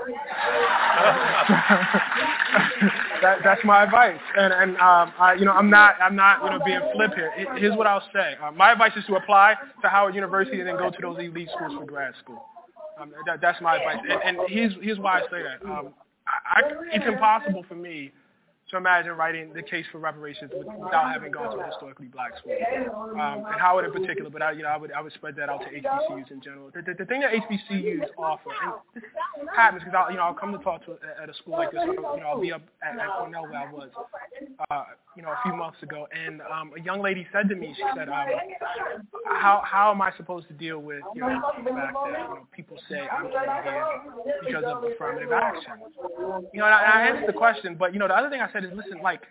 [3.23, 6.51] that, that's my advice, and and um, I, you know, I'm not I'm not you
[6.51, 7.33] know being flip here.
[7.37, 8.35] Here- Here's what I'll say.
[8.43, 11.49] Uh, my advice is to apply to Howard University and then go to those elite
[11.55, 12.43] schools for grad school.
[13.01, 15.63] Um, that, that's my advice, and, and here's here's why I say that.
[15.69, 15.89] Um,
[16.27, 16.63] I, I,
[16.93, 18.13] it's impossible for me
[18.71, 22.57] to imagine writing the case for reparations without having gone to a historically black school,
[23.21, 24.31] um, and Howard in particular.
[24.31, 26.71] But I, you know, I would I would spread that out to HBCUs in general.
[26.75, 29.05] The, the, the thing that HBCUs offer, and this
[29.55, 31.81] happens because I, you know, I'll come to talk to at a school like this.
[31.85, 33.91] You know, I'll be up at, at Cornell where I was.
[34.71, 34.85] Uh,
[35.17, 37.83] you know, a few months ago, and um, a young lady said to me, she
[37.97, 38.27] said, um,
[39.27, 42.47] "How how am I supposed to deal with you know the fact that you know
[42.53, 43.85] people say I'm here
[44.47, 45.73] because of affirmative action?"
[46.55, 48.41] You know, and I, and I answered the question, but you know, the other thing
[48.41, 49.23] I said is, listen, like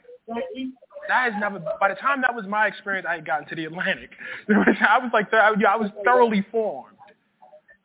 [1.07, 1.59] that has never.
[1.79, 4.11] By the time that was my experience, I had gotten to the Atlantic.
[4.49, 6.95] I was like, I was thoroughly formed.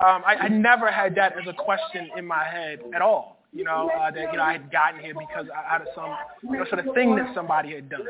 [0.01, 3.63] Um, I, I never had that as a question in my head at all you
[3.63, 6.13] know, uh, that you know I had gotten here because out of some
[6.43, 8.09] you know sort of thing that somebody had done.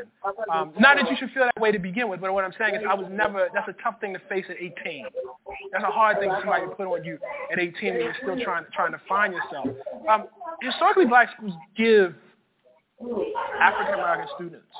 [0.51, 2.73] Um, not that you should feel that way to begin with, but what I'm saying
[2.73, 3.47] is I was never.
[3.53, 5.05] That's a tough thing to face at 18.
[5.71, 7.19] That's a hard thing for somebody to put on you
[7.51, 9.67] at 18 when you're still trying trying to find yourself.
[10.09, 10.25] Um,
[10.61, 12.15] historically, black schools give
[12.99, 14.75] African American students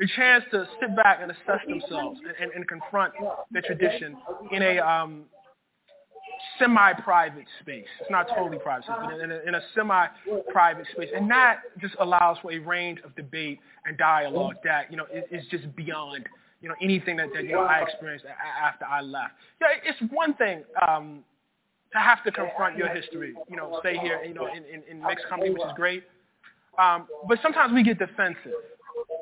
[0.00, 3.12] a chance to sit back and assess themselves and, and, and confront
[3.50, 4.16] their tradition
[4.52, 5.24] in a um,
[6.58, 7.86] semi-private space.
[8.00, 12.38] It's not totally private, but in a, in a semi-private space, and that just allows
[12.42, 16.26] for a range of debate and dialogue that you know is, is just beyond
[16.60, 18.24] you know anything that, that you know I experienced
[18.62, 19.32] after I left.
[19.60, 21.24] Yeah, it's one thing um,
[21.92, 25.02] to have to confront your history, you know, stay here, you know, in, in, in
[25.02, 26.04] mixed company, which is great.
[26.78, 28.52] Um, but sometimes we get defensive.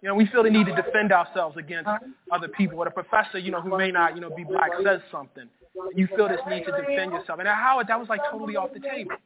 [0.03, 1.89] You know, we feel the need to defend ourselves against
[2.31, 2.79] other people.
[2.79, 5.49] Or a professor, you know, who may not, you know, be black says something
[5.95, 7.39] you feel this need to defend yourself.
[7.39, 9.17] And at Howard, that was like totally off the table.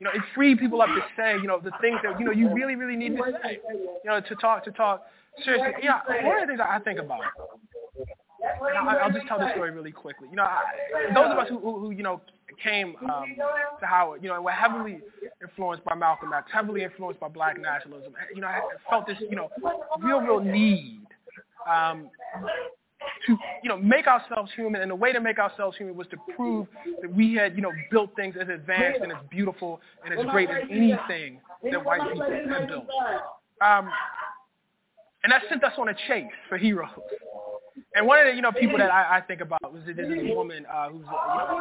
[0.00, 2.32] You know, it freed people up to say, you know, the things that, you know,
[2.32, 3.58] you really, really need to say.
[4.04, 5.02] You know, to talk, to talk
[5.44, 5.72] seriously.
[5.82, 7.20] Yeah, one of the things I think about,
[9.02, 10.28] I'll just tell the story really quickly.
[10.30, 10.62] You know, I,
[11.14, 12.20] those of us who, who, who you know,
[12.62, 13.36] came um,
[13.80, 15.00] to Howard, you know, were heavily
[15.42, 18.12] influenced by Malcolm X, heavily influenced by black nationalism.
[18.34, 19.48] You know, I felt this, you know,
[20.00, 21.00] real, real need
[21.68, 22.10] um,
[23.26, 24.80] to you know make ourselves human.
[24.82, 26.66] And the way to make ourselves human was to prove
[27.02, 30.50] that we had you know built things as advanced and as beautiful and as great
[30.50, 32.84] as anything that white people had built
[33.60, 33.90] um,
[35.24, 36.88] and that sent us on a chase for heroes
[37.94, 39.96] and one of the you know people that I, I think about was this
[40.34, 41.60] woman uh, who's a you know,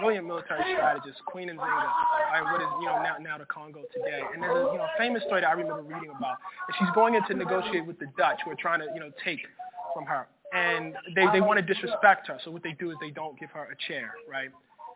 [0.00, 4.20] brilliant military strategist, Queen Nzinga, uh, what is you know now now the Congo today.
[4.34, 6.38] And there's a you know famous story that I remember reading about.
[6.68, 9.10] And she's going in to negotiate with the Dutch, who are trying to you know
[9.24, 9.40] take
[9.94, 12.38] from her and they, they want to disrespect her.
[12.44, 14.50] So what they do is they don't give her a chair, right?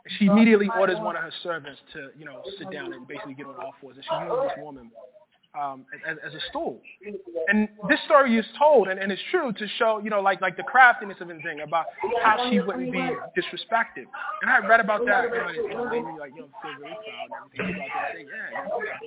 [0.04, 3.34] And she immediately orders one of her servants to, you know, sit down and basically
[3.34, 3.96] get on all fours.
[3.96, 4.90] And she uses this woman
[5.58, 6.80] um, as, as a stool.
[7.48, 10.56] And this story is told, and, and it's true, to show, you know, like like
[10.56, 11.86] the craftiness of Nzinga about
[12.22, 12.98] how she wouldn't be
[13.36, 14.06] disrespected.
[14.42, 18.14] And I read about that, you know, and me like, you know, feel really proud
[18.16, 18.28] and
[18.66, 19.00] about that.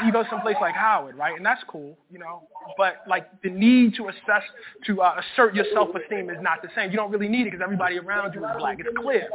[0.00, 1.36] Yeah, you go someplace like Howard, right?
[1.36, 2.42] And that's cool, you know.
[2.76, 4.42] But like the need to assess,
[4.86, 6.90] to uh, assert your self-esteem is not the same.
[6.90, 8.78] You don't really need it because everybody around you is black.
[8.80, 9.28] It's clear.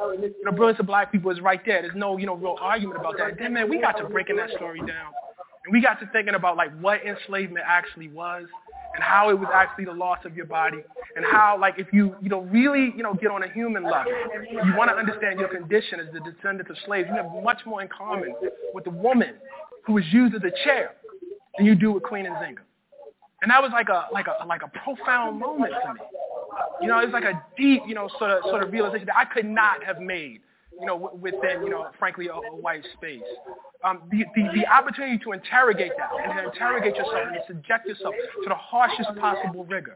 [0.43, 1.81] Know, brilliance of black people is right there.
[1.81, 3.37] There's no, you know, real argument about that.
[3.37, 5.11] Then man, we got to breaking that story down,
[5.65, 8.45] and we got to thinking about like what enslavement actually was,
[8.95, 10.79] and how it was actually the loss of your body,
[11.15, 14.11] and how like if you you know really you know get on a human level,
[14.65, 17.07] you want to understand your condition as the descendant of slaves.
[17.09, 18.33] You have much more in common
[18.73, 19.35] with the woman
[19.85, 20.91] who was used as a chair
[21.57, 22.59] than you do with Queen and Nzinga.
[23.41, 26.01] And that was like a like a like a profound moment for me.
[26.81, 29.17] You know, it was like a deep, you know, sort of sort of realization that
[29.17, 30.41] I could not have made,
[30.79, 33.21] you know, within, you know, frankly, a, a white space.
[33.83, 37.87] Um, the, the the opportunity to interrogate that and to interrogate yourself and to subject
[37.87, 39.95] yourself to the harshest possible rigor,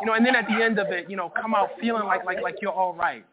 [0.00, 2.24] you know, and then at the end of it, you know, come out feeling like
[2.24, 3.24] like like you're all right.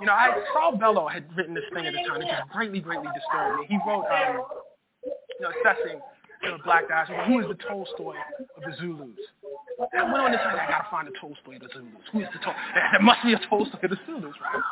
[0.00, 2.80] You know, I Saul Bellow had written this thing at the time that just greatly,
[2.80, 3.66] greatly disturbed me.
[3.68, 4.44] He wrote, um,
[5.04, 6.00] you know, assessing
[6.42, 7.06] you know, black guys.
[7.26, 8.14] Who is the Tolstoy
[8.56, 9.16] of the Zulus?
[9.96, 12.04] I went on this I gotta find the Tolstoy of the Zulus.
[12.12, 12.60] Who is the Tolstoy?
[12.92, 14.62] There must be a Tolstoy of the Zulus, right?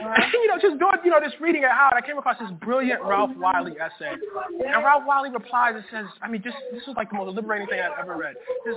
[0.32, 3.02] You know, just doing, you know, this reading at Howard, I came across this brilliant
[3.02, 4.12] Ralph Wiley essay.
[4.12, 7.68] And Ralph Wiley replies and says, I mean, just this was like the most liberating
[7.68, 8.34] thing I've ever read.
[8.64, 8.76] This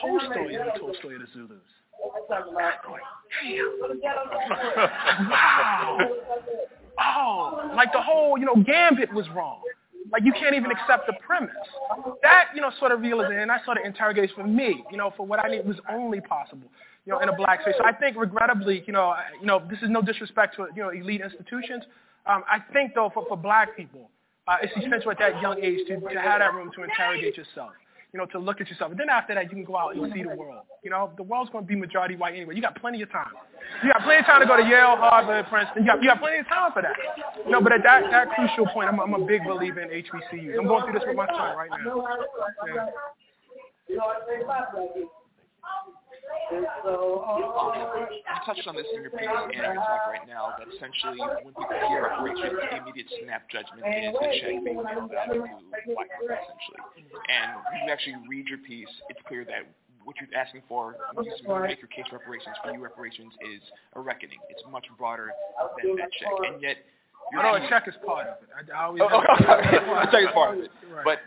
[0.00, 1.58] Tolstoy is the Tolstoy of the Zulus.
[5.30, 5.98] Wow.
[6.98, 9.60] Oh, like the whole, you know, gambit was wrong.
[10.12, 11.50] Like you can't even accept the premise.
[12.22, 15.12] That, you know, sort of realization, and that sort of interrogation for me, you know,
[15.16, 16.68] for what I need was only possible,
[17.06, 17.74] you know, in a black space.
[17.78, 20.90] So I think regrettably, you know, you know, this is no disrespect to, you know,
[20.90, 21.84] elite institutions.
[22.26, 24.10] Um, I think though for, for black people,
[24.48, 27.70] uh, it's essential at that young age to, to have that room to interrogate yourself
[28.16, 28.90] you know, to look at yourself.
[28.92, 30.64] And then after that, you can go out and see the world.
[30.82, 32.54] You know, the world's going to be majority white anyway.
[32.54, 33.28] You got plenty of time.
[33.84, 35.82] You got plenty of time to go to Yale, Harvard, Princeton.
[35.82, 36.96] You got, you got plenty of time for that.
[37.44, 40.58] You know, but at that, that crucial point, I'm, I'm a big believer in HBCUs.
[40.58, 42.06] I'm going through this with my son right now.
[42.74, 42.86] Yeah.
[46.46, 51.18] Uh, you touched on this in your piece and your talk right now that essentially
[51.42, 55.42] when people hear reparations, the immediate snap judgment is a check being mailed out to
[55.42, 56.82] white people essentially.
[57.26, 59.66] And when you actually read your piece, it's clear that
[60.06, 61.34] what you're asking for when you
[61.66, 63.62] make your case reparations for you reparations is
[63.94, 64.38] a reckoning.
[64.48, 65.34] It's much broader
[65.82, 66.30] than that check.
[66.46, 66.78] And yet
[67.32, 68.48] your oh, no, a check is part of it.
[68.54, 69.82] I, I always oh, okay.
[69.82, 70.70] a check is part of it.
[70.86, 71.02] Right.
[71.04, 71.18] But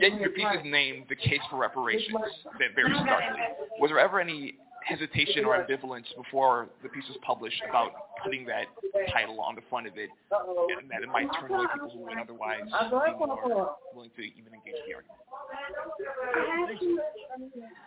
[0.00, 2.16] yet your piece is named the case for reparations
[2.58, 3.40] that very starkly.
[3.80, 7.92] Was there ever any hesitation or ambivalence before the piece was published about
[8.22, 8.66] putting that
[9.12, 10.10] title on the front of it
[10.78, 14.52] and that it might turn away people who would otherwise be more willing to even
[14.52, 15.20] engage the argument?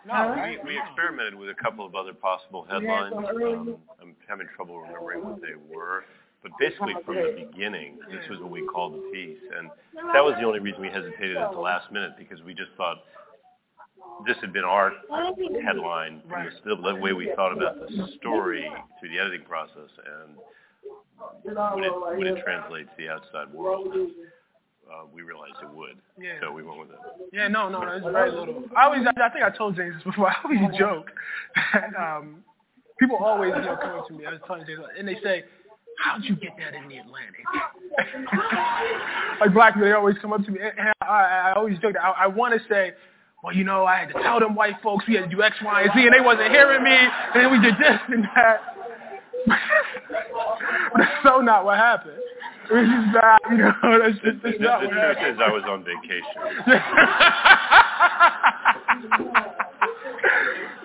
[0.06, 3.14] No, we, we experimented with a couple of other possible headlines.
[3.16, 6.04] Um, I'm having trouble remembering what they were.
[6.42, 9.70] But basically, from the beginning, this was what we called the piece, and
[10.14, 12.98] that was the only reason we hesitated at the last minute because we just thought
[14.26, 14.92] this had been our
[15.64, 18.70] headline from the, the way we thought about the story
[19.00, 19.90] through the editing process,
[20.22, 20.36] and
[21.42, 25.98] when it, when it translates to the outside world, uh, we realized it would.
[26.18, 26.40] Yeah.
[26.40, 26.98] So we went with it.
[27.32, 28.64] Yeah, no, no, it's very little.
[28.76, 30.28] I always, I think I told James this before.
[30.30, 31.10] I always joke
[31.74, 32.44] that um,
[32.98, 34.26] people always, you know, come to me.
[34.26, 35.44] I was telling James, and they say,
[35.98, 37.44] how'd you get that in the Atlantic?
[39.40, 42.02] like black people, they always come up to me, and I, I always joke that
[42.02, 42.92] I, I want to say,
[43.42, 45.56] well, you know, I had to tell them white folks we had to do X,
[45.62, 48.60] Y, and Z, and they wasn't hearing me, and then we did this and that.
[50.96, 52.18] that's so not what happened.
[52.64, 53.72] It's was just not, you know,
[54.02, 55.36] that's just that's the, not the what truth happened.
[55.36, 56.34] is I was on vacation.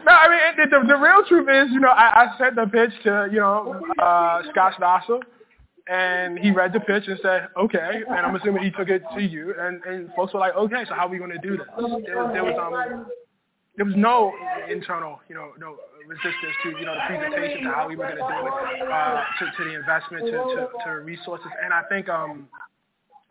[0.05, 2.91] No, I mean the, the, real truth is, you know, I, I sent the pitch
[3.03, 5.21] to you know uh, Scott Stossel,
[5.87, 9.21] and he read the pitch and said, okay, and I'm assuming he took it to
[9.21, 11.67] you, and and folks were like, okay, so how are we going to do this?
[12.05, 13.05] There, there was um
[13.75, 14.31] there was no
[14.69, 15.77] internal, you know, no
[16.07, 19.23] resistance to you know the presentation to how we were going to do it, uh,
[19.39, 22.47] to to the investment, to, to to resources, and I think um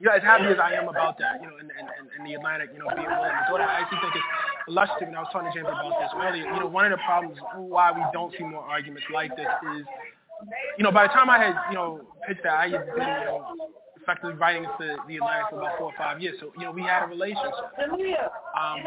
[0.03, 1.87] you know, as happy as I am about that, you know, in, in,
[2.19, 4.27] in the Atlantic, you know, being willing to do it, I actually think it's
[4.67, 6.99] illustrative, and I was talking to James about this earlier, you know, one of the
[7.07, 9.47] problems why we don't see more arguments like this
[9.79, 9.87] is,
[10.77, 13.31] you know, by the time I had, you know, pitched that, I had been, you
[13.31, 13.47] know,
[14.03, 16.37] effectively writing for the Atlantic for about four or five years.
[16.41, 17.55] So, you know, we had a relationship.
[18.59, 18.83] Um,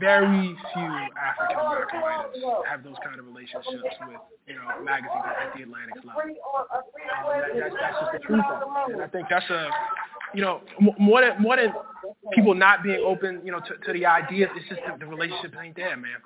[0.00, 2.36] very few African American writers
[2.68, 6.22] have those kind of relationships with, you know, magazines at the Atlantic level.
[6.22, 6.82] Um,
[7.40, 8.44] that, that's, that's just the truth.
[8.92, 9.70] And I think that's a,
[10.34, 10.60] you know,
[10.98, 11.72] more than more than
[12.34, 15.54] people not being open, you know, to, to the ideas, it's just the, the relationships
[15.62, 16.18] ain't there, man.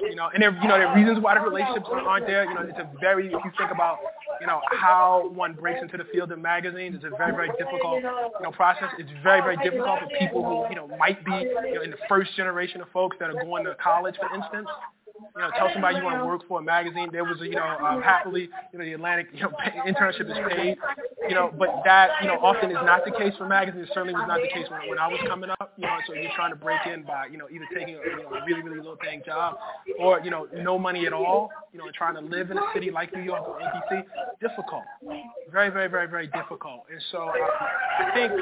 [0.00, 2.44] You know, and there, you know, there are reasons why the relationships aren't there.
[2.44, 3.98] You know, it's a very, if you think about,
[4.40, 8.02] you know, how one breaks into the field of magazines, it's a very, very difficult,
[8.02, 8.88] you know, process.
[8.98, 11.32] It's very, very difficult for people who, you know, might be,
[11.66, 14.68] you know, in the first generation of folks that are going to college, for instance
[15.36, 17.08] you know, tell somebody you want to work for a magazine.
[17.12, 19.52] There was a, you know, um, happily, you know, the Atlantic, you know,
[19.86, 20.76] internship is paid,
[21.28, 23.88] you know, but that, you know, often is not the case for magazines.
[23.88, 26.14] It certainly was not the case when, when I was coming up, you know, so
[26.14, 28.62] you're trying to break in by, you know, either taking a, you know, a really,
[28.62, 29.56] really low paying job
[29.98, 32.62] or, you know, no money at all, you know, and trying to live in a
[32.74, 34.04] city like New York or NBC,
[34.40, 34.84] difficult.
[35.50, 36.84] Very, very, very, very difficult.
[36.90, 38.32] And so uh, I think,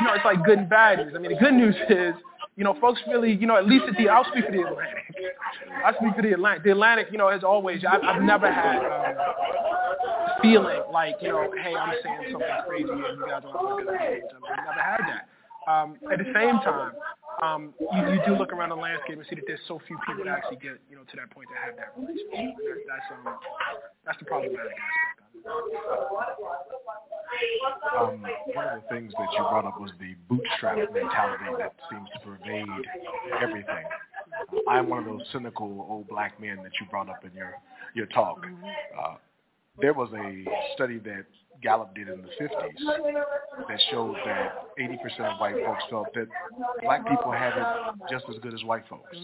[0.00, 1.12] you know, it's like good and bad news.
[1.14, 2.14] I mean, the good news is,
[2.56, 5.04] you know, folks really, you know, at least at the, I'll speak for the Atlantic.
[5.84, 6.64] I speak for the Atlantic.
[6.64, 9.16] The Atlantic, you know, as always, I've, I've never had um,
[10.40, 14.00] feeling like, you know, hey, I'm saying something crazy and you guys are looking at
[14.00, 14.20] me.
[14.22, 15.28] I've never had that.
[15.66, 16.92] Um, at the same time,
[17.42, 20.24] um, you, you do look around the landscape and see that there's so few people
[20.24, 22.54] that actually get, you know, to that point to have that relationship.
[22.54, 23.34] That, that's um,
[24.06, 26.83] that's the problematic aspect of it.
[27.98, 28.24] Um,
[28.54, 32.20] one of the things that you brought up was the bootstrap mentality that seems to
[32.20, 32.66] pervade
[33.40, 33.84] everything.
[34.68, 37.54] I'm one of those cynical old black men that you brought up in your
[37.94, 38.44] your talk.
[39.00, 39.14] Uh,
[39.80, 40.44] there was a
[40.74, 41.26] study that
[41.62, 46.26] Gallup did in the 50s that showed that 80% of white folks felt that
[46.82, 49.16] black people have it just as good as white folks.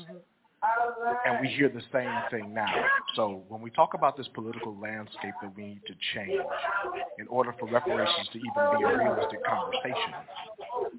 [1.27, 2.73] And we hear the same thing now.
[3.15, 6.41] So when we talk about this political landscape that we need to change
[7.19, 10.15] in order for reparations to even be a realistic conversation,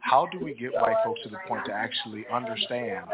[0.01, 3.05] how do we get white folks to the point to actually understand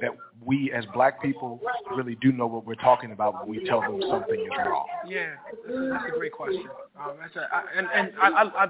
[0.00, 0.10] that
[0.44, 1.60] we as black people
[1.96, 4.86] really do know what we're talking about when we tell them something is wrong?
[5.08, 5.34] Yeah,
[5.68, 6.64] that's a great question.
[7.00, 8.66] Um, that's a, I, and and I, I, I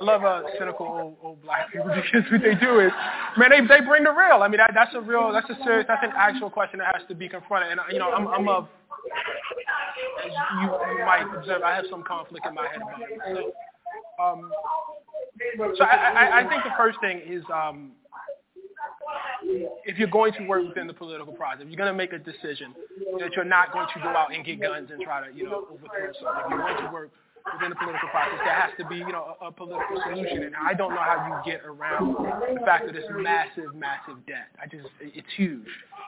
[0.00, 2.90] I love uh, cynical old, old black people because what they do is,
[3.36, 4.42] man, they they bring the real.
[4.42, 7.06] I mean, that, that's a real, that's a serious, that's an actual question that has
[7.08, 7.70] to be confronted.
[7.72, 8.68] And you know, I'm I'm a,
[10.24, 10.32] as
[10.62, 13.54] you, might observe, I have some conflict in my head about it.
[14.18, 14.50] So, um,
[15.76, 17.92] so I, I I think the first thing is um,
[19.84, 22.18] if you're going to work within the political process, if you're going to make a
[22.18, 22.74] decision
[23.18, 25.66] that you're not going to go out and get guns and try to, you know,
[25.70, 26.42] overthrow something.
[26.44, 27.10] If you're going to work
[27.52, 30.44] within the political process, there has to be, you know, a, a political solution.
[30.44, 34.48] And I don't know how you get around the fact that it's massive, massive debt.
[34.60, 35.66] I just, it's huge.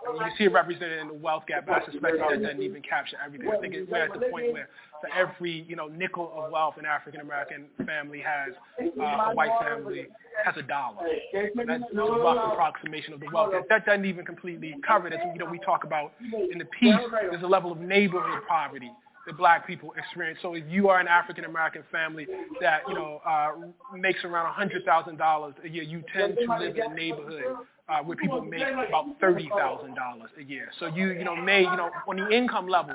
[0.09, 2.62] I mean, you see it represented in the wealth gap, but I suspect that doesn't
[2.62, 3.48] even capture everything.
[3.48, 4.69] I think we're at the point where
[5.01, 9.51] for every, you know, nickel of wealth an African American family has, uh, a white
[9.61, 10.06] family
[10.44, 11.05] has a dollar.
[11.32, 13.52] That's a rough approximation of the wealth.
[13.69, 15.15] That doesn't even completely cover it.
[15.15, 16.12] As you know, we talk about
[16.51, 16.94] in the piece,
[17.31, 18.90] there's a level of neighborhood poverty
[19.27, 20.39] that black people experience.
[20.43, 22.27] So if you are an African American family
[22.61, 23.53] that, you know, uh,
[23.97, 27.57] makes around $100,000 a year, you tend to live in a neighborhood
[27.89, 29.47] uh, where people make about $30,000
[30.39, 30.71] a year.
[30.79, 32.95] So you, you know, may, you know, on the income level,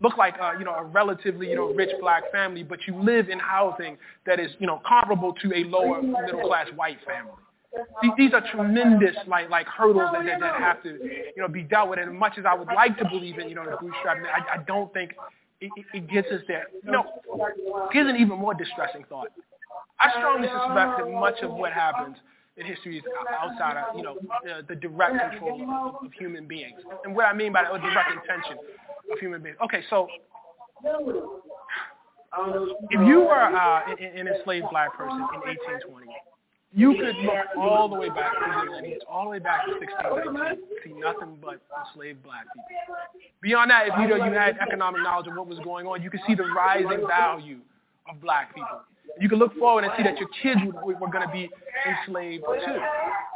[0.00, 3.28] look like, uh, you know, a relatively, you know, rich black family, but you live
[3.28, 3.96] in housing
[4.26, 7.32] that is, you know, comparable to a lower middle class white family.
[8.16, 10.98] These are tremendous like like hurdles that, that, that have to
[11.36, 11.98] you know be dealt with.
[11.98, 14.54] And as much as I would like to believe in you know the bootstrapping, I,
[14.54, 15.12] I don't think
[15.60, 16.66] it, it gets us there.
[16.84, 17.04] Know,
[17.92, 19.28] here's an even more distressing thought.
[19.98, 22.16] I strongly suspect that much of what happens
[22.56, 23.04] in history is
[23.38, 26.80] outside of, you know, the, the direct control of, of human beings.
[27.04, 28.58] And what I mean by that, or direct intention
[29.12, 29.56] of human beings.
[29.64, 30.08] Okay, so
[32.90, 36.06] if you were uh, an enslaved black person in 1820,
[36.76, 39.72] you could look all the way back to the lineage, all the way back to
[39.72, 42.96] 1619, see nothing but enslaved black people.
[43.40, 46.10] Beyond that, if you know you had economic knowledge of what was going on, you
[46.10, 47.60] could see the rising value
[48.10, 48.82] of black people.
[49.20, 51.48] You can look forward and see that your kids were, going to be
[51.86, 52.78] enslaved too.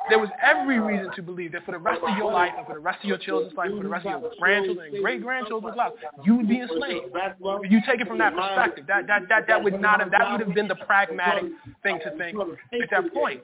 [0.09, 2.75] There was every reason to believe that for the rest of your life and for
[2.75, 5.93] the rest of your children's life, for the rest of your grandchildren and great-grandchildren's life,
[6.25, 7.07] you would be enslaved.
[7.15, 10.33] If you take it from that perspective, that, that, that, that would not have, that
[10.33, 11.45] would have been the pragmatic
[11.83, 12.37] thing to think
[12.83, 13.43] at that point.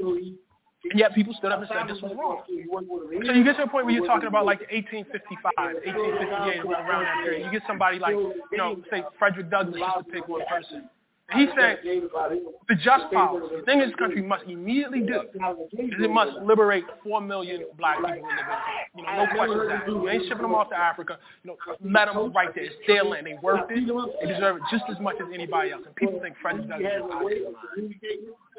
[0.00, 2.42] And yet people stood up and said this was wrong.
[2.46, 7.24] So you get to a point where you're talking about like 1855, 1858, around that
[7.24, 7.44] period.
[7.44, 10.88] You get somebody like, you know, say Frederick Douglass, just to pick one person.
[11.34, 16.32] He said the just policy, the thing this country must immediately do is it must
[16.42, 18.42] liberate four million black people in the
[18.96, 19.88] You know, no questions asked.
[19.88, 21.18] You ain't shipping them off to Africa.
[21.44, 22.64] You know, let them right there.
[22.64, 23.26] It's their land.
[23.26, 23.86] They worth it.
[24.22, 25.82] They deserve it just as much as anybody else.
[25.84, 26.80] And people think is out.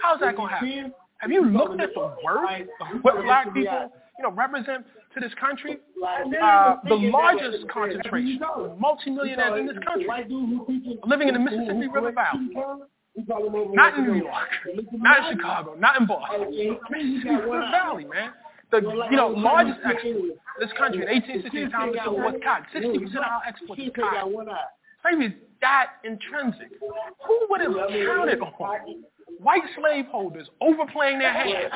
[0.03, 0.93] How's that going to happen?
[1.17, 5.33] Have you looked at the worth of what black people, you know, represent to this
[5.39, 5.77] country?
[6.41, 10.07] Uh, the largest concentration of multimillionaires in this country
[11.05, 12.53] living in the Mississippi River Valley.
[13.73, 14.49] Not in New York,
[14.93, 16.77] not in Chicago, not in Boston.
[16.89, 18.31] Mississippi River Valley, man.
[18.71, 22.67] The you know largest export this country in 1860, the time Civil War, cotton.
[22.71, 24.35] 60 percent of our exports is cotton.
[25.01, 26.69] Slavery is that intrinsic.
[27.25, 29.03] Who would have counted on
[29.41, 31.71] white slaveholders overplaying their hand.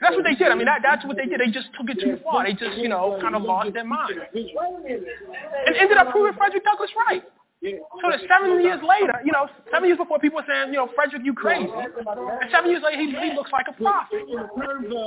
[0.00, 0.48] That's what they did.
[0.48, 1.40] I mean, that, that's what they did.
[1.40, 2.44] They just took it too far.
[2.44, 4.14] They just, you know, kind of lost their mind.
[4.34, 7.22] And ended up proving Frederick Douglass right.
[7.62, 10.90] So that seven years later, you know, seven years before people were saying, you know,
[10.96, 11.70] Frederick, you crazy.
[11.70, 14.26] And seven years later, he, he looks like a prophet.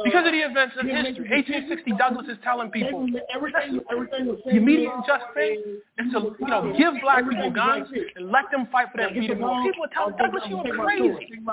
[0.07, 1.27] Because of the events of history.
[1.27, 6.95] 1860, Douglass is telling people, the immediate and just thing is to, you know, give
[7.03, 9.43] black people guns and let them fight for their freedom.
[9.67, 11.43] People are telling Douglass, you are crazy.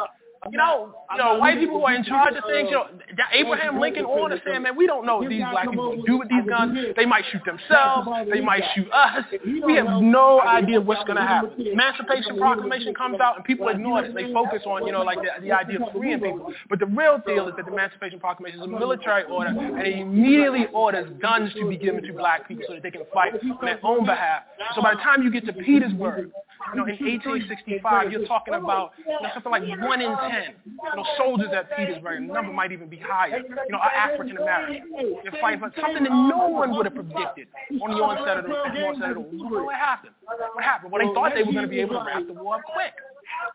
[0.51, 2.87] You know, you know, white people who are in charge of things, you know,
[3.33, 6.29] Abraham Lincoln on is saying, man, we don't know what these black people do with
[6.29, 6.77] these guns.
[6.97, 8.09] They might shoot themselves.
[8.29, 9.25] They might shoot us.
[9.65, 11.53] We have no idea what's going to happen.
[11.65, 14.15] Emancipation Proclamation comes out and people ignore it.
[14.15, 16.53] They focus on, you know, like the, the idea of freeing people.
[16.69, 19.97] But the real deal is that the Emancipation Proclamation is a military order and it
[19.99, 23.59] immediately orders guns to be given to black people so that they can fight on
[23.63, 24.43] their own behalf.
[24.75, 26.31] So by the time you get to Petersburg,
[26.71, 30.97] you know, in 1865, you're talking about you know, something like one in ten, you
[30.97, 32.27] know, soldiers at Petersburg.
[32.27, 33.43] The number might even be higher.
[33.43, 34.83] You know, are African American.
[35.23, 37.49] They're fighting for something that no one would have predicted
[37.83, 39.65] on the onset of the, onset of the war.
[39.65, 40.15] What happened?
[40.25, 40.93] What happened?
[40.93, 42.95] Well, they thought they were going to be able to wrap the war up quick.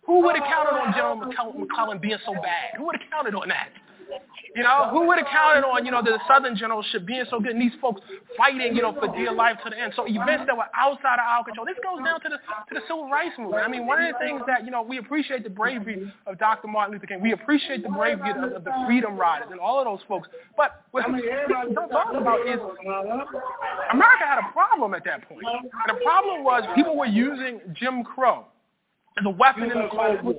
[0.06, 2.78] Who would have counted on General McClellan being so bad?
[2.78, 3.70] Who would have counted on that?
[4.58, 7.52] You know, who would have counted on, you know, the Southern generalship being so good
[7.54, 8.02] and these folks
[8.36, 9.94] fighting, you know, for dear life to the end.
[9.96, 11.68] So events that were outside of our control.
[11.68, 13.62] This goes down to the to the civil rights movement.
[13.62, 16.68] I mean, one of the things that, you know, we appreciate the bravery of Dr.
[16.68, 17.22] Martin Luther King.
[17.22, 20.28] We appreciate the bravery of, of the Freedom Riders and all of those folks.
[20.58, 22.58] But what I mean, don't talk about is
[23.94, 25.46] America had a problem at that point.
[25.86, 28.46] The problem was people were using Jim Crow
[29.20, 30.36] as a weapon in the Cold War.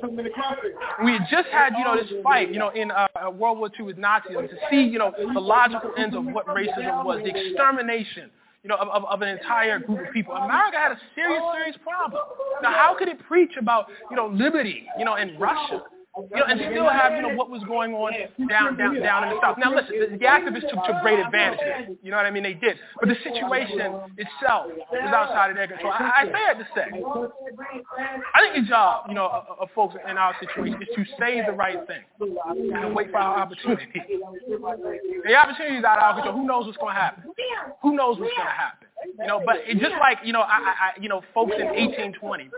[1.04, 3.86] We had just had, you know, this fight, you know, in uh, World War II
[3.86, 8.30] with Nazis to see, you know, the logical ends of what racism was, the extermination,
[8.62, 10.34] you know, of, of, of an entire group of people.
[10.34, 12.22] America had a serious, serious problem.
[12.62, 15.82] Now, how could it preach about, you know, liberty, you know, in Russia?
[16.30, 18.12] You know, and still have, you know, what was going on
[18.48, 19.56] down, down, down in the South.
[19.58, 21.98] Now, listen, the, activists took, took great advantage of it.
[22.02, 22.42] You know what I mean?
[22.42, 22.76] They did.
[22.98, 23.78] But the situation
[24.16, 25.92] itself is outside of their control.
[25.92, 26.88] I, I say that to say,
[28.34, 31.04] I think the uh, job, you know, of, of folks in our situation is to
[31.18, 34.02] say the right thing and wait for our opportunity.
[35.24, 36.36] The opportunity is out of our control.
[36.36, 37.24] Who knows what's going to happen?
[37.82, 38.87] Who knows what's going to happen?
[39.18, 42.50] You know, but it just like you know, I, I, you know, folks in 1820,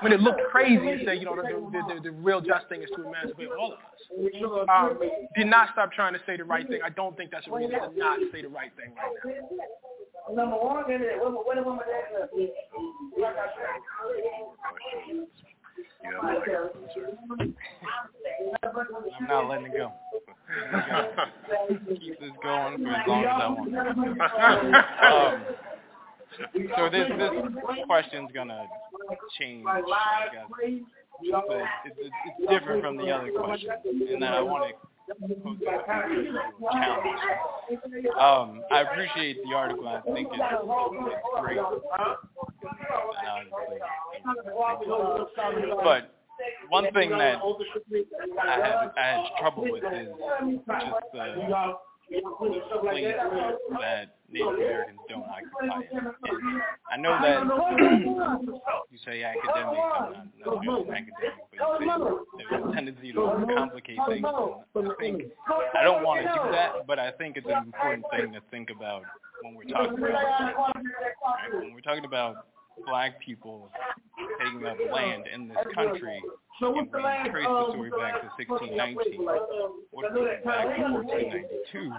[0.00, 2.82] when it looked crazy, and said, you know, the, the, the, the real just thing
[2.82, 4.68] is to emancipate all of us.
[4.68, 4.98] Um,
[5.36, 6.80] did not stop trying to say the right thing.
[6.84, 10.34] I don't think that's a reason to not say the right thing right now.
[10.34, 10.84] Number one,
[19.20, 19.92] I'm not letting it go.
[21.88, 23.72] Keep this going for as long as I want.
[25.04, 25.42] um,
[26.76, 27.32] so this this
[27.86, 28.66] question's gonna
[29.38, 29.80] change, I
[30.32, 30.84] guess, but it's,
[31.84, 34.87] it's, it's different from the other question, and then I want to pose a challenge.
[38.20, 39.88] Um, I appreciate the article.
[39.88, 41.58] I think it's, it's great.
[45.84, 46.14] But
[46.68, 47.40] one thing that
[48.42, 50.60] I had I had trouble with is just
[51.12, 53.14] the place
[53.80, 55.88] that Native Americans don't occupy it.
[55.92, 56.06] And
[56.92, 57.44] I know that
[58.90, 61.12] you say academic, I'm not, not academic,
[61.50, 64.26] but you say there's a tendency to complicate things.
[64.74, 65.22] And I think
[65.78, 68.68] I don't want to do that, but I think it's an important thing to think
[68.74, 69.02] about
[69.42, 71.52] when we're talking about right?
[71.52, 72.46] when we're talking about
[72.86, 73.70] black people
[74.42, 76.22] taking up land in this country,
[76.60, 79.24] and we trace the story back to 1619,
[79.90, 81.92] what if back to 1492,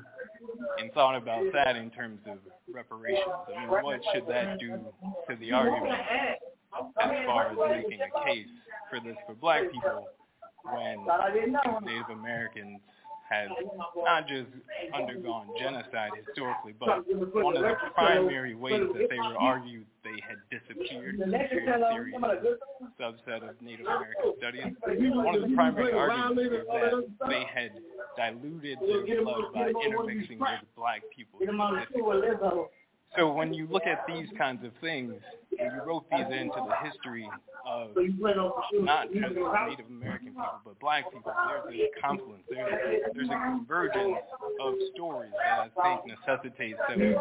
[0.80, 2.38] and thought about that in terms of
[2.72, 3.26] reparations?
[3.56, 4.80] I mean, what should that do
[5.30, 5.94] to the argument
[7.02, 8.48] as far as making a case
[8.90, 10.08] for this for black people
[10.64, 11.06] when
[11.84, 12.80] Native Americans
[13.30, 13.50] has
[13.96, 14.48] not just
[14.94, 20.38] undergone genocide historically, but one of the primary ways that they were argued they had
[20.50, 22.14] disappeared in the theory
[23.00, 24.64] subset of Native American studies.
[25.14, 27.72] One of the primary arguments was that they had
[28.18, 31.40] diluted their blood by intermixing with black people.
[33.18, 35.14] So when you look at these kinds of things,
[35.58, 37.28] when you wrote these into the history
[37.68, 37.90] of
[38.74, 41.34] not just Native American people, but black people,
[41.68, 42.72] there's a confluence, there's,
[43.14, 44.18] there's a convergence
[44.62, 47.16] of stories that I think necessitates that we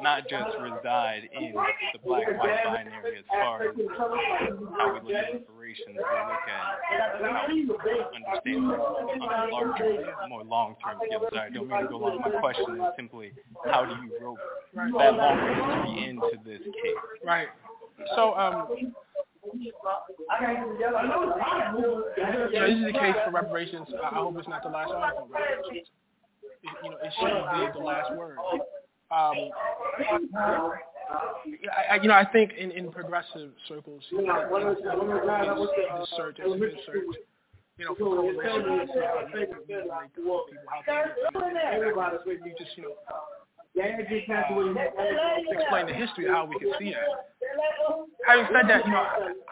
[0.00, 1.52] not just reside in
[1.92, 7.46] the black-white binary as far as how we look at reparations, but look at how
[7.48, 7.60] we
[8.14, 8.64] understand
[9.22, 11.20] on a larger, more long-term scale.
[11.32, 12.20] Sorry, I don't mean to go on.
[12.20, 13.32] My question is simply,
[13.64, 14.38] how do you rope
[14.74, 17.00] that history into this case?
[17.24, 17.48] Right.
[18.14, 18.68] So, um,
[19.54, 19.72] you
[22.16, 23.88] this is the case for reparations.
[24.02, 25.28] I hope it's not the last article.
[25.72, 25.86] It,
[26.82, 28.38] you know, it shouldn't be the last word.
[29.10, 29.50] Um,
[31.90, 35.70] I, you know, I think in, in progressive circles, you know, this,
[36.00, 37.16] this search, it's good search.
[37.78, 39.20] You know, for coalitions, uh,
[39.88, 42.94] like, people, how things you just, you know,
[45.52, 47.02] explain the history of how we can see that.
[48.26, 49.04] Having said that, you know,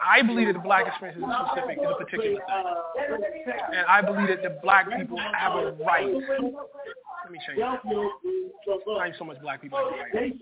[0.03, 3.55] I believe that the black experience is specific, is a particular thing.
[3.73, 6.05] And I believe that the black people have a right.
[6.05, 7.81] Let me change that.
[7.85, 10.33] Not so much black people have a right.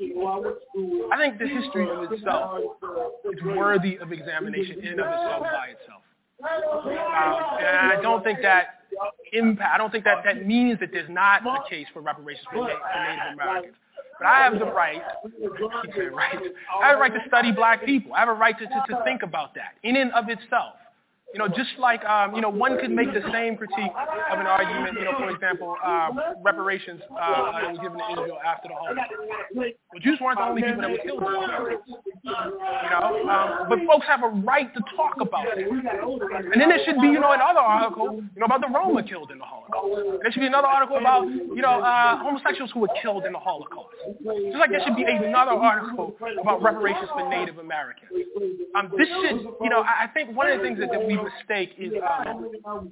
[1.12, 2.60] I think the history of itself
[3.32, 6.02] is worthy of examination in and of itself by itself.
[6.44, 8.82] Uh, and I don't think that
[9.34, 9.72] impact.
[9.74, 12.80] I don't think that that means that there's not a case for reparations for, Native
[13.34, 13.76] Americans.
[14.20, 15.02] But I have the right,
[16.82, 18.14] I have a right to study black people.
[18.14, 20.76] I have a right to, to, to think about that in and of itself.
[21.34, 23.92] You know, just like, um, you know, one could make the same critique
[24.32, 26.10] of an argument, you know, for example, uh,
[26.44, 29.74] reparations uh, that was given to Israel after the Holocaust.
[30.02, 31.90] Jews weren't the only people that were killed in the Holocaust.
[31.90, 35.58] You know, um, but folks have a right to talk about that.
[35.58, 39.32] And then there should be, you know, another article, you know, about the Roma killed
[39.32, 40.22] in the Holocaust.
[40.22, 43.40] There should be another article about, you know, uh, homosexuals who were killed in the
[43.42, 43.90] Holocaust.
[44.22, 48.12] Just like there should be another article about reparations for Native Americans.
[48.76, 51.18] Um, this should, you know, I, I think one of the things that, that we
[51.24, 51.94] mistake is
[52.66, 52.90] um,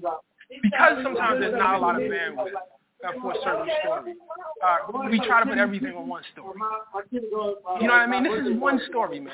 [0.62, 2.53] because sometimes there's not a lot of bandwidth
[3.08, 4.14] uh, for a certain story.
[4.64, 6.58] Uh, we try to put everything on one story.
[7.12, 8.24] You know what I mean?
[8.24, 9.34] This is one story, man.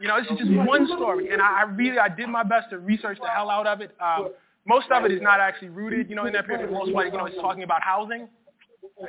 [0.00, 2.70] You know, this is just one story, and I, I really I did my best
[2.70, 3.92] to research the hell out of it.
[4.00, 4.30] Um,
[4.66, 6.66] most of it is not actually rooted, you know, in that period.
[6.66, 8.28] For the most part, you know, it's talking about housing.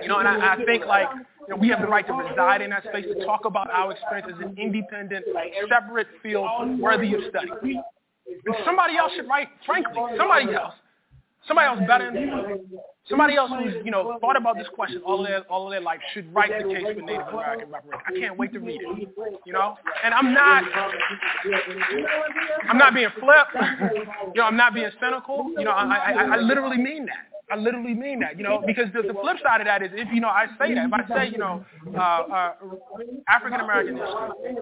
[0.01, 1.07] You know, and I, I think like
[1.47, 3.91] you know, we have the right to reside in that space to talk about our
[3.91, 5.25] experience as an independent,
[5.69, 7.79] separate field worthy of study.
[8.65, 10.73] Somebody else should write, frankly, somebody else
[11.47, 12.31] Somebody else better than me.
[13.07, 15.79] Somebody else who's, you know, thought about this question all of their all of their
[15.79, 18.03] life should write the case for Native American reparations.
[18.05, 19.09] I can't wait to read it.
[19.45, 19.77] You know?
[20.03, 20.63] And I'm not
[22.69, 23.47] I'm not being flip.
[24.35, 25.51] you know, I'm not being cynical.
[25.57, 27.27] You know, I I, I literally mean that.
[27.49, 30.09] I literally mean that, you know, because the, the flip side of that is if,
[30.13, 31.63] you know, I say that, if I say, you know,
[31.95, 32.53] uh, uh,
[33.29, 34.57] African American history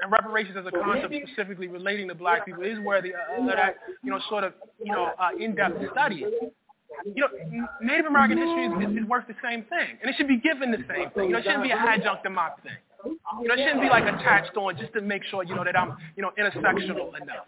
[0.00, 4.10] and reparations as a concept specifically relating to black people is worthy of that, you
[4.10, 4.52] know, sort of,
[4.82, 6.24] you know, uh, in-depth study.
[7.04, 7.28] You know,
[7.80, 10.82] Native American history is, is, worth the same thing, and it should be given the
[10.88, 11.26] same thing.
[11.26, 12.78] You know, it shouldn't be an adjunct to my thing.
[13.04, 15.78] You know, it shouldn't be like attached on just to make sure, you know, that
[15.78, 17.46] I'm, you know, intersectional enough.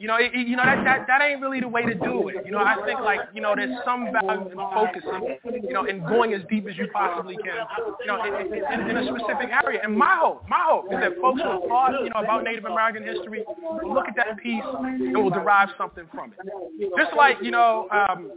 [0.00, 2.46] You know, it, you know that, that that ain't really the way to do it.
[2.46, 6.00] You know, I think like you know there's some value in focusing, you know, and
[6.06, 7.66] going as deep as you possibly can,
[8.00, 9.80] you know, in, in, in a specific area.
[9.84, 13.04] And my hope, my hope is that folks who thought, you know, about Native American
[13.04, 16.48] history will look at that piece and will derive something from it.
[16.96, 18.32] Just like you know, um,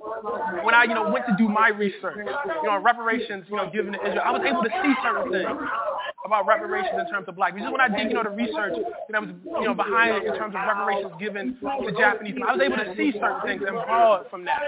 [0.65, 3.93] when I you know went to do my research, you know, reparations, you know, given
[3.93, 5.47] to Israel, I was able to see certain things
[6.25, 7.55] about reparations in terms of black.
[7.57, 8.73] Just when I did, you know, the research
[9.09, 12.61] that was, you know, behind it in terms of reparations given to Japanese I was
[12.61, 14.61] able to see certain things and borrow from that.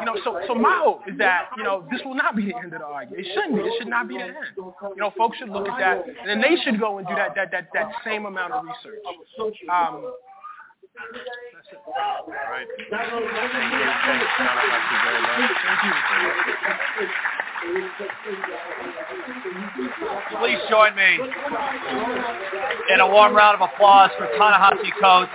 [0.00, 2.56] You know, so so my hope is that you know this will not be the
[2.56, 3.26] end of the argument.
[3.26, 3.62] It shouldn't be.
[3.62, 4.36] It should not be the end.
[4.56, 7.34] You know, folks should look at that, and then they should go and do that
[7.36, 9.00] that that that same amount of research.
[9.72, 10.12] Um,
[10.98, 11.78] that's it.
[11.86, 12.66] All right.
[12.90, 13.22] Thank you
[15.04, 15.40] very much.
[15.64, 15.82] Thank
[17.00, 17.34] you.
[20.40, 21.18] Please join me
[22.94, 25.30] in a warm round of applause for Ta-Nehisi Coates,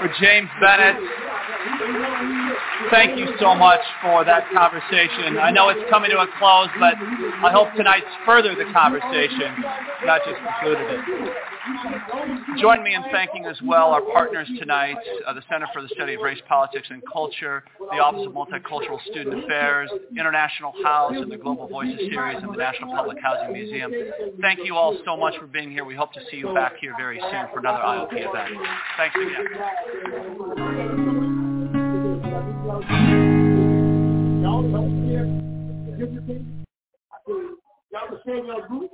[0.00, 0.96] for James Bennet.
[2.90, 5.38] Thank you so much for that conversation.
[5.38, 9.54] I know it's coming to a close, but I hope tonight's further the conversation,
[10.04, 11.00] not just concluded it.
[12.58, 16.14] Join me in thanking as well our partners tonight, uh, the Center for the Study
[16.14, 21.36] of Race, Politics, and Culture, the Office of Multicultural Student Affairs, International House, and the
[21.36, 23.92] Global Voices Series, and the National Public Housing Museum.
[24.40, 25.84] Thank you all so much for being here.
[25.84, 28.50] We hope to see you back here very soon for another IOP event.
[28.96, 29.46] Thanks again.
[34.42, 34.62] Y'all
[38.68, 38.90] group?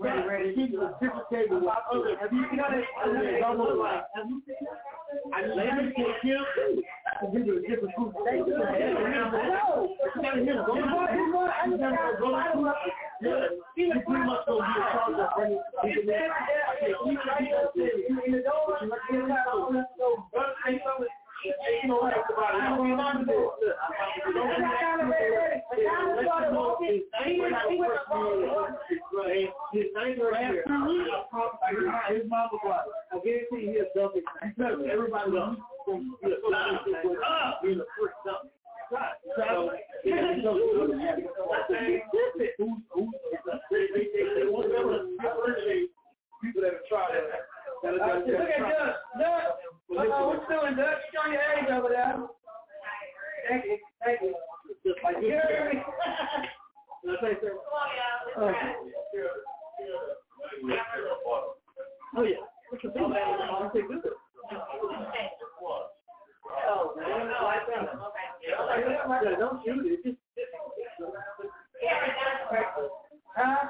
[5.32, 5.42] I
[7.20, 8.14] I give a different group.
[8.24, 8.58] Thank you.
[8.58, 9.90] No.
[10.14, 10.86] You gotta hear Go to the
[11.50, 12.74] I just gotta go to
[20.96, 21.50] You in.
[21.50, 23.22] I said,
[27.68, 27.92] keep it.
[30.48, 30.64] You?
[31.70, 31.92] You?
[32.08, 32.88] His mama was.
[33.12, 34.24] I guarantee you he'll dump it.
[34.90, 35.56] Everybody knows.
[37.62, 38.50] Being a freak something.
[38.90, 39.20] Right.
[39.36, 39.70] So,
[46.42, 47.24] people that have tried it.
[47.84, 48.16] Look at
[48.58, 48.94] Doug.
[49.20, 49.77] Doug.
[49.88, 50.76] What are we doing, Doug?
[50.76, 50.84] You
[51.14, 52.16] showing your age over there.
[53.48, 53.78] Thank you.
[54.04, 54.34] Thank you.
[54.84, 55.40] Just like you.
[58.36, 58.52] Oh,
[62.16, 62.36] oh yeah.
[62.70, 63.02] What's the thing?
[63.02, 63.98] I'll take this.
[66.68, 67.30] Oh, man.
[69.38, 70.04] Don't shoot it.
[70.04, 70.18] Just,
[73.36, 73.68] huh?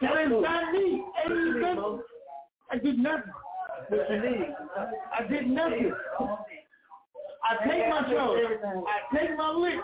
[0.00, 1.04] It's not me.
[2.70, 3.32] I did nothing.
[3.90, 5.92] I did nothing.
[7.44, 8.36] I take my show.
[8.86, 9.78] I take my lick.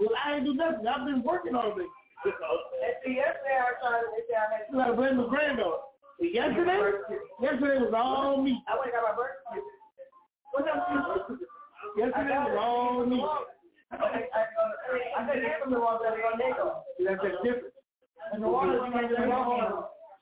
[0.00, 0.86] Well, I ain't do nothing.
[0.86, 1.84] I've been working all day.
[2.24, 4.06] Yesterday I tried to.
[4.70, 5.78] You gotta blame the granddaughter.
[6.20, 6.78] Yesterday,
[7.40, 8.62] yesterday was all me.
[8.68, 9.82] I went and got my birth certificate.
[10.52, 10.78] What's up?
[11.96, 13.24] Yesterday was all me.
[13.90, 13.96] I
[15.16, 16.14] I said from the water
[17.04, 17.74] That's a difference.
[18.32, 19.12] And the water is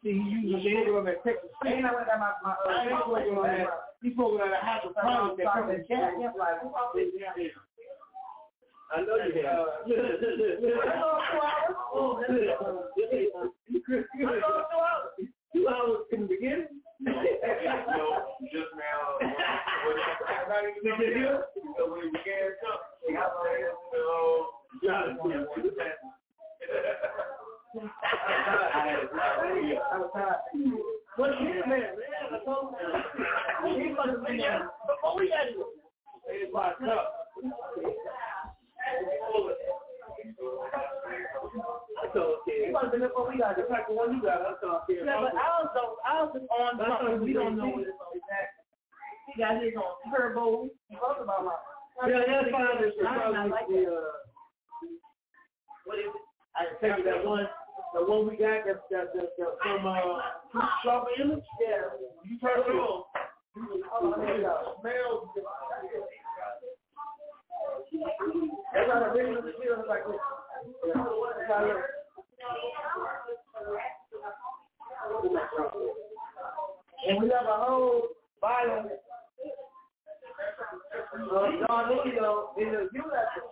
[0.03, 1.51] See, he used the nigga on that Texas.
[1.61, 2.57] And I went got my my.
[2.57, 3.69] I ain't working on that.
[4.01, 6.17] He's working on a house of promise that comes in cash.
[8.97, 9.85] I know you have.
[15.53, 16.81] Two hours in the beginning?
[17.01, 19.21] no, just now.
[20.49, 21.45] Not even here.
[21.77, 22.57] When we began
[27.73, 27.91] something,
[31.17, 31.95] what is it, man?
[32.33, 32.75] I told
[34.87, 35.33] before we.
[36.27, 37.15] It's my cup.
[43.03, 43.39] Before we
[43.95, 44.41] one you got.
[44.43, 44.95] Okay.
[45.05, 45.71] Yeah, but I was
[46.05, 47.71] I was on we don't know.
[47.77, 50.69] He got his on turbo.
[50.89, 51.55] He about my
[52.09, 52.83] Yeah, that's fine.
[52.83, 54.11] It's the, uh,
[55.85, 56.30] what is it?
[56.57, 57.47] I can tell you that one,
[57.95, 60.21] the one we got that's that that that from uh
[60.85, 61.45] Sharp Image.
[61.61, 61.95] Yeah,
[62.25, 63.05] you turn it on.
[63.93, 64.77] Oh, there you go.
[64.81, 65.33] Smell.
[68.73, 70.21] That's how the original feels like this.
[70.87, 70.95] Yeah.
[70.95, 71.91] That's how it looks.
[77.09, 78.09] And we have a whole
[78.41, 78.87] volume
[81.31, 83.45] of John Lithio in the U lesson.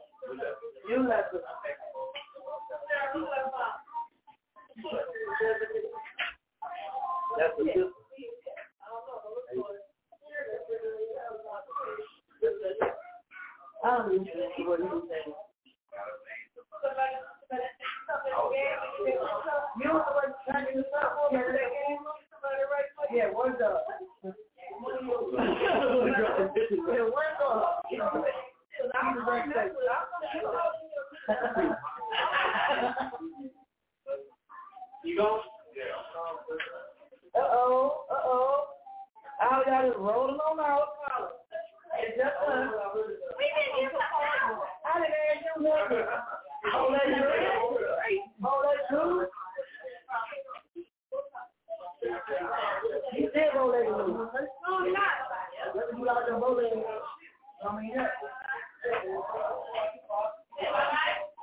[0.91, 1.41] U lesson.
[7.39, 7.93] That's a good
[13.85, 14.33] I don't even know
[14.67, 15.35] what he was saying.
[19.79, 21.31] You know what tracking this up?
[23.13, 23.87] Yeah, what's up?
[26.93, 27.41] Yeah, what's
[31.89, 31.98] up?
[35.05, 35.41] You go?
[37.37, 38.67] Uh-oh, uh-oh.
[39.41, 40.89] All y'all just rolling on out.
[42.01, 42.69] It's just us.
[43.39, 44.03] We didn't get
[44.85, 46.07] I didn't ask you nothing.
[46.65, 46.75] That's
[47.09, 47.25] you.
[48.65, 49.29] That's you.
[53.15, 54.17] You did roll that move.
[54.17, 55.15] No, I'm not.
[55.75, 56.85] Let me out the rolling.
[57.69, 58.07] I mean, yeah.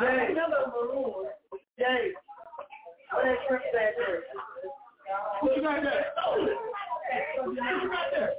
[0.00, 0.34] Jay,
[1.78, 2.12] Jay,
[3.12, 4.22] what that shrimp said there?
[5.40, 6.06] What you got there?
[7.44, 8.32] What you got there?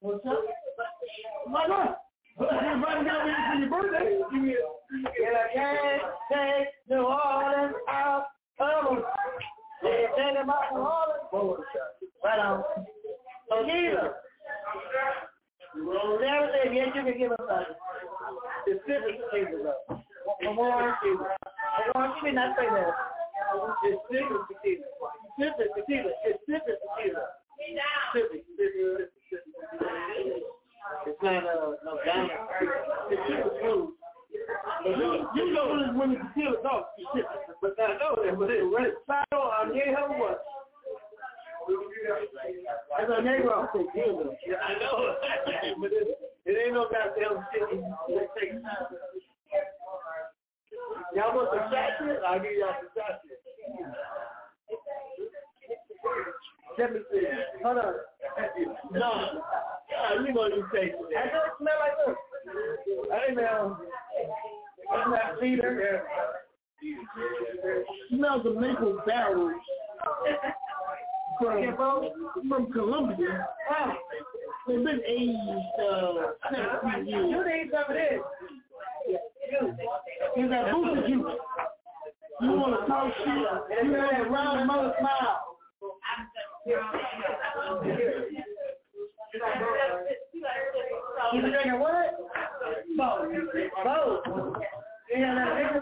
[0.00, 0.40] What's up?
[1.48, 1.96] My God.
[2.38, 4.06] Everybody got for your birthday.
[5.26, 6.02] And I can't
[6.32, 8.26] take New Orleans out
[8.60, 9.04] of them.
[9.82, 10.80] They're thinking about New
[11.32, 11.64] Orleans.
[12.24, 12.64] Right on.
[13.50, 14.14] So neither.
[15.76, 17.66] Never said, yes, you can give us a
[18.62, 19.74] specific tequila.
[20.42, 21.36] Come on, tequila.
[22.36, 22.92] Come on, give me not say that.
[23.80, 24.84] Specific tequila.
[25.32, 26.12] Specific tequila.
[26.20, 27.24] Specific tequila.
[28.12, 29.56] Specific, specific, specific.
[31.06, 32.36] It's not uh, no diamond.
[33.08, 33.96] Tequila food.
[34.84, 36.92] You, you know this when the tequila talk.
[37.62, 39.50] But I know that, but it's right side on.
[39.56, 40.44] I'm getting her what?
[41.66, 43.66] That's a Negro.
[44.46, 45.16] Yeah, I know.
[45.80, 47.80] but it, it ain't no goddamn shit.
[48.08, 49.00] It takes time.
[51.14, 52.20] Y'all want the sachet?
[52.26, 53.40] I'll give y'all the sachet.
[56.78, 57.26] Let me see.
[57.64, 57.94] Hold on.
[58.92, 59.42] No.
[59.90, 61.16] Yeah, you know you taste it.
[61.16, 62.16] I know it smell like this.
[63.12, 63.78] I didn't know.
[64.20, 66.02] It's not cedar.
[68.10, 69.54] Smells of maple barrels
[71.40, 72.10] from,
[72.48, 73.48] from Colombia.
[74.68, 75.38] They've been aged
[75.80, 76.12] uh,
[76.82, 77.30] 17 years.
[77.30, 78.20] You need some of this.
[80.36, 81.32] You got booster juice.
[82.42, 83.86] You want to talk shit?
[83.86, 85.42] You have a round mother smile.
[91.32, 92.16] You been drinking what?
[92.96, 93.28] Both.
[93.84, 94.22] Both.
[95.14, 95.80] You know that nigga?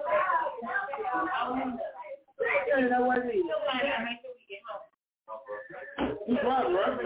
[2.78, 3.44] You know what it is.
[6.26, 6.98] You right, right?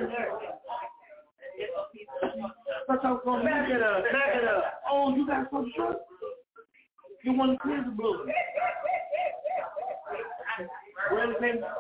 [2.86, 4.82] But I'm going back it up, back it up.
[4.90, 5.96] Oh, you got some shit?
[7.24, 8.26] You want to clear the blue?
[11.10, 11.36] Where's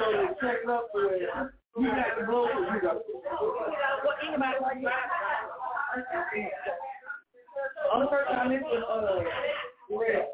[0.00, 1.22] so you check up for it.
[1.78, 2.96] you got the blow you got
[4.04, 4.88] what anybody like you
[7.92, 10.26] on the first time this was uh red.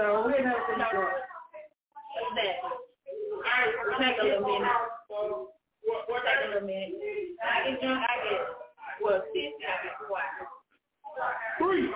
[0.00, 0.24] though.
[0.24, 1.04] Where else did you go?
[2.16, 2.56] What's that?
[4.00, 4.72] Take a little minute.
[5.20, 6.96] Take a little minute.
[7.44, 8.16] I I
[9.02, 10.48] well, 50, I quiet.
[11.58, 11.92] Three.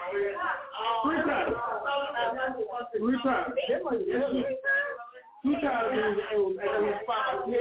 [1.05, 1.55] Three times.
[2.97, 3.53] Three times.
[5.45, 5.93] Two times
[6.35, 7.61] um, you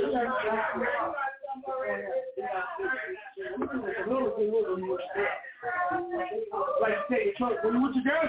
[7.63, 8.22] um, what you got?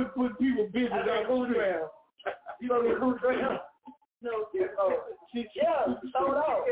[0.00, 1.90] Put put people business on cool trail.
[2.60, 3.60] You gonna be cool trail.
[4.22, 4.48] No,
[4.80, 5.84] oh, she, yeah,
[6.16, 6.64] throw out.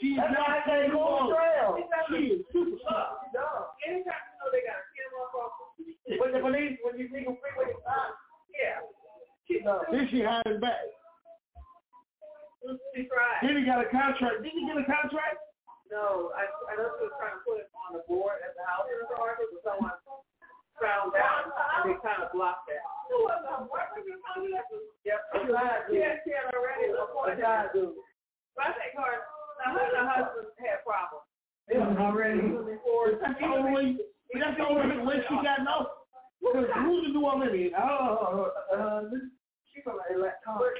[0.00, 1.78] She's That's not why I say go on trail.
[2.10, 3.22] She is super smart.
[3.86, 5.54] Anytime you know they got a kid on cross.
[6.18, 7.70] When the police, when you think of freeway,
[8.54, 8.82] yeah.
[9.46, 9.86] She knows.
[9.90, 10.82] Then she hired back.
[12.94, 13.46] She tried.
[13.46, 14.42] Then he got a contract.
[14.42, 15.38] Did he get a contract?
[15.90, 18.64] No, I, I know she was trying to put it on the board at the
[18.66, 19.94] house in the market, but someone
[20.82, 22.84] found out and they kind of blocked that.
[25.06, 25.20] Yep.
[25.32, 26.02] She lied, dude.
[26.02, 27.44] Yeah, she had already appointed.
[27.44, 27.94] I do.
[28.58, 29.14] But I think her,
[29.62, 31.26] now her and her husband had problems.
[31.70, 32.42] Yeah, already.
[32.42, 33.14] Before.
[33.18, 33.98] That's the only.
[34.34, 36.06] That's the only way she got no.
[36.42, 37.50] Because who's the new woman?
[37.78, 39.02] Oh, uh,
[39.72, 40.78] She from electronic.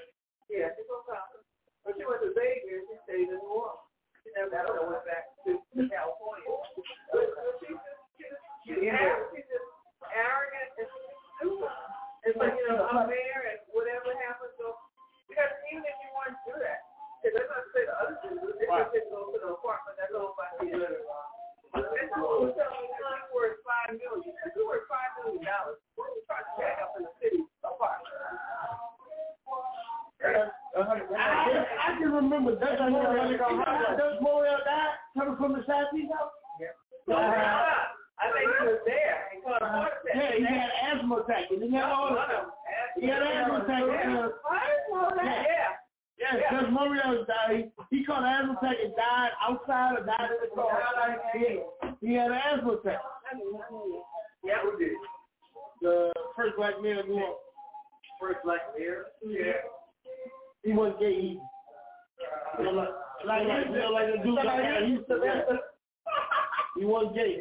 [0.51, 1.43] Yeah, she's from Compton.
[1.82, 2.86] But she went to Vegas.
[2.86, 3.82] She stayed in New Orleans.
[4.23, 5.59] She never got went back to
[5.90, 6.51] California.
[7.10, 7.27] But
[7.62, 9.65] she just, she just, she's arrogant, she's just
[10.14, 10.88] arrogant and
[11.38, 11.74] stupid.
[12.26, 14.74] It's like, you know, I'm there and whatever happens, so,
[15.30, 16.80] because even if you want to do that,
[17.22, 19.50] because they're going to say the other dude, they're going to say, go to the
[19.54, 21.06] apartment that's owned by the other.
[21.76, 24.32] That's what was telling me it's worth five million.
[24.32, 25.76] It's worth five million dollars.
[25.98, 28.16] What are you trying to jack up in the city apartment?
[30.24, 33.36] I, I can remember Dutch Morial.
[33.36, 36.32] Dutch Morial died coming from the southeast house.
[38.18, 39.16] I think he was there.
[39.34, 40.16] He caught a heart attack.
[40.16, 41.48] Yeah, he had asthma attack.
[41.51, 42.48] Didn't he have all that?
[43.01, 43.82] He had asthma attack.
[43.82, 44.28] uh,
[45.22, 45.68] Yeah.
[46.18, 47.70] Yeah, Judge Morial died.
[47.90, 50.80] He, he caught an asthma attack and died outside or died in the car.
[51.34, 51.60] He,
[52.01, 53.01] he had an asthma attack.
[54.44, 54.97] Yeah, we did.
[55.82, 57.38] The first black man to go up.
[58.18, 59.05] First black mayor.
[59.26, 59.60] Yeah.
[60.64, 61.40] He wasn't gay either.
[62.59, 62.88] You know, like,
[63.26, 65.05] like, you know, like the dude like that, he used
[66.78, 67.40] He wasn't gay.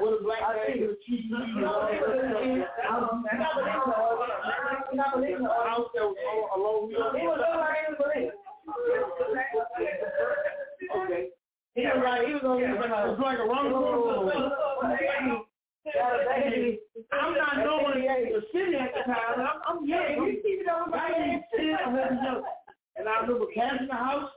[0.00, 0.98] what a black man was
[6.24, 6.90] all alone.
[11.74, 12.42] He was like, he was
[13.18, 13.66] like a wrong
[17.12, 19.40] I'm not knowing the city at the time.
[19.40, 19.84] I'm, I'm.
[22.96, 24.30] And I remember passing the house,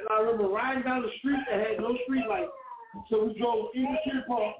[0.00, 2.48] and I remember riding down the street that had no street light.
[3.10, 4.54] So we drove into City Park.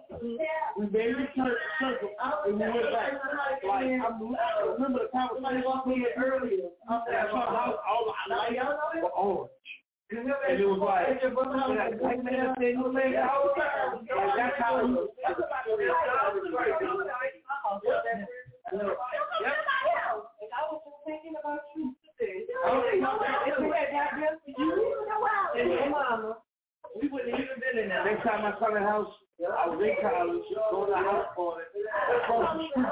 [0.77, 3.13] We made a turn, circle, and we went back.
[3.67, 5.63] Like I'm, I remember the conversation
[6.19, 6.69] earlier.
[6.89, 8.59] I saw the house, all the lights
[9.03, 9.51] were orange.
[10.11, 10.29] And
[10.61, 11.21] it was like,
[12.01, 13.51] black man said, you made the house.
[13.97, 15.09] And that's how it was.
[21.07, 22.45] thinking about you today.
[26.95, 28.05] We wouldn't even been in there.
[28.07, 29.11] Next time I come in the house,
[29.43, 31.67] I was in college, going to the house party.
[31.75, 32.23] The
[32.71, 32.87] street.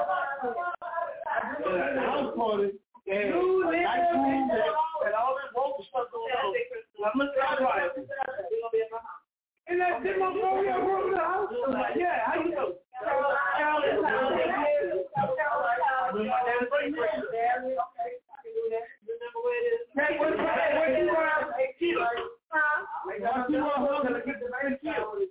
[1.63, 2.75] And at the house party,
[3.07, 4.63] and a nice room that
[5.07, 6.51] had all this vocal stuff going on.
[7.03, 7.95] I'm at my wife.
[9.67, 11.47] And that my phone yeah, room in the house.
[11.95, 12.75] Yeah, how you know?
[19.95, 20.75] Hey, what's that?
[20.75, 21.07] Where you
[21.99, 22.32] are?
[22.53, 22.85] Huh?
[23.49, 25.25] You are home to get the man killed.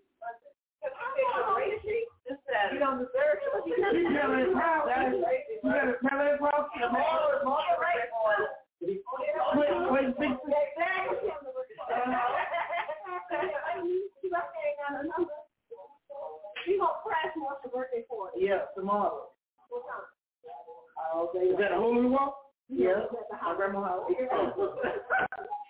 [2.73, 3.63] You don't deserve it.
[3.67, 5.23] You got a problem.
[5.63, 6.83] You got a talent problem.
[8.83, 9.01] Wait,
[9.91, 10.35] wait, fix
[16.65, 18.41] She gonna crash the birthday party.
[18.41, 19.31] Yeah, tomorrow.
[19.69, 20.07] What time?
[20.99, 21.47] Uh, okay.
[21.47, 22.53] Is that a in the wall?
[22.69, 23.07] Yeah,
[23.43, 24.11] my grandma's house.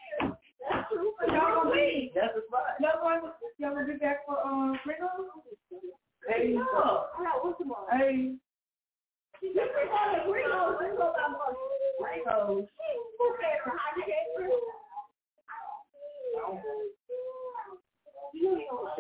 [0.73, 1.13] That's true.
[1.29, 2.13] Y'all gonna be.
[2.15, 2.81] That's a spot.
[2.81, 5.09] Y'all gonna y'all gonna be back for um Ringo?
[6.29, 7.07] Hey, No.
[7.43, 7.87] What's tomorrow?
[7.93, 8.37] Hey.
[9.43, 11.13] Ringo, Ringo, Ringo,
[12.01, 12.67] Ringo.
[13.19, 13.61] Who cares?
[13.67, 14.33] How you get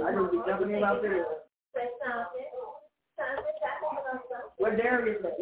[0.05, 1.27] I just be jumping in out there.
[4.59, 5.39] What Darius at?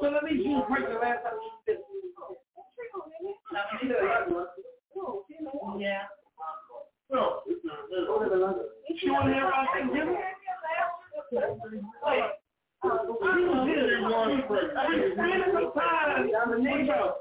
[0.00, 1.80] So let me use break the last time she did.
[5.78, 6.02] Yeah.
[7.10, 7.40] No.
[8.98, 10.16] She wasn't here around Thanksgiving?
[11.30, 11.36] She
[12.86, 14.00] was here.
[14.76, 17.14] I was spending some time on the neighbor.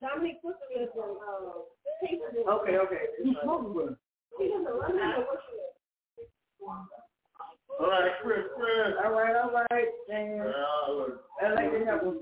[0.00, 1.60] Dominic put me in some, uh,
[2.02, 3.04] Okay, okay.
[3.22, 3.96] Who's smoking with her?
[7.80, 8.94] All right, Chris, Chris.
[9.04, 9.88] All right, all right.
[10.08, 10.40] Damn.
[11.42, 12.14] I like to have a,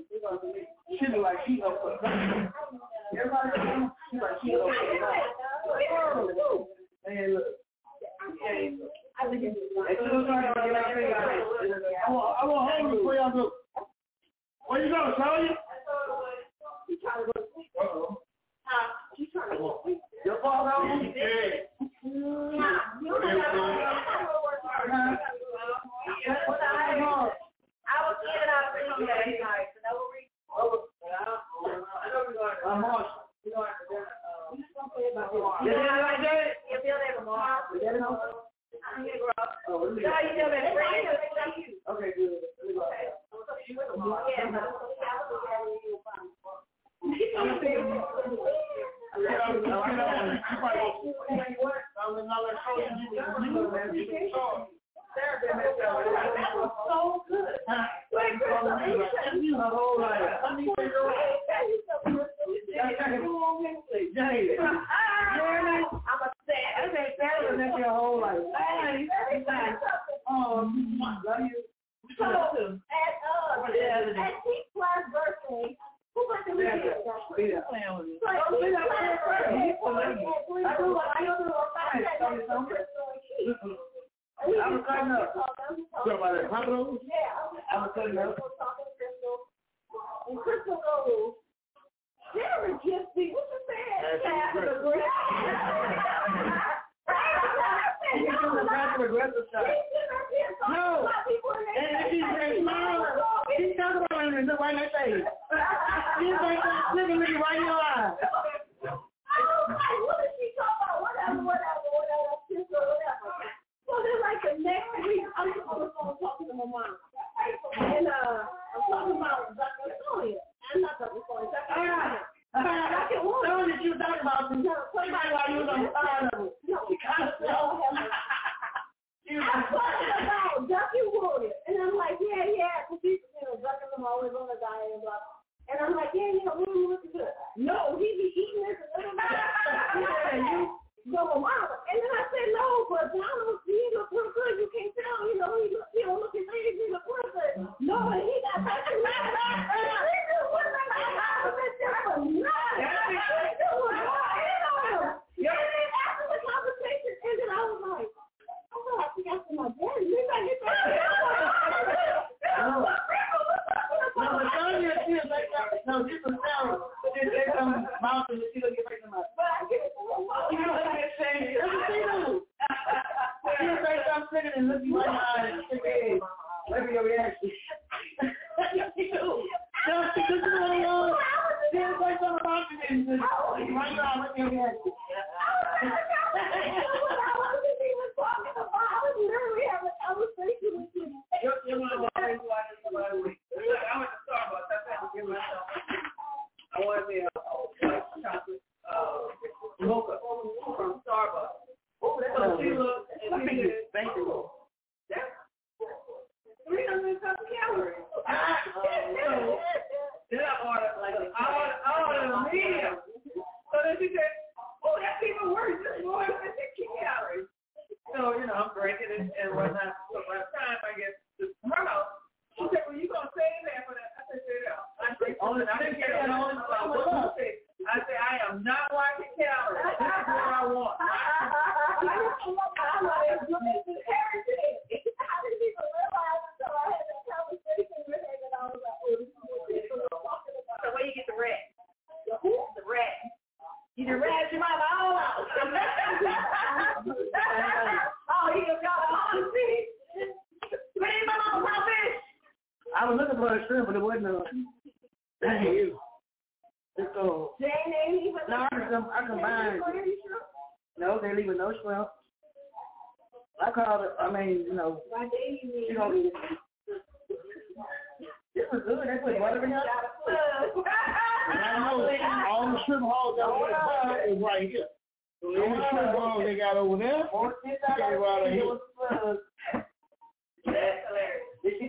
[0.99, 3.51] she look like she up for Everybody,
[4.11, 4.88] she like she up for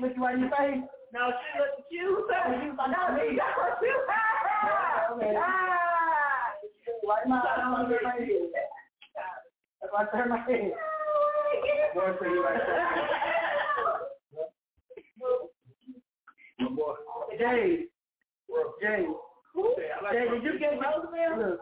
[0.01, 0.83] eat, but you are your face.
[1.13, 2.55] No, she looked at oh, you.
[2.55, 4.41] And you was like, no, me, that was too high.
[5.37, 5.61] Ah.
[7.03, 7.45] Why not?
[7.45, 8.51] I don't my head.
[9.81, 10.73] That's I turned my head.
[11.95, 12.61] More for you right
[17.39, 17.87] Jay.
[18.81, 19.07] Jay.
[20.13, 21.59] Jay, did you get Roosevelt?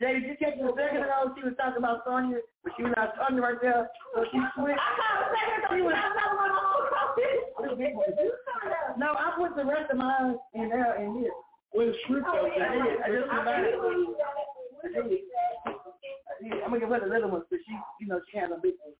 [0.00, 2.92] Jay, did you catch the second ago she was talking about Sonya, but she was
[2.96, 4.74] not talking right there, so she quit.
[4.74, 5.76] I caught the second ago.
[5.76, 6.71] She was talking about
[8.98, 11.30] no, I put the rest of mine in there and here.
[11.74, 12.46] Well, it's script though.
[12.46, 13.00] I did.
[13.00, 13.74] I just I did.
[14.84, 15.20] I did.
[16.64, 18.74] I'm gonna give her the little ones because she, you know, she had a big
[18.82, 18.94] one.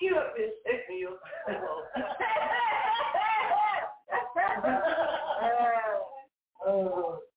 [0.00, 1.16] You a bitch, shaking your
[6.66, 7.18] Oh.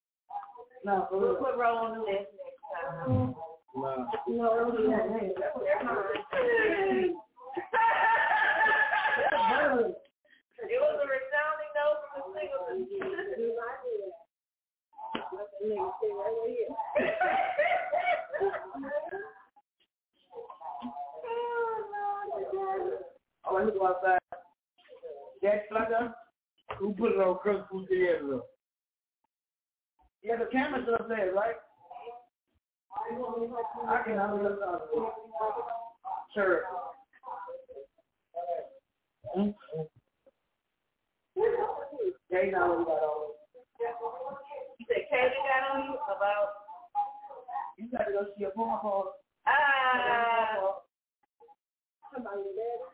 [0.85, 3.35] No, we'll put roll on the list next time.
[3.75, 4.07] No.
[4.27, 4.69] No.
[5.83, 7.21] no.
[23.45, 24.19] oh, let to go outside.
[25.41, 26.14] That sucker
[26.77, 27.40] who put it on
[30.24, 30.85] Yeah, the camera's
[31.33, 31.56] right?
[33.88, 34.59] I can have it.
[36.33, 36.64] Sure.
[42.29, 43.33] You know what got on.
[44.79, 46.49] You said Kaylee got on you about
[47.77, 49.13] You got to go see a phone call.
[49.47, 50.81] ah
[52.13, 52.89] somebody there.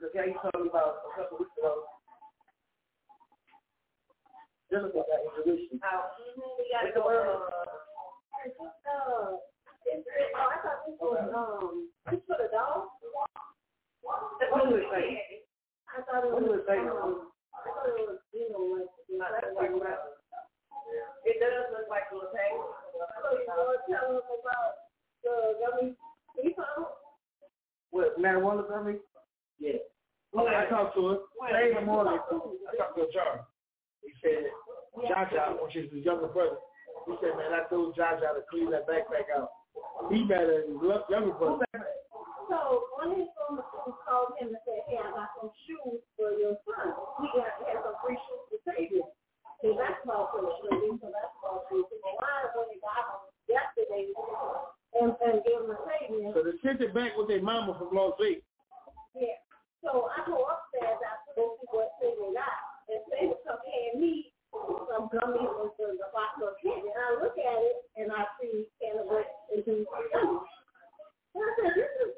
[0.00, 1.84] The guy you told me about a couple weeks ago.
[4.70, 5.80] Jennifer got intuition.
[5.82, 7.02] Oh, mhm, we got to go.
[7.06, 7.12] Uh,
[8.46, 9.40] uh, oh,
[10.36, 12.88] I thought this was um, this for the dog.
[14.02, 15.06] What do it say?
[15.90, 16.50] I thought it What was.
[16.50, 16.78] do it say?
[16.78, 17.32] Um,
[17.66, 18.86] it was, you know,
[19.54, 19.70] like.
[21.26, 22.54] It does look like a little tag.
[22.54, 24.86] So you want to tell them about
[25.26, 25.98] the gummy
[26.42, 26.54] we?
[27.90, 28.96] What, marijuana gummy?
[29.58, 29.80] Yeah.
[30.34, 31.16] Oh, I talked to her.
[31.48, 33.46] Today in the morning, I talked to a jar.
[34.02, 34.52] He said,
[35.08, 36.56] Jaja, which is his younger brother,
[37.06, 39.50] he said, man, I told Jaja to clean that backpack out.
[40.12, 41.64] He better than his younger brother.
[42.46, 45.98] So one of his former students called him and said, hey, I got some shoes
[46.14, 46.94] for your son.
[47.18, 49.02] He got had some free shoes to save.
[49.64, 51.90] His basketball coach showed him some basketball shoes.
[51.90, 54.14] He said, why when he got them yesterday
[54.94, 56.30] and, and gave him a saving?
[56.38, 58.46] So they sent it back with their mama from Las Vegas.
[59.18, 59.42] Yeah.
[59.82, 62.58] So I go upstairs after to see what they got.
[62.86, 64.30] And they come hand me
[64.62, 66.94] some gummies and some the box of candy.
[66.94, 69.82] And I look at it and I see cannabis and some
[70.14, 70.46] gummies.
[71.34, 72.14] And I said, this is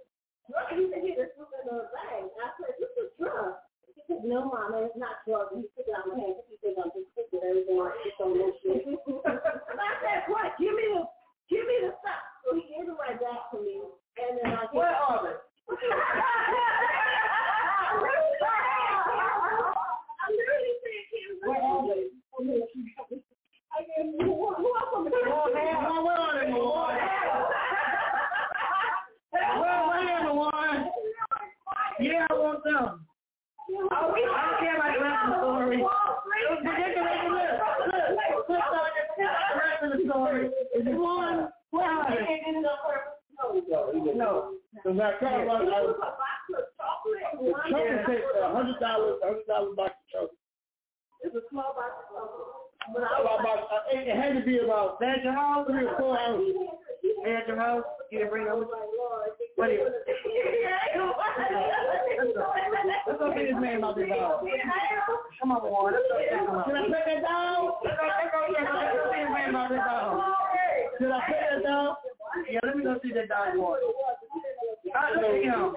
[0.49, 0.67] drug.
[0.75, 2.27] He said, here, this was in a bag.
[2.27, 3.61] I said, this is drug.
[3.93, 5.53] He said, no, mama, it's not drug.
[5.53, 6.41] And he took it out of my hand.
[6.49, 8.83] He said, I'm just thinking everything like this on this shit.
[8.89, 10.57] and I said, what?
[10.57, 11.05] Give me the,
[11.53, 12.23] give me the stuff.
[12.49, 13.85] So he gave it right back to me.
[14.19, 15.37] And then I Where are they?
[20.19, 22.09] I'm literally saying, Where are they?
[22.39, 26.99] I you who who else on the Where are they, Lord?
[29.31, 30.81] Where are they, Lord?
[32.01, 33.07] Yeah, I want them.
[33.71, 35.79] Oh, we I don't care about the rest of the story.
[36.63, 37.35] Forget the rest of.
[37.89, 40.47] Look, look, look, the rest of the story.
[40.47, 41.49] Is one?
[41.73, 42.49] They?
[44.15, 44.55] No.
[44.85, 45.85] Now, come on, I,
[46.49, 50.39] the chocolate takes a hundred dollars, hundred dollars box of chocolate.
[51.23, 52.58] It's a small box of chocolate.
[52.93, 53.59] But About, about,
[53.93, 55.67] it, had to be about At your house?
[55.69, 56.57] three or four ounces.
[57.27, 57.85] At your house?
[58.11, 58.65] You didn't bring those?
[59.57, 59.81] What is
[63.07, 64.45] Let's go see this man about this dog.
[65.41, 65.93] Come on, boy.
[65.93, 66.49] Let's go him.
[66.65, 67.81] Should I pet that dog?
[67.85, 70.21] Let's go, let's let's see this man about this dog.
[70.99, 71.97] Should I pet that dog?
[72.51, 73.77] Yeah, let me go see that dog boy.
[74.97, 75.77] I look at him.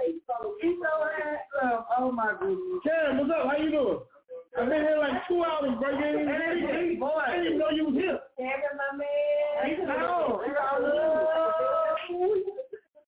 [0.61, 1.85] He's so handsome.
[1.97, 2.83] Oh my goodness.
[2.83, 3.47] Karen, what's up?
[3.47, 3.99] How you doing?
[4.51, 5.89] I've been here like two hours, bro.
[5.95, 7.15] You ain't even, boy.
[7.15, 8.19] I didn't even know you was here.
[8.35, 9.63] Kevin, my man.
[9.63, 10.43] He's no.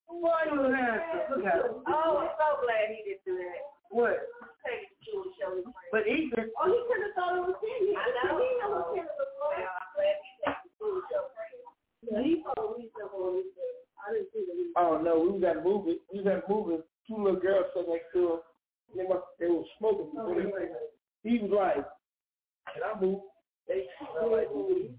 [0.07, 1.35] Boy, you was handsome.
[1.35, 1.83] Look at him.
[1.83, 3.59] Oh, I'm so glad he didn't do that.
[3.91, 4.23] What?
[4.63, 5.91] Take it to a show his friends.
[5.91, 6.47] But Ethan.
[6.55, 7.91] Oh, he could have thought it was him.
[7.91, 8.39] I know.
[8.39, 9.03] he know it was him.
[9.03, 11.23] Yeah, I'm glad he took it to a show
[12.21, 13.43] he told me something.
[14.03, 15.99] I didn't see the Oh no, we was at a movie.
[16.11, 16.83] We was at a movie.
[17.07, 18.39] Two little girls sat next to him.
[18.95, 20.11] They must they were smoking.
[20.19, 21.85] Oh, So he, was like,
[22.75, 22.99] and I
[24.25, 24.91] like movie.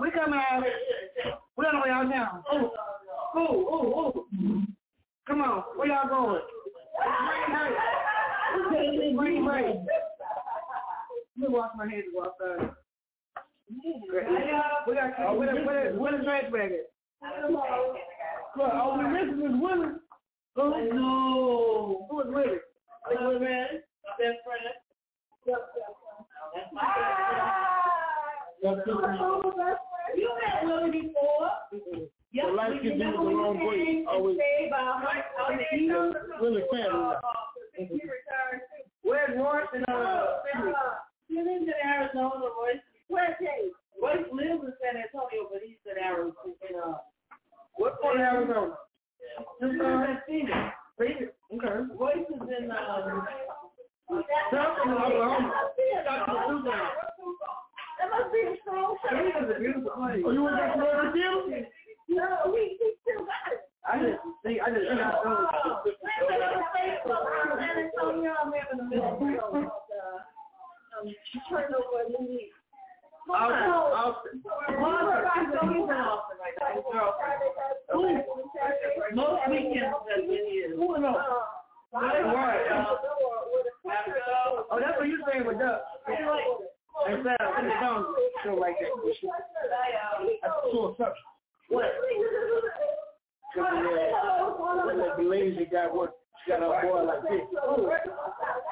[0.00, 0.62] We coming out.
[1.56, 2.44] We on the way out now.
[2.50, 2.70] Oh,
[3.34, 4.62] oh, oh, oh.
[5.26, 6.40] Come on, where y'all going?
[9.16, 9.16] Green break.
[9.16, 9.76] Green break.
[11.50, 12.70] Wash my hands and outside.
[14.86, 16.72] We got Oh, where the trash bag
[18.56, 19.94] all we missing is Willie.
[20.56, 22.06] Oh no.
[22.10, 22.58] Who is Willie?
[24.04, 24.64] My best friend.
[25.46, 25.62] That's.
[30.16, 31.50] You met Willie before.
[31.70, 34.38] The light dude with the long braids always
[39.74, 40.34] and uh,
[41.28, 42.82] He lives in Arizona, Royce.
[44.02, 46.34] Lives in San Antonio, but he's in Arizona.
[46.74, 46.98] Uh,
[47.76, 48.74] What part of Arizona?
[49.60, 50.52] Just uh, Phoenix.
[50.98, 51.14] Okay.
[51.94, 53.26] Royce is in um.
[54.50, 55.52] South Oklahoma.
[57.98, 60.22] That must be a strong Phoenix is a beautiful place.
[60.26, 61.62] Oh, you back to Florida too?
[62.08, 63.62] No, he still got it.
[63.86, 64.18] I just.
[64.42, 65.46] I just got those.
[67.58, 69.22] San Antonio, I'm having a middle
[70.98, 71.06] um,
[71.48, 72.50] turnover in the week.
[73.30, 73.70] Austin.
[73.70, 74.42] Austin.
[79.14, 80.76] Most weekends have been here.
[80.76, 81.04] don't
[84.70, 85.82] Oh, that's what you're saying with Duck.
[87.08, 88.90] And Sarah, in the song, show like that.
[90.42, 91.14] That's so something.
[91.68, 91.86] What?
[93.54, 96.12] Because uh, that lazy guy work
[96.46, 97.40] got a boy like this.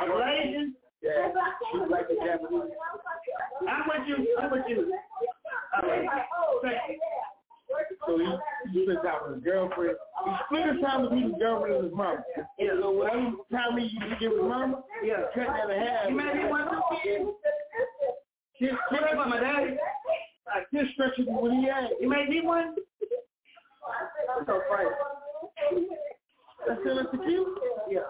[0.01, 0.73] I'm lazy.
[1.03, 1.29] Yeah,
[1.73, 2.73] she's like the Japanese.
[3.69, 4.17] I'm with you.
[4.41, 4.93] I'm with you.
[5.77, 6.09] All right.
[6.63, 6.99] Thank you.
[8.07, 8.27] So he,
[8.73, 9.97] he spends out with his girlfriend.
[10.25, 12.19] He split his time between his girlfriend and his mom.
[12.59, 12.73] Yeah.
[12.81, 16.09] So whatever time he used to give his mama, yeah, cut that in half.
[16.09, 16.77] You made me want to
[18.59, 19.77] Kiss, kiss about my daddy.
[20.49, 21.91] I kiss stretches when he had.
[22.01, 22.75] You made me one.
[22.75, 24.91] That's so funny.
[26.67, 27.55] That's still a tequila?
[27.91, 28.01] Yeah.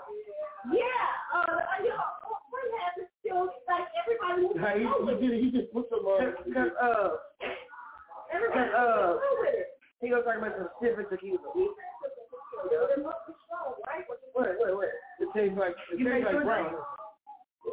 [0.72, 1.06] Yeah.
[1.34, 1.98] Uh, you know,
[2.50, 3.08] what happened?
[3.20, 4.54] Still, like everybody.
[4.54, 5.44] Hey, he, he did.
[5.44, 6.06] He just put some.
[6.06, 7.08] Uh, Cause, uh,
[8.32, 9.16] Cause, uh,
[10.00, 11.38] he goes talking about some different tequila.
[14.36, 14.88] Wait, wait, wait.
[15.20, 16.74] It tastes like it tastes like brown.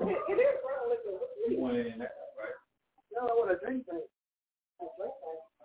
[0.01, 1.19] It is brown liquor.
[3.13, 4.01] No, I want a drink thing.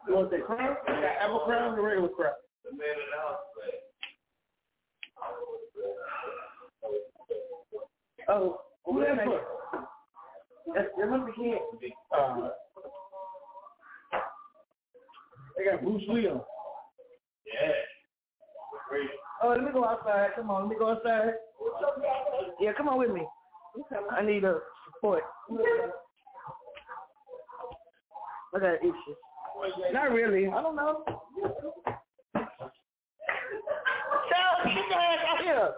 [0.06, 0.76] You want that crown?
[0.86, 2.34] That apple crown or regular crown?
[8.28, 9.40] Oh, who that for?
[10.74, 11.58] That's, that must be Ken.
[12.12, 12.50] Uh,
[15.58, 16.40] they got Bruce Lee on.
[17.46, 17.72] Yeah.
[19.42, 20.30] Oh, let me go outside.
[20.36, 21.34] Come on, let me go outside.
[22.60, 23.26] Yeah, come on with me.
[24.10, 25.22] I need a support.
[28.54, 29.16] I got issues.
[29.92, 30.46] Not really.
[30.46, 31.04] I don't know.
[34.30, 35.72] Child, get your ass out here.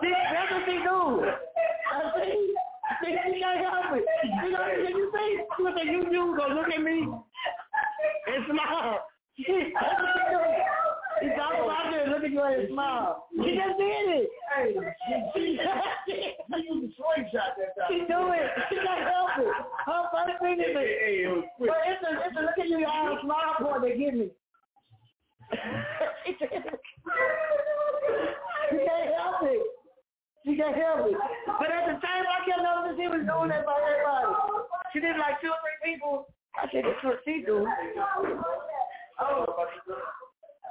[0.00, 1.24] See, that's what she do.
[1.92, 2.54] I see.
[3.02, 4.04] See, she can't help it.
[4.44, 5.62] You know, can you see?
[5.62, 6.36] What the you do?
[6.36, 7.08] Go look at me
[8.26, 9.00] and smile.
[9.36, 9.42] She,
[9.74, 10.38] that's what she do.
[11.22, 13.26] She's all out there looking at you and smile.
[13.34, 14.28] She just did it.
[14.54, 14.74] Hey,
[15.34, 15.66] she just
[16.06, 16.36] did it.
[16.54, 17.90] You used a slingshot that time.
[17.90, 18.46] She do it.
[18.70, 19.50] She can't help it.
[19.86, 20.74] Her first thing is it.
[20.74, 21.44] Hey, it.
[21.58, 24.30] But it's a, it's a look at you and smile part they give me.
[26.26, 26.64] she can't
[29.18, 29.66] help it.
[30.46, 31.16] She can't help it.
[31.58, 34.30] But at the same time, I kept noticing she was doing that by everybody.
[34.92, 36.26] She did like two or three people.
[36.54, 37.66] I said, that's what she do.
[39.20, 39.46] Oh,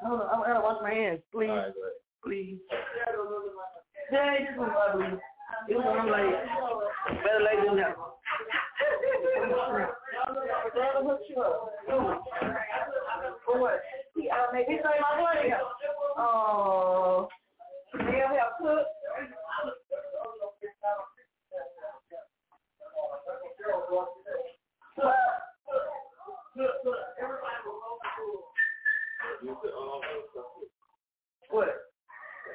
[0.04, 1.50] no, I gotta wash my hands, please,
[2.24, 2.58] please.
[4.12, 5.20] Yeah, this was ugly.
[5.70, 7.96] It was I'm like, better late than never.
[13.46, 13.80] For what?
[14.18, 15.54] Yeah, maybe say my money.
[16.18, 17.28] Oh,
[17.94, 18.90] they have cooked.
[31.50, 31.68] What?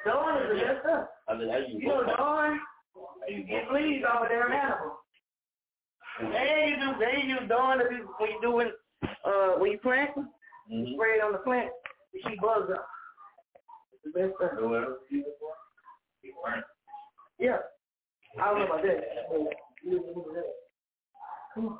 [0.05, 1.07] Dawn is the best stuff.
[1.27, 2.59] I mean, how you You know Dawn?
[3.27, 4.97] You get leaves off of their animal.
[6.19, 8.71] And you do, they use Dawn if you, when you doing,
[9.25, 10.93] uh, when you plant, Mhm.
[10.95, 11.71] spray it on the plant,
[12.13, 12.87] you keep bugs up.
[13.93, 14.51] It's the best stuff.
[17.39, 17.59] Yeah.
[18.39, 19.29] I don't know about that.
[19.29, 19.39] but
[19.83, 20.53] you can do that.
[21.53, 21.79] Come on.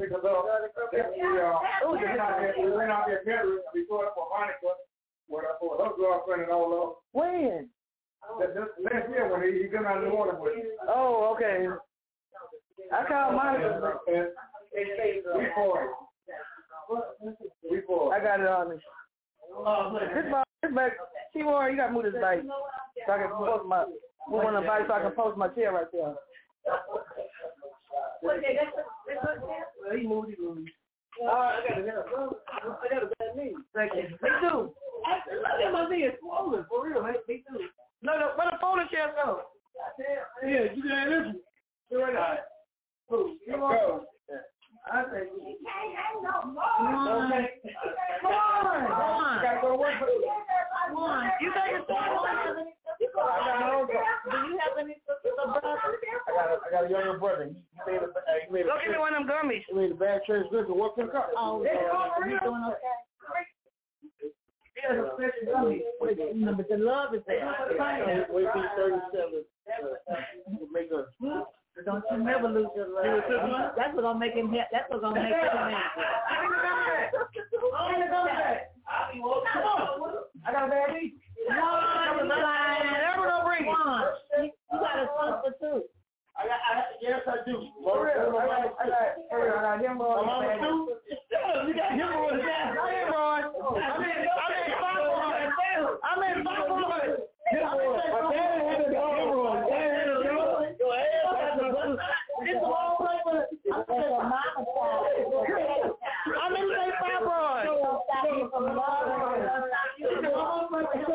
[0.19, 1.15] partner's gonna pick us up.
[1.15, 1.55] Then we, uh,
[1.87, 4.75] we went out there, we went out there together before for Monica,
[5.29, 6.99] with her, for her girlfriend and all of.
[7.15, 7.69] When?
[8.39, 10.53] That, that, last year when he, he came out of New Orleans with.
[10.87, 11.67] Oh, okay.
[12.91, 13.79] I called Monica.
[14.75, 15.91] We for it.
[17.69, 18.19] We for it.
[18.19, 18.75] I got it on me.
[18.75, 20.93] This my, this back.
[21.33, 22.39] Seymour, you gotta move this back
[23.07, 23.85] so I can post my,
[24.29, 26.15] move of the bikes so I can post my chair right there.
[28.23, 28.37] Well,
[29.97, 30.69] he moved, he moved.
[31.21, 33.53] Uh, I got a I got a bad knee.
[33.75, 34.03] Thank you.
[34.03, 34.71] Me too.
[34.71, 37.15] Look at my knee, it's swollen for real, man.
[37.27, 37.59] Me too.
[38.01, 39.41] No, no, where the folding chair go?
[40.43, 41.41] Yeah, you can listen.
[41.89, 42.39] Do right.
[43.09, 43.37] Who?
[43.45, 43.55] You?
[44.91, 45.29] I think.
[46.23, 47.31] Come on.
[47.31, 47.45] Okay.
[48.21, 48.87] Come on.
[48.87, 49.35] Come on.
[49.35, 49.93] You gotta go to work.
[49.99, 51.31] Come on.
[51.41, 51.81] You got your.
[51.81, 52.65] I got
[53.01, 53.87] no.
[53.87, 54.95] Do you have any?
[55.01, 57.49] I got a, a younger brother.
[57.49, 58.07] He at, uh,
[58.47, 59.63] he made give me gummies.
[59.67, 60.73] She made a bad transgression.
[61.11, 61.27] Car?
[61.37, 61.63] Oh,
[65.51, 65.83] gummy.
[66.01, 67.55] But the love is there.
[68.29, 69.45] Wait till 37.
[70.71, 71.05] Make a.
[71.85, 73.23] Don't you never lose your love.
[73.77, 74.49] That's what's gonna make him.
[74.49, 75.75] ha- That's what's gonna make him.
[80.43, 80.71] I got a
[83.51, 83.67] Never it.
[83.67, 84.53] one.
[84.71, 85.83] You got a sister too.
[86.31, 87.59] I got, I, yes, I do.
[87.83, 90.25] For real, I got, I got, for real, I got hemorrhoids.
[90.25, 90.95] My mama too.
[91.27, 92.39] Yeah, you got hemorrhoids.
[92.39, 93.51] Yeah, I hemorrhoids.
[93.51, 95.51] I mean, I mean, fibroids.
[95.99, 97.27] I mean, fibroids.
[97.51, 98.15] Hemorrhoids.
[98.15, 99.67] My dad had a hemorrhoids.
[99.67, 100.79] Dad had a hemorrhoids.
[100.79, 101.99] Your ass had a
[102.47, 103.51] It's a long way for it.
[103.51, 104.39] I said, mama
[106.31, 107.67] I mean, say fibroids.
[107.67, 108.07] So,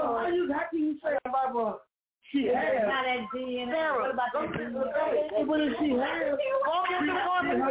[0.05, 1.86] how you, how can you say fibroids?
[2.33, 2.83] She has.
[2.87, 3.71] Not that DNA.
[3.71, 5.47] Sarah, What about that DNA?
[5.47, 6.39] What if she has?
[6.67, 7.63] Walk into the pharmacy.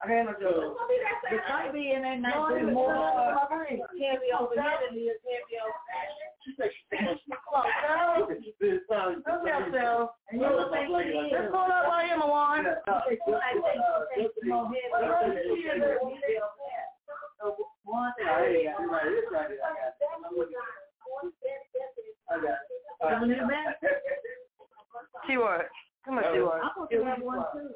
[0.00, 0.76] I had no joke.
[1.30, 5.58] It might be in there not be more heavy over here than it is heavy
[5.58, 6.06] over there.
[9.26, 10.06] Come here, Sarah.
[10.30, 11.32] And you look like you is.
[11.32, 11.68] Let's go up
[18.28, 19.08] right here, Mawan.
[21.08, 21.32] One
[25.26, 25.68] She what?
[26.04, 26.60] Come on, she what?
[26.62, 27.70] I'm supposed to have one too.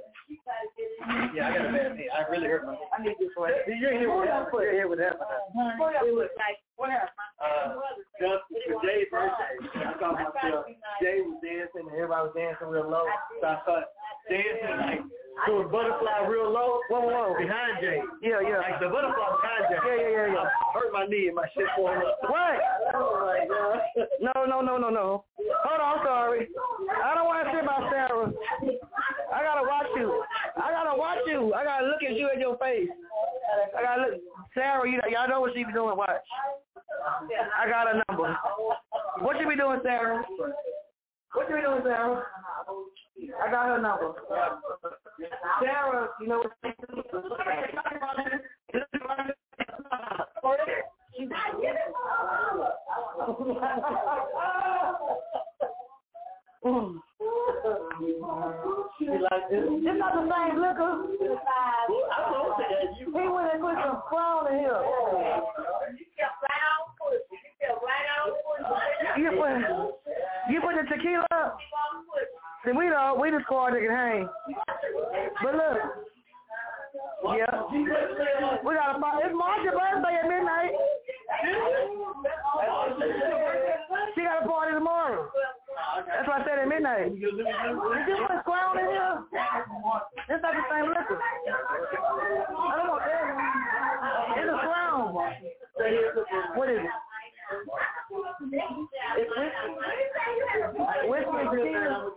[1.35, 2.09] Yeah, I got a bad knee.
[2.09, 2.89] I really hurt my knee.
[2.93, 3.53] I need this one.
[3.69, 4.49] You're here with that.
[4.53, 5.17] You're here with that.
[5.17, 6.91] It was like, what?
[7.39, 7.79] Uh,
[8.19, 9.55] just for Jay's birthday,
[9.87, 10.67] I thought myself,
[10.99, 13.07] Jay was dancing and everybody was dancing real low.
[13.39, 13.87] So I thought
[14.27, 15.03] dancing like
[15.47, 16.83] to a butterfly real low.
[16.91, 18.03] Whoa, whoa, behind Jay.
[18.23, 18.67] Yeah, yeah.
[18.67, 19.79] Like the butterfly behind Jay.
[19.79, 20.51] Yeah, yeah, yeah, yeah.
[20.51, 22.19] I hurt my knee and my shit falling up.
[22.27, 22.59] What?
[22.95, 23.81] Oh my god.
[24.21, 25.25] No, no, no, no, no.
[25.65, 26.49] Hold on, I'm sorry.
[27.03, 28.29] I don't want to say about Sarah.
[29.33, 30.23] I gotta watch you.
[30.61, 31.55] I gotta watch you.
[31.55, 32.91] I gotta look at you in your face.
[33.73, 34.21] I gotta look.
[34.55, 35.97] Sarah, you know, y'all know what she be doing.
[35.97, 36.11] Watch.
[37.59, 38.37] I got a number.
[39.21, 40.23] What you be doing, Sarah?
[41.35, 42.23] What you be doing, Sarah?
[43.45, 44.15] I got her number.
[45.61, 46.53] Sarah, you know what?
[51.15, 51.31] It's
[58.21, 60.93] not the same liquor.
[62.99, 64.83] He went and put some crown in here.
[69.19, 69.53] You put,
[70.51, 71.59] you put the tequila up.
[72.65, 74.29] See, we don't, we the squad that can hang.
[75.43, 75.79] But look.
[77.25, 77.63] Yeah.
[78.65, 79.23] We got a party.
[79.25, 80.73] It's Marcia's birthday at midnight.
[84.15, 85.31] She got a party tomorrow.
[86.07, 87.17] That's why I said at midnight.
[87.17, 89.23] You put crown in here?
[90.29, 91.19] It's not the same liquor.
[91.19, 93.25] I don't want that.
[94.39, 95.15] It's a crown.
[96.57, 96.91] What is it?
[99.19, 99.71] It's whiskey.
[101.09, 102.13] Whiskey tequila.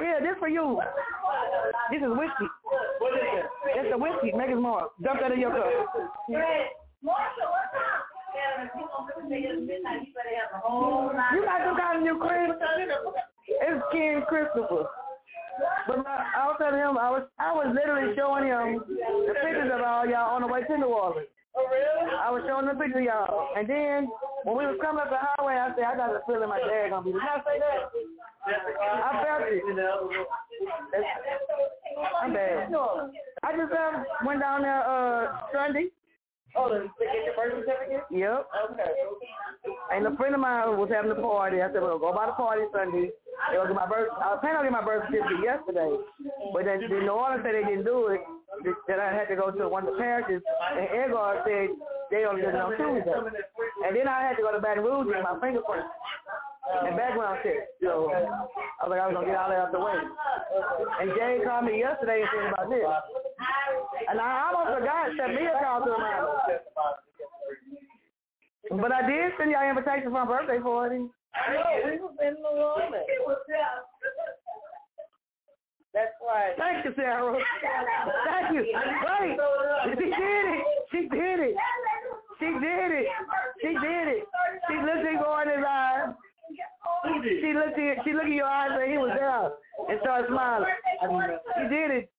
[0.00, 0.80] Yeah, this for you.
[1.90, 2.48] This is whiskey.
[2.98, 3.44] What is it?
[3.76, 4.32] It's the whiskey.
[4.36, 4.90] Make it more.
[5.02, 5.66] Dump that in your cup.
[11.32, 12.52] You got some kind of new cream?
[13.48, 14.86] It's King Christopher.
[15.86, 19.68] But my, I was telling him, I was I was literally showing him the pictures
[19.68, 21.28] of all y'all on the way to New Orleans.
[21.52, 22.08] Oh, really?
[22.08, 23.52] I was showing the pictures of y'all.
[23.52, 24.08] And then
[24.48, 26.88] when we was coming up the highway, I said, I got a feeling my dad
[26.88, 27.12] gonna be.
[27.12, 27.92] Did I say that?
[28.48, 29.60] I felt it.
[32.16, 32.72] I'm bad.
[33.44, 35.92] I just uh, went down there uh Sunday.
[36.54, 38.04] Oh, to get your birth certificate?
[38.10, 38.46] Yep.
[38.72, 38.92] Okay.
[39.92, 41.62] And a friend of mine was having a party.
[41.62, 43.08] I said, well, go by the party Sunday.
[43.50, 44.12] They gonna my birth.
[44.20, 45.90] I was planning on getting my birth certificate yesterday,
[46.52, 48.20] but then the New Orleans said they didn't do it.
[48.86, 51.72] That I had to go to one of the parishes, and Edgar said
[52.12, 53.16] they only did it on Tuesday.
[53.88, 55.88] And then I had to go to Baton Rouge and get my fingerprint
[56.84, 57.72] and background check.
[57.80, 59.96] So I was like, I was gonna get all that out the way.
[61.00, 62.84] And Jay called me yesterday and said about this.
[64.12, 66.60] And I almost forgot to send me a call to remind me.
[68.76, 71.08] But I did send y'all an invitation for my birthday party.
[71.32, 73.08] I know, we was in New Orleans.
[75.96, 76.52] That's right.
[76.60, 77.32] Thank you, Sarah.
[77.32, 78.68] Thank you.
[78.68, 79.36] Wait.
[79.96, 80.64] She did it.
[80.92, 81.56] She did it.
[82.36, 83.08] She did it.
[83.64, 84.28] She did it.
[84.68, 86.12] She looked in Gordon's eyes.
[87.24, 89.56] She looked in she looked in your eyes and he was there
[89.88, 90.68] and started smiling.
[91.56, 92.12] She did it.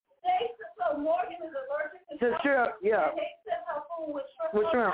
[0.84, 3.16] So Morgan is allergic To shrimp, yeah.
[3.16, 4.52] They sent her food with shrimp.
[4.52, 4.92] With shrimp.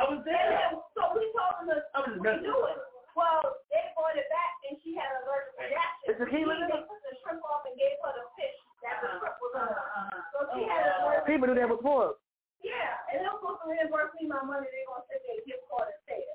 [0.00, 0.72] I was there.
[0.96, 1.84] So we told them to.
[1.92, 2.78] I was do it.
[3.12, 3.40] Well,
[3.72, 6.04] they brought it back and she had an allergic reaction.
[6.12, 6.84] Is tequila in They it?
[6.84, 9.72] took the shrimp off and gave her the fish that the uh, shrimp was uh,
[9.72, 10.08] on.
[10.32, 12.16] So she uh, had an Uh, allergic People do that before.
[12.64, 14.68] Yeah, and they're supposed to reimburse me my money.
[14.68, 16.28] They're going to send me a gift card instead.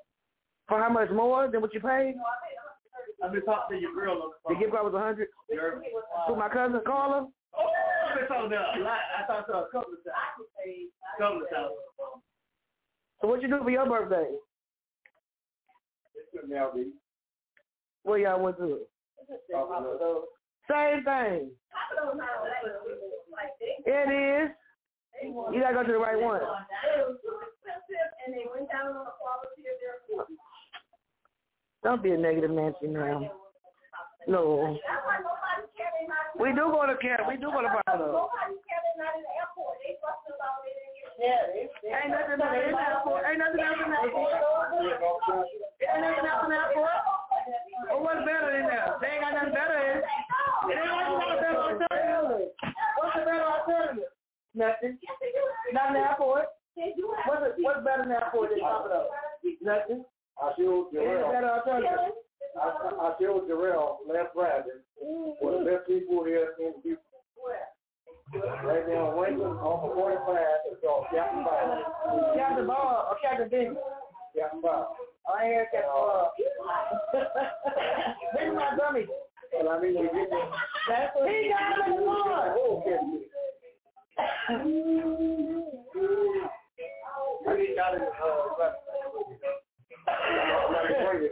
[0.70, 2.18] For how much more than what you paid?
[2.18, 2.58] No, I paid
[3.18, 3.26] 130.
[3.26, 5.30] I've been talking to your girl on the The gift card was a hundred.
[5.54, 7.30] To my cousin Carla.
[7.58, 7.68] Oh,
[8.10, 9.00] I've been talking to her a lot.
[9.18, 10.48] I talked to her a couple of times.
[11.20, 11.76] Couple of times.
[13.22, 14.30] So what you do for your birthday?
[16.16, 16.92] It's Melvy.
[18.04, 18.80] Where y'all went to?
[20.70, 21.52] Same thing.
[23.86, 24.52] It is.
[25.24, 26.42] You gotta go to the right one.
[26.42, 26.46] It
[27.06, 30.38] was too expensive, and they went down on the quality of their food.
[31.84, 33.32] Don't be a negative Nancy now.
[34.28, 34.78] No.
[36.40, 37.28] We do go to camp.
[37.30, 38.12] We do go to Barbados.
[38.12, 39.78] Nobody cared they not in the airport.
[39.84, 40.62] They fussed us out.
[40.66, 43.22] They didn't get Yeah, ain't nothing else in the airport.
[43.28, 44.34] Ain't nothing else in the airport.
[44.34, 46.98] Ain't nothing else in the airport.
[48.02, 49.02] What's better than that?
[49.02, 50.06] They ain't got nothing better in it.
[50.68, 52.52] They ain't got nothing better alternative.
[52.98, 54.12] What's the better alternative?
[54.54, 54.94] Nothing.
[55.74, 56.46] Not in the airport.
[56.76, 59.10] What's, it, what's better than the airport than Barbados?
[59.62, 60.06] Nothing.
[60.42, 61.32] I showed Ain't Jarrell.
[61.32, 62.16] better alternative.
[62.60, 62.68] I,
[63.00, 64.82] I showed Jarrell last Friday.
[65.40, 67.06] One of the best people here in Houston.
[68.64, 70.38] Right now, Lincoln on the 45
[70.72, 72.36] is called Captain Bob.
[72.36, 73.76] Captain Bob or Captain Bing?
[74.38, 74.88] Captain Bob.
[75.28, 76.32] I ain't heard Captain Bob.
[78.34, 79.06] This is my dummy.
[79.54, 80.50] Well, I mean, we get there.
[80.88, 82.56] That's what he got him on.
[82.56, 83.22] Oh, Captain.
[87.48, 88.72] I need y'all to, uh,
[91.04, 91.30] Marcus.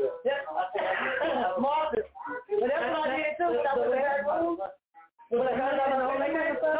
[2.59, 3.51] But that's what I did too.
[3.63, 4.59] That was that room.
[5.29, 6.73] When I got out of the got the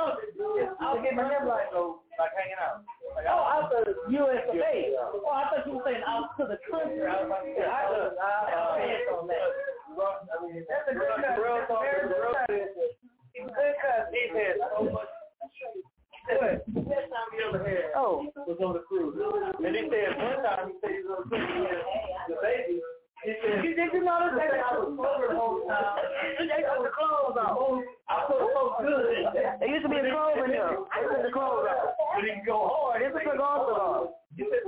[0.82, 2.82] I was getting my hair like, like hanging out.
[3.30, 4.41] oh, out the U.S.
[4.49, 4.75] of A.
[4.98, 7.06] Oh, I thought you were saying out to the country.
[7.06, 9.45] I was like, I was, I, I hands on that.
[10.66, 11.30] That's a good cut.
[11.30, 12.49] A very good cut.
[12.49, 14.09] Good cut.
[14.09, 15.14] He said so much.
[16.25, 16.61] Good.
[17.93, 18.25] Oh.
[18.49, 19.14] was on the cruise.
[19.14, 21.69] And he said one time he said he was on the cruise.
[22.30, 22.82] The baby.
[23.23, 24.64] He said, You did you notice that?
[24.64, 25.99] I was sober the whole time.
[26.39, 27.83] They took the clothes off.
[28.07, 29.27] I felt so good.
[29.59, 30.80] There used to be a clothes in there.
[30.80, 31.99] They took the clothes off.
[32.15, 33.03] But he can go hard.
[33.03, 34.15] They took the clothes off.
[34.39, 34.64] He said,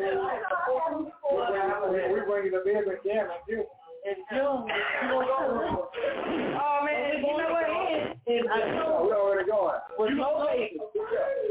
[2.11, 3.63] we bring you the bed with camera too.
[4.03, 5.89] In June, you gonna go?
[5.93, 7.69] Oh man, you know what?
[8.25, 9.05] In, I know.
[9.05, 9.77] We already going.
[9.99, 10.81] Was no baby.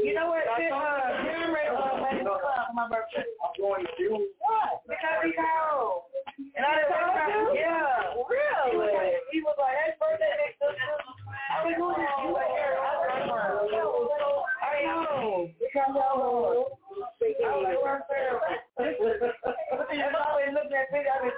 [0.03, 0.43] You know what?
[0.59, 2.00] This, uh, Jim uh, made a
[2.41, 3.21] club my birthday.
[3.21, 4.25] I'm going to June.
[4.41, 4.81] What?
[4.89, 6.09] Because he called.
[6.57, 7.53] And I didn't want to.
[7.53, 8.17] Yeah.
[8.17, 9.21] Really?
[9.29, 12.75] He was like, hey, birthday next to I was going to you like, here.
[12.81, 14.41] I was know.
[15.61, 16.81] Because y'all know.
[16.81, 17.37] I was like.
[20.01, 20.99] That's always looking at me.
[21.05, 21.35] I mean,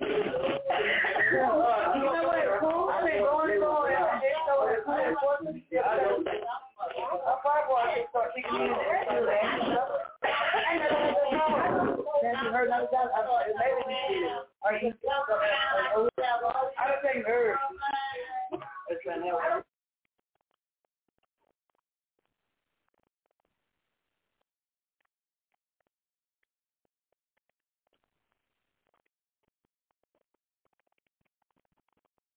[0.00, 2.44] you know what?
[2.60, 2.88] Cool.
[2.90, 3.94] I've been going and going.
[3.94, 5.44] I didn't know what it was.
[5.74, 8.76] I probably want to start thinking in the
[12.14, 14.28] I never heard nothing about I thought it maybe we did.
[14.64, 14.92] Are you
[16.78, 17.56] I don't think you heard.
[18.90, 19.64] It's been there.